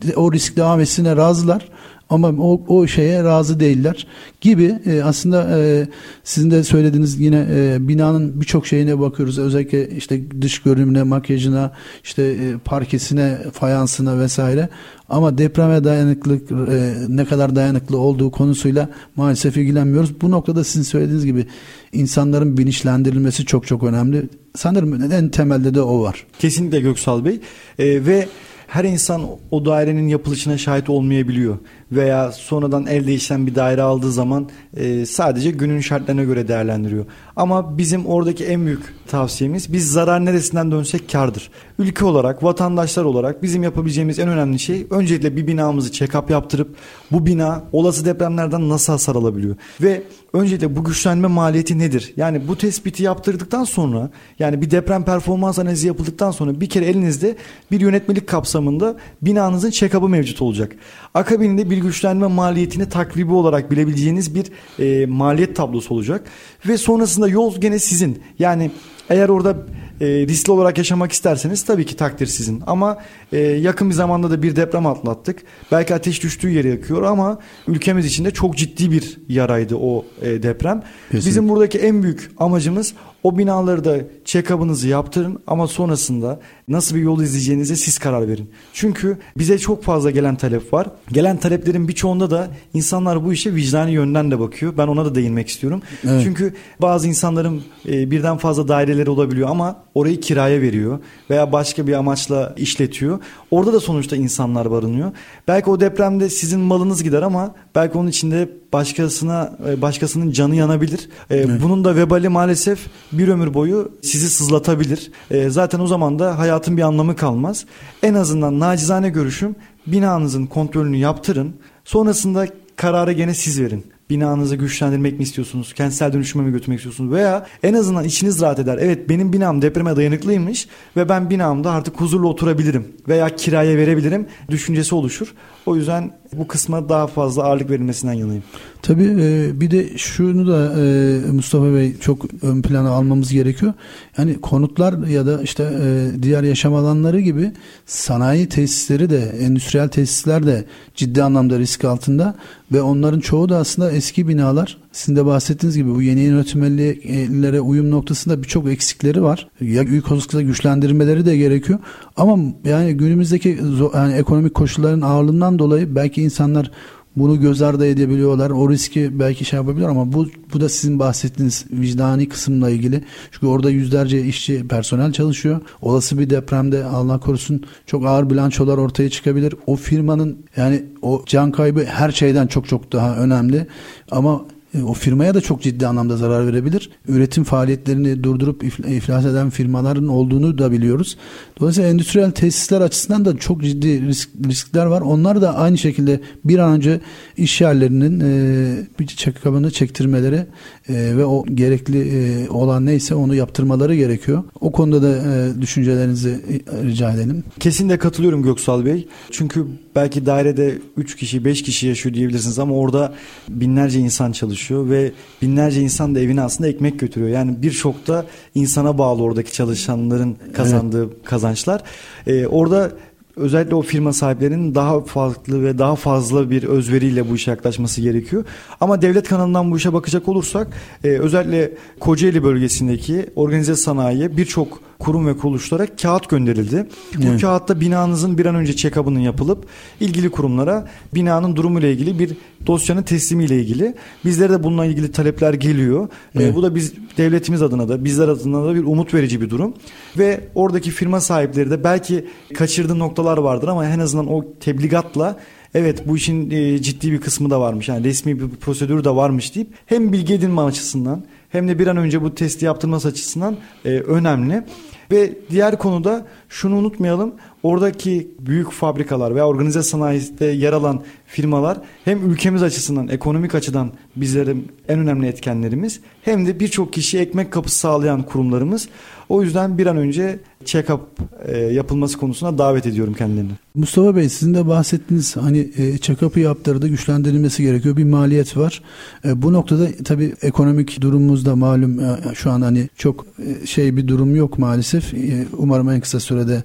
e, 0.09 0.15
o 0.15 0.33
risk 0.33 0.57
devam 0.57 0.79
etsine 0.79 1.15
razılar. 1.15 1.69
Ama 2.09 2.27
o, 2.27 2.61
o 2.67 2.87
şeye 2.87 3.23
razı 3.23 3.59
değiller 3.59 4.07
gibi 4.41 4.75
e, 4.85 5.03
aslında 5.03 5.59
e, 5.59 5.87
sizin 6.23 6.51
de 6.51 6.63
söylediğiniz 6.63 7.19
yine 7.19 7.47
e, 7.51 7.87
binanın 7.87 8.41
birçok 8.41 8.67
şeyine 8.67 8.99
bakıyoruz. 8.99 9.39
Özellikle 9.39 9.89
işte 9.89 10.41
dış 10.41 10.59
görünümüne, 10.59 11.03
makyajına, 11.03 11.71
işte 12.03 12.23
e, 12.23 12.57
parkesine, 12.65 13.37
fayansına 13.53 14.19
vesaire. 14.19 14.69
Ama 15.09 15.37
depreme 15.37 15.83
dayanıklılık 15.83 16.51
e, 16.51 16.93
ne 17.07 17.25
kadar 17.25 17.55
dayanıklı 17.55 17.97
olduğu 17.97 18.31
konusuyla 18.31 18.89
maalesef 19.15 19.57
ilgilenmiyoruz. 19.57 20.21
Bu 20.21 20.31
noktada 20.31 20.63
sizin 20.63 20.83
söylediğiniz 20.83 21.25
gibi 21.25 21.45
insanların 21.93 22.57
bilinçlendirilmesi 22.57 23.45
çok 23.45 23.67
çok 23.67 23.83
önemli. 23.83 24.29
Sanırım 24.55 25.11
en 25.11 25.29
temelde 25.29 25.73
de 25.73 25.81
o 25.81 26.01
var. 26.01 26.25
Kesinlikle 26.39 26.79
Göksal 26.79 27.25
Bey. 27.25 27.39
E, 27.79 28.05
ve 28.05 28.27
her 28.69 28.83
insan 28.83 29.21
o 29.51 29.65
dairenin 29.65 30.07
yapılışına 30.07 30.57
şahit 30.57 30.89
olmayabiliyor 30.89 31.57
veya 31.91 32.31
sonradan 32.31 32.85
el 32.85 33.07
değişen 33.07 33.47
bir 33.47 33.55
daire 33.55 33.81
aldığı 33.81 34.11
zaman 34.11 34.49
e, 34.77 35.05
sadece 35.05 35.51
günün 35.51 35.79
şartlarına 35.79 36.23
göre 36.23 36.47
değerlendiriyor. 36.47 37.05
Ama 37.35 37.77
bizim 37.77 38.05
oradaki 38.05 38.45
en 38.45 38.65
büyük 38.65 38.95
tavsiyemiz 39.07 39.73
biz 39.73 39.91
zarar 39.91 40.25
neresinden 40.25 40.71
dönsek 40.71 41.11
kardır. 41.11 41.49
Ülke 41.79 42.05
olarak, 42.05 42.43
vatandaşlar 42.43 43.03
olarak 43.03 43.43
bizim 43.43 43.63
yapabileceğimiz 43.63 44.19
en 44.19 44.29
önemli 44.29 44.59
şey 44.59 44.87
öncelikle 44.89 45.35
bir 45.35 45.47
binamızı 45.47 45.89
check-up 45.89 46.31
yaptırıp 46.31 46.75
bu 47.11 47.25
bina 47.25 47.63
olası 47.71 48.05
depremlerden 48.05 48.69
nasıl 48.69 48.93
hasar 48.93 49.15
alabiliyor 49.15 49.55
ve 49.81 50.03
öncelikle 50.33 50.75
bu 50.75 50.83
güçlenme 50.83 51.27
maliyeti 51.27 51.79
nedir? 51.79 52.13
Yani 52.17 52.47
bu 52.47 52.57
tespiti 52.57 53.03
yaptırdıktan 53.03 53.63
sonra 53.63 54.09
yani 54.39 54.61
bir 54.61 54.71
deprem 54.71 55.05
performans 55.05 55.59
analizi 55.59 55.87
yapıldıktan 55.87 56.31
sonra 56.31 56.61
bir 56.61 56.69
kere 56.69 56.85
elinizde 56.85 57.35
bir 57.71 57.79
yönetmelik 57.79 58.27
kapsamında 58.59 58.95
binanızın 59.21 59.71
check-up'ı 59.71 60.09
mevcut 60.09 60.41
olacak. 60.41 60.75
Akabinde 61.13 61.69
bir 61.69 61.77
güçlenme 61.77 62.27
maliyetini 62.27 62.89
takribi 62.89 63.33
olarak 63.33 63.71
bilebileceğiniz 63.71 64.35
bir 64.35 64.45
e, 64.79 65.05
maliyet 65.05 65.55
tablosu 65.55 65.93
olacak. 65.93 66.27
Ve 66.67 66.77
sonrasında 66.77 67.27
yol 67.27 67.61
gene 67.61 67.79
sizin. 67.79 68.21
Yani 68.39 68.71
eğer 69.09 69.29
orada 69.29 69.55
e, 70.01 70.05
riskli 70.05 70.51
olarak 70.51 70.77
yaşamak 70.77 71.11
isterseniz 71.11 71.65
tabii 71.65 71.85
ki 71.85 71.95
takdir 71.95 72.27
sizin. 72.27 72.63
Ama 72.67 72.97
e, 73.31 73.37
yakın 73.39 73.89
bir 73.89 73.95
zamanda 73.95 74.31
da 74.31 74.41
bir 74.41 74.55
deprem 74.55 74.85
atlattık. 74.85 75.43
Belki 75.71 75.95
ateş 75.95 76.23
düştüğü 76.23 76.49
yeri 76.49 76.69
yakıyor 76.69 77.03
ama 77.03 77.39
ülkemiz 77.67 78.05
için 78.05 78.25
de 78.25 78.31
çok 78.31 78.57
ciddi 78.57 78.91
bir 78.91 79.17
yaraydı 79.29 79.75
o 79.75 80.05
e, 80.21 80.43
deprem. 80.43 80.81
Kesinlikle. 80.81 81.29
Bizim 81.29 81.49
buradaki 81.49 81.77
en 81.79 82.03
büyük 82.03 82.31
amacımız 82.37 82.93
o 83.23 83.37
binaları 83.37 83.83
da 83.83 83.97
check-up'ınızı 84.25 84.87
yaptırın 84.87 85.39
ama 85.47 85.67
sonrasında 85.67 86.39
nasıl 86.67 86.95
bir 86.95 87.01
yol 87.01 87.21
izleyeceğinize 87.21 87.75
siz 87.75 87.99
karar 87.99 88.27
verin. 88.27 88.49
Çünkü 88.73 89.17
bize 89.37 89.59
çok 89.59 89.83
fazla 89.83 90.11
gelen 90.11 90.35
talep 90.35 90.73
var. 90.73 90.87
Gelen 91.11 91.37
taleplerin 91.37 91.87
birçoğunda 91.87 92.31
da 92.31 92.47
insanlar 92.73 93.25
bu 93.25 93.33
işe 93.33 93.55
vicdani 93.55 93.91
yönden 93.91 94.31
de 94.31 94.39
bakıyor. 94.39 94.73
Ben 94.77 94.87
ona 94.87 95.05
da 95.05 95.15
değinmek 95.15 95.49
istiyorum. 95.49 95.81
Evet. 96.03 96.21
Çünkü 96.23 96.53
bazı 96.81 97.07
insanların 97.07 97.61
e, 97.87 98.11
birden 98.11 98.37
fazla 98.37 98.67
daireleri 98.67 99.09
olabiliyor 99.09 99.49
ama 99.49 99.83
orayı 99.93 100.19
kiraya 100.19 100.61
veriyor 100.61 100.99
veya 101.29 101.51
başka 101.51 101.87
bir 101.87 101.93
amaçla 101.93 102.53
işletiyor. 102.57 103.19
Orada 103.51 103.73
da 103.73 103.79
sonuçta 103.79 104.15
insanlar 104.15 104.71
barınıyor. 104.71 105.11
Belki 105.47 105.69
o 105.69 105.79
depremde 105.79 106.29
sizin 106.29 106.59
malınız 106.59 107.03
gider 107.03 107.21
ama 107.21 107.55
belki 107.79 107.97
onun 107.97 108.07
içinde 108.07 108.49
başkasına 108.73 109.57
e, 109.67 109.81
başkasının 109.81 110.31
canı 110.31 110.55
yanabilir. 110.55 111.09
E, 111.29 111.35
evet. 111.35 111.61
Bunun 111.63 111.83
da 111.83 111.95
vebali 111.95 112.29
maalesef 112.29 112.79
bir 113.11 113.27
ömür 113.27 113.53
boyu 113.53 113.91
sizi 114.01 114.29
sızlatabilir. 114.29 115.11
E, 115.31 115.49
zaten 115.49 115.79
o 115.79 115.87
zaman 115.87 116.19
da 116.19 116.39
hayatın 116.39 116.77
bir 116.77 116.81
anlamı 116.81 117.15
kalmaz. 117.15 117.65
En 118.03 118.13
azından 118.13 118.59
nacizane 118.59 119.09
görüşüm 119.09 119.55
binanızın 119.87 120.45
kontrolünü 120.45 120.97
yaptırın. 120.97 121.55
Sonrasında 121.85 122.47
kararı 122.75 123.11
gene 123.11 123.33
siz 123.33 123.61
verin 123.61 123.85
binanızı 124.09 124.55
güçlendirmek 124.55 125.17
mi 125.19 125.23
istiyorsunuz? 125.23 125.73
Kentsel 125.73 126.13
dönüşüme 126.13 126.43
mi 126.43 126.51
götürmek 126.51 126.79
istiyorsunuz? 126.79 127.11
Veya 127.11 127.45
en 127.63 127.73
azından 127.73 128.03
içiniz 128.03 128.41
rahat 128.41 128.59
eder. 128.59 128.77
Evet 128.81 129.09
benim 129.09 129.33
binam 129.33 129.61
depreme 129.61 129.95
dayanıklıymış 129.95 130.67
ve 130.97 131.09
ben 131.09 131.29
binamda 131.29 131.71
artık 131.71 132.01
huzurlu 132.01 132.29
oturabilirim 132.29 132.87
veya 133.07 133.35
kiraya 133.35 133.77
verebilirim 133.77 134.27
düşüncesi 134.49 134.95
oluşur. 134.95 135.33
O 135.65 135.75
yüzden 135.75 136.11
bu 136.33 136.47
kısma 136.47 136.89
daha 136.89 137.07
fazla 137.07 137.43
ağırlık 137.43 137.69
verilmesinden 137.69 138.13
yanayım. 138.13 138.43
Tabii 138.81 139.15
e, 139.19 139.61
bir 139.61 139.71
de 139.71 139.97
şunu 139.97 140.47
da 140.47 140.73
e, 140.79 141.31
Mustafa 141.31 141.73
Bey 141.73 141.97
çok 141.99 142.25
ön 142.43 142.61
plana 142.61 142.89
almamız 142.89 143.31
gerekiyor. 143.31 143.73
Yani 144.17 144.41
konutlar 144.41 145.07
ya 145.07 145.25
da 145.25 145.41
işte 145.41 145.63
e, 145.81 146.09
diğer 146.23 146.43
yaşam 146.43 146.73
alanları 146.73 147.19
gibi 147.19 147.51
sanayi 147.85 148.49
tesisleri 148.49 149.09
de 149.09 149.19
endüstriyel 149.19 149.87
tesisler 149.87 150.47
de 150.47 150.65
ciddi 150.95 151.23
anlamda 151.23 151.59
risk 151.59 151.85
altında 151.85 152.35
ve 152.71 152.81
onların 152.81 153.19
çoğu 153.19 153.49
da 153.49 153.57
aslında 153.57 153.91
eski 153.91 154.27
binalar. 154.27 154.77
Sizin 154.99 155.15
de 155.15 155.25
bahsettiğiniz 155.25 155.77
gibi 155.77 155.95
bu 155.95 156.01
yeni 156.01 156.19
yönetimlilere 156.19 157.61
uyum 157.61 157.91
noktasında 157.91 158.43
birçok 158.43 158.67
eksikleri 158.71 159.23
var. 159.23 159.47
Ya 159.61 159.87
büyük 159.87 160.11
olursa 160.11 160.41
güçlendirmeleri 160.41 161.25
de 161.25 161.37
gerekiyor. 161.37 161.79
Ama 162.17 162.37
yani 162.63 162.93
günümüzdeki 162.93 163.59
yani 163.93 164.13
ekonomik 164.13 164.53
koşulların 164.53 165.01
ağırlığından 165.01 165.59
dolayı 165.59 165.95
belki 165.95 166.21
insanlar 166.21 166.71
bunu 167.15 167.41
göz 167.41 167.61
ardı 167.61 167.85
edebiliyorlar. 167.85 168.49
O 168.49 168.69
riski 168.69 169.19
belki 169.19 169.45
şey 169.45 169.57
yapabilir 169.57 169.85
ama 169.85 170.13
bu 170.13 170.27
bu 170.53 170.61
da 170.61 170.69
sizin 170.69 170.99
bahsettiğiniz 170.99 171.65
vicdani 171.71 172.29
kısımla 172.29 172.69
ilgili. 172.69 173.03
Çünkü 173.31 173.47
orada 173.47 173.69
yüzlerce 173.69 174.23
işçi 174.23 174.67
personel 174.67 175.11
çalışıyor. 175.11 175.61
Olası 175.81 176.19
bir 176.19 176.29
depremde 176.29 176.85
Allah 176.85 177.19
korusun 177.19 177.63
çok 177.85 178.05
ağır 178.05 178.29
bilançolar 178.29 178.77
ortaya 178.77 179.09
çıkabilir. 179.09 179.55
O 179.67 179.75
firmanın 179.75 180.37
yani 180.57 180.83
o 181.01 181.23
can 181.25 181.51
kaybı 181.51 181.85
her 181.85 182.11
şeyden 182.11 182.47
çok 182.47 182.67
çok 182.67 182.91
daha 182.91 183.17
önemli. 183.17 183.67
Ama 184.11 184.45
o 184.83 184.93
firmaya 184.93 185.33
da 185.33 185.41
çok 185.41 185.61
ciddi 185.61 185.87
anlamda 185.87 186.17
zarar 186.17 186.47
verebilir. 186.47 186.89
Üretim 187.07 187.43
faaliyetlerini 187.43 188.23
durdurup 188.23 188.63
iflas 188.63 189.25
eden 189.25 189.49
firmaların 189.49 190.07
olduğunu 190.07 190.57
da 190.57 190.71
biliyoruz. 190.71 191.17
Dolayısıyla 191.59 191.89
endüstriyel 191.89 192.31
tesisler 192.31 192.81
açısından 192.81 193.25
da 193.25 193.37
çok 193.37 193.63
ciddi 193.63 194.07
risk, 194.07 194.29
riskler 194.47 194.85
var. 194.85 195.01
Onlar 195.01 195.41
da 195.41 195.55
aynı 195.55 195.77
şekilde 195.77 196.19
bir 196.45 196.59
an 196.59 196.71
önce 196.71 196.99
iş 197.37 197.61
yerlerinin 197.61 198.19
e, 198.19 198.87
bir 198.99 199.07
çakabını 199.07 199.71
çektirmeleri 199.71 200.45
e, 200.89 200.93
ve 201.17 201.25
o 201.25 201.45
gerekli 201.45 201.99
e, 201.99 202.49
olan 202.49 202.85
neyse 202.85 203.15
onu 203.15 203.35
yaptırmaları 203.35 203.95
gerekiyor. 203.95 204.43
O 204.61 204.71
konuda 204.71 205.01
da 205.01 205.09
e, 205.09 205.61
düşüncelerinizi 205.61 206.29
e, 206.29 206.83
rica 206.85 207.11
edelim. 207.11 207.43
Kesinlikle 207.59 207.97
katılıyorum 207.97 208.43
Göksal 208.43 208.85
Bey. 208.85 209.07
Çünkü 209.31 209.65
belki 209.95 210.25
dairede 210.25 210.77
3 210.97 211.15
kişi 211.15 211.45
5 211.45 211.63
kişi 211.63 211.87
yaşıyor 211.87 212.15
diyebilirsiniz 212.15 212.59
ama 212.59 212.75
orada 212.75 213.13
binlerce 213.49 213.99
insan 213.99 214.31
çalışıyor 214.31 214.58
ve 214.71 215.11
binlerce 215.41 215.81
insan 215.81 216.15
da 216.15 216.19
evine 216.19 216.41
aslında 216.41 216.69
ekmek 216.69 216.99
götürüyor. 216.99 217.31
Yani 217.31 217.61
birçok 217.61 218.07
da 218.07 218.25
insana 218.55 218.97
bağlı 218.97 219.23
oradaki 219.23 219.53
çalışanların 219.53 220.37
kazandığı 220.53 221.05
evet. 221.05 221.23
kazançlar. 221.23 221.83
Ee, 222.27 222.47
orada 222.47 222.91
özellikle 223.39 223.75
o 223.75 223.81
firma 223.81 224.13
sahiplerinin 224.13 224.75
daha 224.75 225.01
farklı 225.01 225.63
ve 225.63 225.77
daha 225.77 225.95
fazla 225.95 226.49
bir 226.49 226.63
özveriyle 226.63 227.29
bu 227.29 227.35
işe 227.35 227.51
yaklaşması 227.51 228.01
gerekiyor. 228.01 228.45
Ama 228.81 229.01
devlet 229.01 229.27
kanalından 229.29 229.71
bu 229.71 229.77
işe 229.77 229.93
bakacak 229.93 230.27
olursak 230.27 230.67
e, 231.03 231.07
özellikle 231.07 231.71
Kocaeli 231.99 232.43
bölgesindeki 232.43 233.25
organize 233.35 233.75
sanayiye 233.75 234.37
birçok 234.37 234.81
kurum 234.99 235.27
ve 235.27 235.37
kuruluşlara 235.37 235.95
kağıt 235.95 236.29
gönderildi. 236.29 236.87
Bu 237.17 237.23
evet. 237.23 237.41
kağıtta 237.41 237.79
binanızın 237.79 238.37
bir 238.37 238.45
an 238.45 238.55
önce 238.55 238.73
check-up'ının 238.73 239.19
yapılıp 239.19 239.65
ilgili 239.99 240.29
kurumlara 240.29 240.87
binanın 241.15 241.55
durumu 241.55 241.79
ile 241.79 241.91
ilgili 241.91 242.19
bir 242.19 242.37
dosyanın 242.67 243.03
teslimi 243.03 243.45
ile 243.45 243.61
ilgili 243.61 243.95
bizlere 244.25 244.53
de 244.53 244.63
bununla 244.63 244.85
ilgili 244.85 245.11
talepler 245.11 245.53
geliyor. 245.53 246.05
E, 246.05 246.09
evet. 246.35 246.51
E, 246.51 246.55
bu 246.55 246.63
da 246.63 246.75
biz 246.75 246.93
devletimiz 247.17 247.61
adına 247.61 247.89
da 247.89 248.05
bizler 248.05 248.27
adına 248.27 248.65
da 248.65 248.75
bir 248.75 248.83
umut 248.83 249.13
verici 249.13 249.41
bir 249.41 249.49
durum. 249.49 249.73
Ve 250.17 250.41
oradaki 250.55 250.91
firma 250.91 251.21
sahipleri 251.21 251.71
de 251.71 251.83
belki 251.83 252.25
kaçırdığı 252.55 252.99
noktalar 252.99 253.28
vardır 253.37 253.67
ama 253.67 253.85
en 253.85 253.99
azından 253.99 254.33
o 254.33 254.45
tebligatla 254.59 255.39
evet 255.73 256.07
bu 256.07 256.17
işin 256.17 256.51
e, 256.51 256.81
ciddi 256.81 257.11
bir 257.11 257.21
kısmı 257.21 257.49
da 257.49 257.59
varmış. 257.59 257.89
Yani 257.89 258.03
resmi 258.03 258.39
bir 258.39 258.49
prosedür 258.49 259.03
de 259.03 259.09
varmış 259.09 259.55
deyip 259.55 259.73
hem 259.85 260.13
bilgi 260.13 260.33
edinme 260.33 260.61
açısından 260.61 261.23
hem 261.49 261.67
de 261.67 261.79
bir 261.79 261.87
an 261.87 261.97
önce 261.97 262.21
bu 262.21 262.35
testi 262.35 262.65
yaptırması 262.65 263.07
açısından 263.07 263.57
e, 263.85 263.89
önemli. 263.89 264.63
Ve 265.11 265.33
diğer 265.49 265.77
konuda 265.77 266.27
şunu 266.49 266.75
unutmayalım. 266.75 267.33
Oradaki 267.63 268.31
büyük 268.39 268.71
fabrikalar 268.71 269.35
veya 269.35 269.47
organize 269.47 269.83
sanayide 269.83 270.45
yer 270.45 270.73
alan 270.73 271.01
firmalar 271.25 271.77
hem 272.05 272.31
ülkemiz 272.31 272.63
açısından, 272.63 273.07
ekonomik 273.07 273.55
açıdan 273.55 273.91
bizlerin 274.15 274.71
en 274.87 274.99
önemli 274.99 275.27
etkenlerimiz 275.27 275.99
hem 276.21 276.47
de 276.47 276.59
birçok 276.59 276.93
kişi 276.93 277.19
ekmek 277.19 277.51
kapısı 277.51 277.79
sağlayan 277.79 278.23
kurumlarımız. 278.23 278.89
O 279.29 279.43
yüzden 279.43 279.77
bir 279.77 279.85
an 279.85 279.97
önce 279.97 280.39
check-up 280.65 280.99
e, 281.45 281.57
yapılması 281.57 282.17
konusuna 282.17 282.57
davet 282.57 282.85
ediyorum 282.85 283.13
kendilerini. 283.13 283.51
Mustafa 283.75 284.15
Bey 284.15 284.29
sizin 284.29 284.53
de 284.53 284.67
bahsettiğiniz 284.67 285.37
hani 285.37 285.69
e, 285.77 285.97
check-up'ı 285.97 286.39
yaptırdı 286.39 286.87
güçlendirilmesi 286.87 287.63
gerekiyor. 287.63 287.97
Bir 287.97 288.03
maliyet 288.03 288.57
var. 288.57 288.81
E, 289.25 289.41
bu 289.41 289.53
noktada 289.53 289.87
tabii 290.03 290.33
ekonomik 290.41 291.01
durumumuz 291.01 291.45
da 291.45 291.55
malum 291.55 292.01
şu 292.33 292.51
an 292.51 292.61
hani 292.61 292.89
çok 292.97 293.25
şey 293.65 293.97
bir 293.97 294.07
durum 294.07 294.35
yok 294.35 294.59
maalesef. 294.59 295.13
Umarım 295.57 295.89
en 295.89 296.01
kısa 296.01 296.19
sürede 296.19 296.63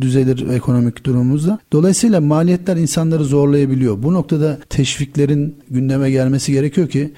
düzelir 0.00 0.48
ekonomik 0.50 1.04
durumumuzda. 1.06 1.58
Dolayısıyla 1.72 2.20
maliyetler 2.20 2.76
insanları 2.76 3.24
zorlayabiliyor. 3.24 4.02
Bu 4.02 4.12
noktada 4.12 4.58
teşviklerin 4.68 5.56
gündeme 5.70 6.10
gelmesi 6.10 6.52
gerekiyor 6.52 6.88
ki 6.88 7.12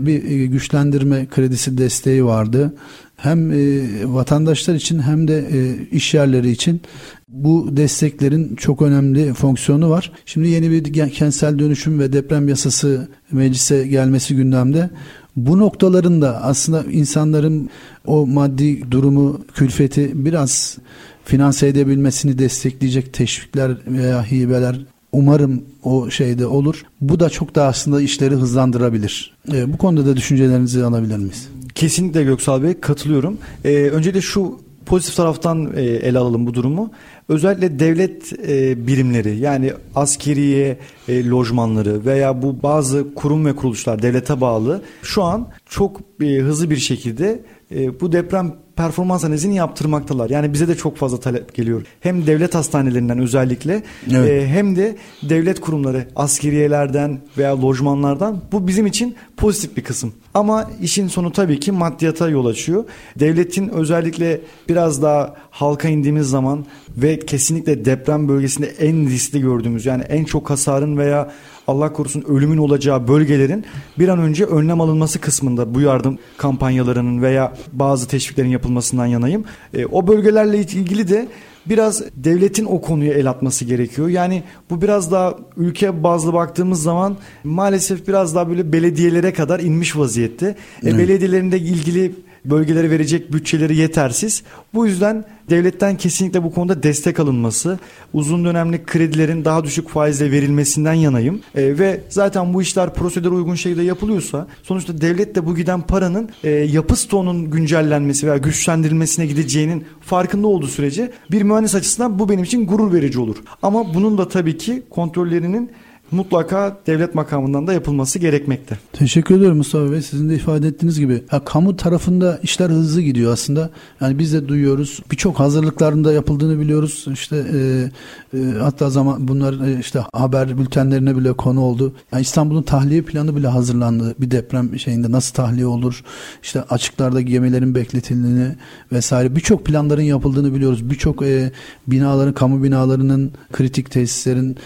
bir 0.00 0.44
güçlendirme 0.44 1.26
kredisi 1.26 1.78
desteği 1.78 2.24
vardı 2.24 2.74
hem 3.16 3.52
e, 3.52 3.82
vatandaşlar 4.04 4.74
için 4.74 4.98
hem 4.98 5.28
de 5.28 5.38
e, 5.52 5.88
iş 5.96 6.14
yerleri 6.14 6.50
için 6.50 6.80
bu 7.28 7.68
desteklerin 7.76 8.56
çok 8.56 8.82
önemli 8.82 9.34
fonksiyonu 9.34 9.90
var. 9.90 10.12
Şimdi 10.26 10.48
yeni 10.48 10.70
bir 10.70 11.10
kentsel 11.10 11.58
dönüşüm 11.58 11.98
ve 11.98 12.12
deprem 12.12 12.48
yasası 12.48 13.08
meclise 13.32 13.86
gelmesi 13.86 14.36
gündemde. 14.36 14.90
Bu 15.36 15.58
noktaların 15.58 16.22
da 16.22 16.42
aslında 16.42 16.84
insanların 16.90 17.70
o 18.06 18.26
maddi 18.26 18.90
durumu, 18.90 19.40
külfeti 19.54 20.24
biraz 20.24 20.78
finanse 21.24 21.68
edebilmesini 21.68 22.38
destekleyecek 22.38 23.12
teşvikler 23.12 23.76
veya 23.86 24.30
hibeler 24.30 24.86
umarım 25.12 25.62
o 25.82 26.10
şeyde 26.10 26.46
olur. 26.46 26.82
Bu 27.00 27.20
da 27.20 27.30
çok 27.30 27.54
daha 27.54 27.68
aslında 27.68 28.00
işleri 28.00 28.34
hızlandırabilir. 28.34 29.36
E, 29.52 29.72
bu 29.72 29.76
konuda 29.76 30.06
da 30.06 30.16
düşüncelerinizi 30.16 30.84
alabilir 30.84 31.16
miyiz? 31.16 31.48
Kesinlikle 31.76 32.22
Göksal 32.22 32.62
Bey 32.62 32.80
katılıyorum. 32.80 33.38
Ee, 33.64 33.90
öncelikle 33.92 34.20
şu 34.20 34.60
pozitif 34.86 35.16
taraftan 35.16 35.72
e, 35.76 35.82
ele 35.82 36.18
alalım 36.18 36.46
bu 36.46 36.54
durumu. 36.54 36.90
Özellikle 37.28 37.78
devlet 37.78 38.32
e, 38.48 38.86
birimleri 38.86 39.36
yani 39.36 39.72
askeriye 39.94 40.78
e, 41.08 41.28
lojmanları 41.28 42.04
veya 42.04 42.42
bu 42.42 42.62
bazı 42.62 43.14
kurum 43.14 43.46
ve 43.46 43.56
kuruluşlar 43.56 44.02
devlete 44.02 44.40
bağlı 44.40 44.82
şu 45.02 45.22
an 45.22 45.48
çok 45.66 46.00
e, 46.22 46.38
hızlı 46.38 46.70
bir 46.70 46.76
şekilde 46.76 47.42
e, 47.74 48.00
bu 48.00 48.12
deprem 48.12 48.54
performans 48.76 49.24
analizini 49.24 49.56
yaptırmaktalar. 49.56 50.30
Yani 50.30 50.52
bize 50.52 50.68
de 50.68 50.74
çok 50.74 50.96
fazla 50.96 51.20
talep 51.20 51.54
geliyor. 51.54 51.82
Hem 52.00 52.26
devlet 52.26 52.54
hastanelerinden 52.54 53.18
özellikle 53.18 53.82
evet. 54.10 54.30
e, 54.30 54.48
hem 54.48 54.76
de 54.76 54.96
devlet 55.22 55.60
kurumları, 55.60 56.08
askeriyelerden 56.16 57.20
veya 57.38 57.62
lojmanlardan. 57.62 58.42
Bu 58.52 58.66
bizim 58.66 58.86
için 58.86 59.14
pozitif 59.36 59.76
bir 59.76 59.84
kısım. 59.84 60.12
Ama 60.34 60.70
işin 60.80 61.08
sonu 61.08 61.32
tabii 61.32 61.60
ki 61.60 61.72
maddiyata 61.72 62.28
yol 62.28 62.46
açıyor. 62.46 62.84
Devletin 63.20 63.68
özellikle 63.68 64.40
biraz 64.68 65.02
daha 65.02 65.34
halka 65.50 65.88
indiğimiz 65.88 66.26
zaman 66.26 66.66
ve 66.96 67.18
kesinlikle 67.18 67.84
deprem 67.84 68.28
bölgesinde 68.28 68.66
en 68.66 69.06
riskli 69.06 69.40
gördüğümüz 69.40 69.86
yani 69.86 70.02
en 70.02 70.24
çok 70.24 70.50
hasarın 70.50 70.96
veya 70.96 71.30
Allah 71.66 71.92
korusun 71.92 72.24
ölümün 72.28 72.56
olacağı 72.58 73.08
bölgelerin 73.08 73.64
bir 73.98 74.08
an 74.08 74.18
önce 74.18 74.44
önlem 74.44 74.80
alınması 74.80 75.20
kısmında 75.20 75.74
bu 75.74 75.80
yardım 75.80 76.18
kampanyalarının 76.36 77.22
veya 77.22 77.56
bazı 77.72 78.08
teşviklerin 78.08 78.48
yapılmasından 78.48 79.06
yanayım. 79.06 79.44
E, 79.74 79.86
o 79.86 80.06
bölgelerle 80.06 80.58
ilgili 80.58 81.08
de 81.08 81.28
biraz 81.66 82.02
devletin 82.16 82.64
o 82.64 82.80
konuya 82.80 83.12
el 83.14 83.30
atması 83.30 83.64
gerekiyor. 83.64 84.08
Yani 84.08 84.42
bu 84.70 84.82
biraz 84.82 85.12
daha 85.12 85.34
ülke 85.56 86.02
bazlı 86.02 86.32
baktığımız 86.32 86.82
zaman 86.82 87.16
maalesef 87.44 88.08
biraz 88.08 88.34
daha 88.34 88.48
böyle 88.48 88.72
belediyelere 88.72 89.32
kadar 89.32 89.60
inmiş 89.60 89.96
vaziyette. 89.96 90.56
E, 90.84 90.98
belediyelerin 90.98 91.52
de 91.52 91.58
ilgili 91.58 92.14
bölgelere 92.50 92.90
verecek 92.90 93.32
bütçeleri 93.32 93.76
yetersiz. 93.76 94.42
Bu 94.74 94.86
yüzden 94.86 95.24
devletten 95.50 95.96
kesinlikle 95.96 96.42
bu 96.42 96.54
konuda 96.54 96.82
destek 96.82 97.20
alınması, 97.20 97.78
uzun 98.12 98.44
dönemli 98.44 98.84
kredilerin 98.84 99.44
daha 99.44 99.64
düşük 99.64 99.88
faizle 99.88 100.30
verilmesinden 100.30 100.92
yanayım. 100.92 101.40
E, 101.54 101.78
ve 101.78 102.00
zaten 102.08 102.54
bu 102.54 102.62
işler 102.62 102.94
prosedür 102.94 103.32
uygun 103.32 103.54
şekilde 103.54 103.82
yapılıyorsa 103.82 104.46
sonuçta 104.62 105.00
devlet 105.00 105.34
de 105.34 105.46
bu 105.46 105.56
giden 105.56 105.80
paranın 105.80 106.30
e, 106.44 106.50
yapı 106.50 106.96
stoğunun 106.96 107.50
güncellenmesi 107.50 108.26
veya 108.26 108.36
güçlendirilmesine 108.36 109.26
gideceğinin 109.26 109.84
farkında 110.00 110.46
olduğu 110.46 110.66
sürece 110.66 111.12
bir 111.30 111.42
mühendis 111.42 111.74
açısından 111.74 112.18
bu 112.18 112.28
benim 112.28 112.44
için 112.44 112.66
gurur 112.66 112.92
verici 112.92 113.20
olur. 113.20 113.36
Ama 113.62 113.94
bunun 113.94 114.18
da 114.18 114.28
tabii 114.28 114.58
ki 114.58 114.82
kontrollerinin 114.90 115.70
mutlaka 116.10 116.76
devlet 116.86 117.14
makamından 117.14 117.66
da 117.66 117.72
yapılması 117.72 118.18
gerekmekte. 118.18 118.78
Teşekkür 118.92 119.38
ederim 119.38 119.56
Mustafa 119.56 119.92
Bey. 119.92 120.02
Sizin 120.02 120.28
de 120.28 120.34
ifade 120.34 120.68
ettiğiniz 120.68 121.00
gibi 121.00 121.22
ya, 121.32 121.44
kamu 121.44 121.76
tarafında 121.76 122.40
işler 122.42 122.70
hızlı 122.70 123.00
gidiyor 123.00 123.32
aslında. 123.32 123.70
Yani 124.00 124.18
biz 124.18 124.32
de 124.32 124.48
duyuyoruz. 124.48 125.00
Birçok 125.10 125.40
hazırlıklarında 125.40 126.12
yapıldığını 126.12 126.60
biliyoruz. 126.60 127.04
İşte 127.12 127.36
e, 127.36 128.38
e, 128.38 128.40
hatta 128.60 128.90
zaman 128.90 129.28
bunlar 129.28 129.66
e, 129.66 129.80
işte 129.80 130.00
haber 130.12 130.58
bültenlerine 130.58 131.16
bile 131.16 131.32
konu 131.32 131.60
oldu. 131.60 131.92
Yani 132.12 132.22
İstanbul'un 132.22 132.62
tahliye 132.62 133.02
planı 133.02 133.36
bile 133.36 133.48
hazırlandı. 133.48 134.14
Bir 134.18 134.30
deprem 134.30 134.78
şeyinde 134.78 135.12
nasıl 135.12 135.34
tahliye 135.34 135.66
olur? 135.66 136.04
İşte 136.42 136.62
açıklarda 136.62 137.20
gemilerin 137.20 137.74
bekletildiğini 137.74 138.48
vesaire 138.92 139.36
birçok 139.36 139.66
planların 139.66 140.02
yapıldığını 140.02 140.54
biliyoruz. 140.54 140.90
Birçok 140.90 141.22
e, 141.22 141.52
binaların, 141.86 142.34
kamu 142.34 142.62
binalarının, 142.62 143.32
kritik 143.52 143.90
tesislerin, 143.90 144.56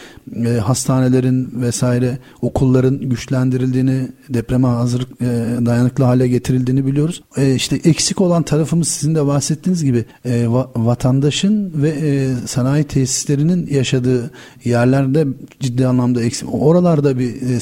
e, 0.47 0.49
hastanelerin 0.49 1.51
vesaire 1.55 2.19
okulların 2.43 3.01
güçlendirildiğini, 3.01 4.09
depreme 4.29 4.69
hazır 4.69 5.03
e, 5.03 5.67
dayanıklı 5.67 6.05
hale 6.05 6.29
getirildiğini 6.29 6.87
biliyoruz. 6.87 7.23
E, 7.37 7.55
işte 7.55 7.77
eksik 7.85 8.21
olan 8.21 8.43
tarafımız 8.43 8.89
sizin 8.89 9.15
de 9.15 9.27
bahsettiğiniz 9.27 9.85
gibi 9.85 10.05
e, 10.25 10.45
va- 10.45 10.69
vatandaşın 10.77 11.73
ve 11.83 11.89
e, 11.89 12.35
sanayi 12.47 12.85
tesislerinin 12.85 13.67
yaşadığı 13.71 14.31
yerlerde 14.65 15.27
ciddi 15.61 15.87
anlamda 15.87 16.23
eksik. 16.23 16.55
Oralarda 16.55 17.19
bir 17.19 17.35
e, 17.35 17.61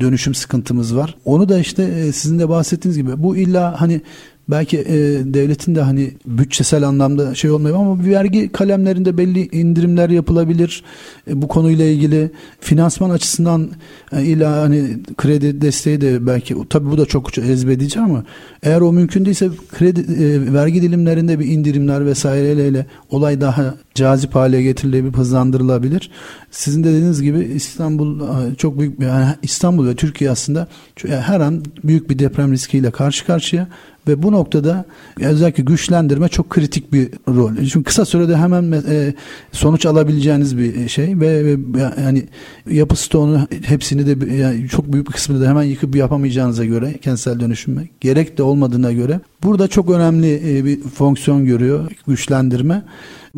dönüşüm 0.00 0.34
sıkıntımız 0.34 0.96
var. 0.96 1.14
Onu 1.24 1.48
da 1.48 1.58
işte 1.58 1.82
e, 1.82 2.12
sizin 2.12 2.38
de 2.38 2.48
bahsettiğiniz 2.48 2.98
gibi 2.98 3.22
bu 3.22 3.36
illa 3.36 3.80
hani 3.80 4.00
belki 4.48 4.78
e, 4.78 4.94
devletin 5.34 5.74
de 5.74 5.80
hani 5.80 6.10
bütçesel 6.26 6.88
anlamda 6.88 7.34
şey 7.34 7.50
olmuyor 7.50 7.76
ama 7.76 8.04
vergi 8.04 8.52
kalemlerinde 8.52 9.18
belli 9.18 9.48
indirimler 9.52 10.10
yapılabilir. 10.10 10.82
E, 11.30 11.42
bu 11.42 11.48
konuyla 11.48 11.84
ilgili 11.84 12.30
finansman 12.60 13.10
açısından 13.10 13.70
e, 14.12 14.22
illa 14.22 14.62
hani 14.62 14.84
kredi 15.16 15.60
desteği 15.60 16.00
de 16.00 16.26
belki 16.26 16.56
tabii 16.70 16.90
bu 16.90 16.98
da 16.98 17.06
çok 17.06 17.38
ezbedici 17.38 18.00
ama 18.00 18.24
eğer 18.62 18.80
o 18.80 18.92
mümkün 18.92 19.24
değilse 19.24 19.48
kredi 19.78 20.00
e, 20.00 20.54
vergi 20.54 20.82
dilimlerinde 20.82 21.38
bir 21.38 21.46
indirimler 21.46 22.06
vesaireyle 22.06 22.86
olay 23.10 23.40
daha 23.40 23.74
cazip 23.94 24.34
hale 24.34 24.62
getirilebilir, 24.62 25.14
hızlandırılabilir. 25.14 26.10
Sizin 26.50 26.84
de 26.84 26.88
dediğiniz 26.88 27.22
gibi 27.22 27.38
İstanbul 27.38 28.20
e, 28.20 28.54
çok 28.54 28.78
büyük 28.78 29.00
yani 29.00 29.34
İstanbul 29.42 29.86
ve 29.86 29.96
Türkiye 29.96 30.30
aslında 30.30 30.68
her 31.06 31.40
an 31.40 31.64
büyük 31.84 32.10
bir 32.10 32.18
deprem 32.18 32.52
riskiyle 32.52 32.90
karşı 32.90 33.26
karşıya 33.26 33.68
ve 34.08 34.22
bu 34.22 34.32
noktada 34.32 34.84
özellikle 35.20 35.62
güçlendirme 35.62 36.28
çok 36.28 36.50
kritik 36.50 36.92
bir 36.92 37.08
rol. 37.28 37.56
Çünkü 37.56 37.82
kısa 37.82 38.04
sürede 38.04 38.36
hemen 38.36 38.72
e, 38.72 39.14
sonuç 39.52 39.86
alabileceğiniz 39.86 40.58
bir 40.58 40.88
şey 40.88 41.20
ve, 41.20 41.44
ve 41.44 41.80
yani 42.04 42.24
yapı 42.70 42.96
stoğunu 42.96 43.48
hepsini 43.64 44.06
de 44.06 44.34
yani 44.34 44.68
çok 44.68 44.92
büyük 44.92 45.08
bir 45.08 45.12
kısmını 45.12 45.40
da 45.40 45.48
hemen 45.48 45.62
yıkıp 45.62 45.96
yapamayacağınıza 45.96 46.64
göre 46.64 46.94
kentsel 47.02 47.40
dönüşüme 47.40 47.88
gerek 48.00 48.38
de 48.38 48.42
olmadığına 48.42 48.92
göre 48.92 49.20
burada 49.42 49.68
çok 49.68 49.90
önemli 49.90 50.64
bir 50.64 50.80
fonksiyon 50.82 51.44
görüyor 51.44 51.90
güçlendirme. 52.08 52.82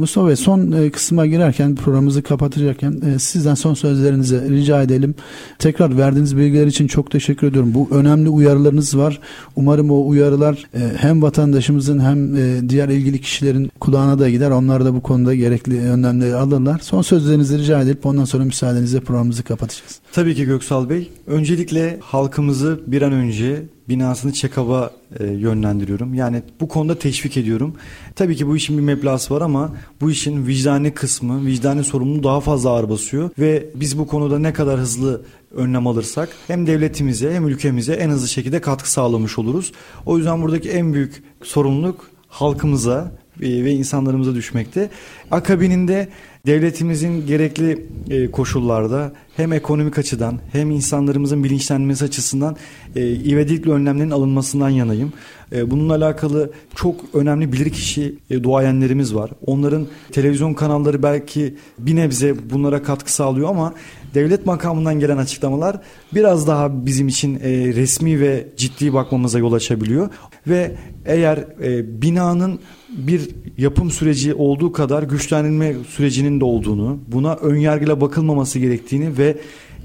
Mustafa 0.00 0.28
Bey 0.28 0.36
son 0.36 0.72
e, 0.72 0.90
kısma 0.90 1.26
girerken 1.26 1.74
programımızı 1.74 2.22
kapatacakken 2.22 3.00
e, 3.06 3.18
sizden 3.18 3.54
son 3.54 3.74
sözlerinizi 3.74 4.50
rica 4.50 4.82
edelim. 4.82 5.14
Tekrar 5.58 5.98
verdiğiniz 5.98 6.36
bilgiler 6.36 6.66
için 6.66 6.86
çok 6.86 7.10
teşekkür 7.10 7.46
ediyorum. 7.46 7.74
Bu 7.74 7.88
önemli 7.90 8.28
uyarılarınız 8.28 8.98
var. 8.98 9.20
Umarım 9.56 9.90
o 9.90 10.06
uyarılar 10.06 10.64
e, 10.74 10.80
hem 10.96 11.22
vatandaşımızın 11.22 12.00
hem 12.00 12.30
diğer 12.68 12.88
ilgili 12.88 13.20
kişilerin 13.20 13.70
kulağına 13.80 14.18
da 14.18 14.30
gider. 14.30 14.50
Onlar 14.50 14.84
da 14.84 14.94
bu 14.94 15.00
konuda 15.00 15.34
gerekli 15.34 15.80
önlemleri 15.80 16.34
alırlar. 16.34 16.78
Son 16.82 17.02
sözlerinizi 17.02 17.58
rica 17.58 17.82
edip 17.82 18.06
ondan 18.06 18.24
sonra 18.24 18.44
müsaadenizle 18.44 19.00
programımızı 19.00 19.42
kapatacağız. 19.42 20.00
Tabii 20.12 20.34
ki 20.34 20.44
Göksal 20.44 20.88
Bey. 20.88 21.10
Öncelikle 21.26 21.98
halkımızı 22.00 22.80
bir 22.86 23.02
an 23.02 23.12
önce 23.12 23.62
binasını 23.88 24.32
check-up'a 24.32 24.90
e, 25.20 25.26
yönlendiriyorum. 25.26 26.14
Yani 26.14 26.42
bu 26.60 26.68
konuda 26.68 26.98
teşvik 26.98 27.36
ediyorum. 27.36 27.74
Tabii 28.14 28.36
ki 28.36 28.46
bu 28.46 28.56
işin 28.56 28.78
bir 28.78 28.82
meblası 28.82 29.34
var 29.34 29.40
ama 29.40 29.72
bu 30.00 30.10
işin 30.10 30.46
vicdani 30.46 30.94
kısmı, 30.94 31.46
vicdani 31.46 31.84
sorumluluğu 31.84 32.22
daha 32.22 32.40
fazla 32.40 32.70
ağır 32.70 32.88
basıyor 32.88 33.30
ve 33.38 33.66
biz 33.74 33.98
bu 33.98 34.06
konuda 34.06 34.38
ne 34.38 34.52
kadar 34.52 34.80
hızlı 34.80 35.22
önlem 35.54 35.86
alırsak 35.86 36.28
hem 36.46 36.66
devletimize 36.66 37.34
hem 37.34 37.48
ülkemize 37.48 37.92
en 37.92 38.10
hızlı 38.10 38.28
şekilde 38.28 38.60
katkı 38.60 38.90
sağlamış 38.90 39.38
oluruz. 39.38 39.72
O 40.06 40.16
yüzden 40.16 40.42
buradaki 40.42 40.70
en 40.70 40.94
büyük 40.94 41.22
sorumluluk 41.42 42.10
halkımıza 42.28 43.12
ve 43.40 43.72
insanlarımıza 43.72 44.34
düşmekte. 44.34 44.90
Akabininde 45.30 46.08
devletimizin 46.46 47.26
gerekli 47.26 47.86
e, 48.10 48.30
koşullarda 48.30 49.12
hem 49.36 49.52
ekonomik 49.52 49.98
açıdan 49.98 50.38
hem 50.52 50.70
insanlarımızın 50.70 51.44
bilinçlenmesi 51.44 52.04
açısından 52.04 52.56
e, 52.96 53.10
ivedilikli 53.10 53.70
önlemlerin 53.70 54.10
alınmasından 54.10 54.68
yanayım. 54.68 55.12
E, 55.52 55.70
bununla 55.70 55.94
alakalı 55.94 56.50
çok 56.74 57.00
önemli 57.14 57.52
bilirkişi 57.52 58.14
e, 58.30 58.42
duayenlerimiz 58.42 59.14
var. 59.14 59.30
Onların 59.46 59.86
televizyon 60.12 60.54
kanalları 60.54 61.02
belki 61.02 61.54
bir 61.78 61.96
nebze 61.96 62.50
bunlara 62.50 62.82
katkı 62.82 63.12
sağlıyor 63.12 63.48
ama 63.48 63.74
devlet 64.14 64.46
makamından 64.46 65.00
gelen 65.00 65.16
açıklamalar 65.16 65.80
biraz 66.14 66.46
daha 66.46 66.86
bizim 66.86 67.08
için 67.08 67.34
e, 67.34 67.50
resmi 67.74 68.20
ve 68.20 68.48
ciddi 68.56 68.92
bakmamıza 68.92 69.38
yol 69.38 69.52
açabiliyor. 69.52 70.08
Ve 70.46 70.76
eğer 71.04 71.38
e, 71.62 72.02
binanın 72.02 72.60
bir 72.88 73.28
yapım 73.58 73.90
süreci 73.90 74.34
olduğu 74.34 74.72
kadar 74.72 75.02
güçlendirme 75.02 75.74
sürecinin 75.88 76.40
de 76.40 76.44
olduğunu, 76.44 76.98
buna 77.08 77.34
önyargıyla 77.34 78.00
bakılmaması 78.00 78.58
gerektiğini 78.58 79.18
ve 79.18 79.36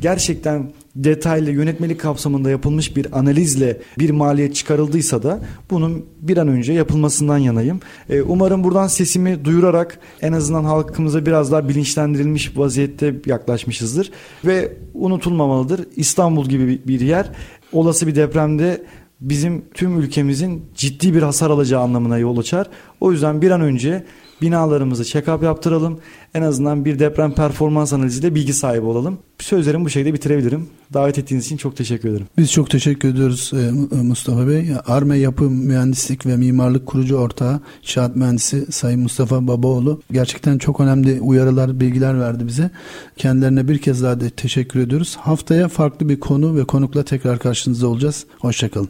gerçekten 0.01 0.71
detaylı 0.95 1.51
yönetmelik 1.51 1.99
kapsamında 1.99 2.49
yapılmış 2.49 2.95
bir 2.95 3.19
analizle 3.19 3.77
bir 3.99 4.09
maliyet 4.09 4.55
çıkarıldıysa 4.55 5.23
da 5.23 5.39
bunun 5.71 6.05
bir 6.21 6.37
an 6.37 6.47
önce 6.47 6.73
yapılmasından 6.73 7.37
yanayım. 7.37 7.79
E, 8.09 8.21
umarım 8.21 8.63
buradan 8.63 8.87
sesimi 8.87 9.45
duyurarak 9.45 9.99
en 10.21 10.33
azından 10.33 10.63
halkımıza 10.63 11.25
biraz 11.25 11.51
daha 11.51 11.69
bilinçlendirilmiş 11.69 12.57
vaziyette 12.57 13.15
yaklaşmışızdır 13.25 14.11
ve 14.45 14.77
unutulmamalıdır. 14.93 15.87
İstanbul 15.95 16.45
gibi 16.45 16.81
bir 16.87 16.99
yer 16.99 17.31
olası 17.71 18.07
bir 18.07 18.15
depremde 18.15 18.83
bizim 19.21 19.65
tüm 19.73 19.99
ülkemizin 19.99 20.65
ciddi 20.75 21.13
bir 21.13 21.21
hasar 21.21 21.49
alacağı 21.49 21.81
anlamına 21.81 22.17
yol 22.17 22.37
açar. 22.37 22.67
O 23.01 23.11
yüzden 23.11 23.41
bir 23.41 23.51
an 23.51 23.61
önce 23.61 24.03
binalarımızı 24.41 25.03
check-up 25.03 25.45
yaptıralım. 25.45 25.99
En 26.33 26.41
azından 26.41 26.85
bir 26.85 26.99
deprem 26.99 27.31
performans 27.31 27.93
analiziyle 27.93 28.35
bilgi 28.35 28.53
sahibi 28.53 28.85
olalım. 28.85 29.17
Sözlerimi 29.39 29.85
bu 29.85 29.89
şekilde 29.89 30.13
bitirebilirim. 30.13 30.67
Davet 30.93 31.19
ettiğiniz 31.19 31.45
için 31.45 31.57
çok 31.57 31.77
teşekkür 31.77 32.09
ederim. 32.09 32.27
Biz 32.37 32.51
çok 32.51 32.69
teşekkür 32.69 33.09
ediyoruz 33.09 33.51
e, 33.53 33.71
Mustafa 33.95 34.47
Bey. 34.47 34.69
Arme 34.87 35.17
Yapı 35.17 35.43
Mühendislik 35.43 36.25
ve 36.25 36.37
Mimarlık 36.37 36.85
Kurucu 36.85 37.15
Ortağı 37.15 37.59
İnşaat 37.81 38.15
Mühendisi 38.15 38.71
Sayın 38.71 38.99
Mustafa 38.99 39.47
Babaoğlu 39.47 40.01
gerçekten 40.11 40.57
çok 40.57 40.79
önemli 40.79 41.21
uyarılar, 41.21 41.79
bilgiler 41.79 42.19
verdi 42.19 42.47
bize. 42.47 42.71
Kendilerine 43.17 43.67
bir 43.67 43.77
kez 43.77 44.03
daha 44.03 44.19
de 44.19 44.29
teşekkür 44.29 44.79
ediyoruz. 44.79 45.17
Haftaya 45.21 45.67
farklı 45.67 46.09
bir 46.09 46.19
konu 46.19 46.55
ve 46.55 46.63
konukla 46.63 47.03
tekrar 47.03 47.39
karşınızda 47.39 47.87
olacağız. 47.87 48.25
Hoşçakalın. 48.39 48.89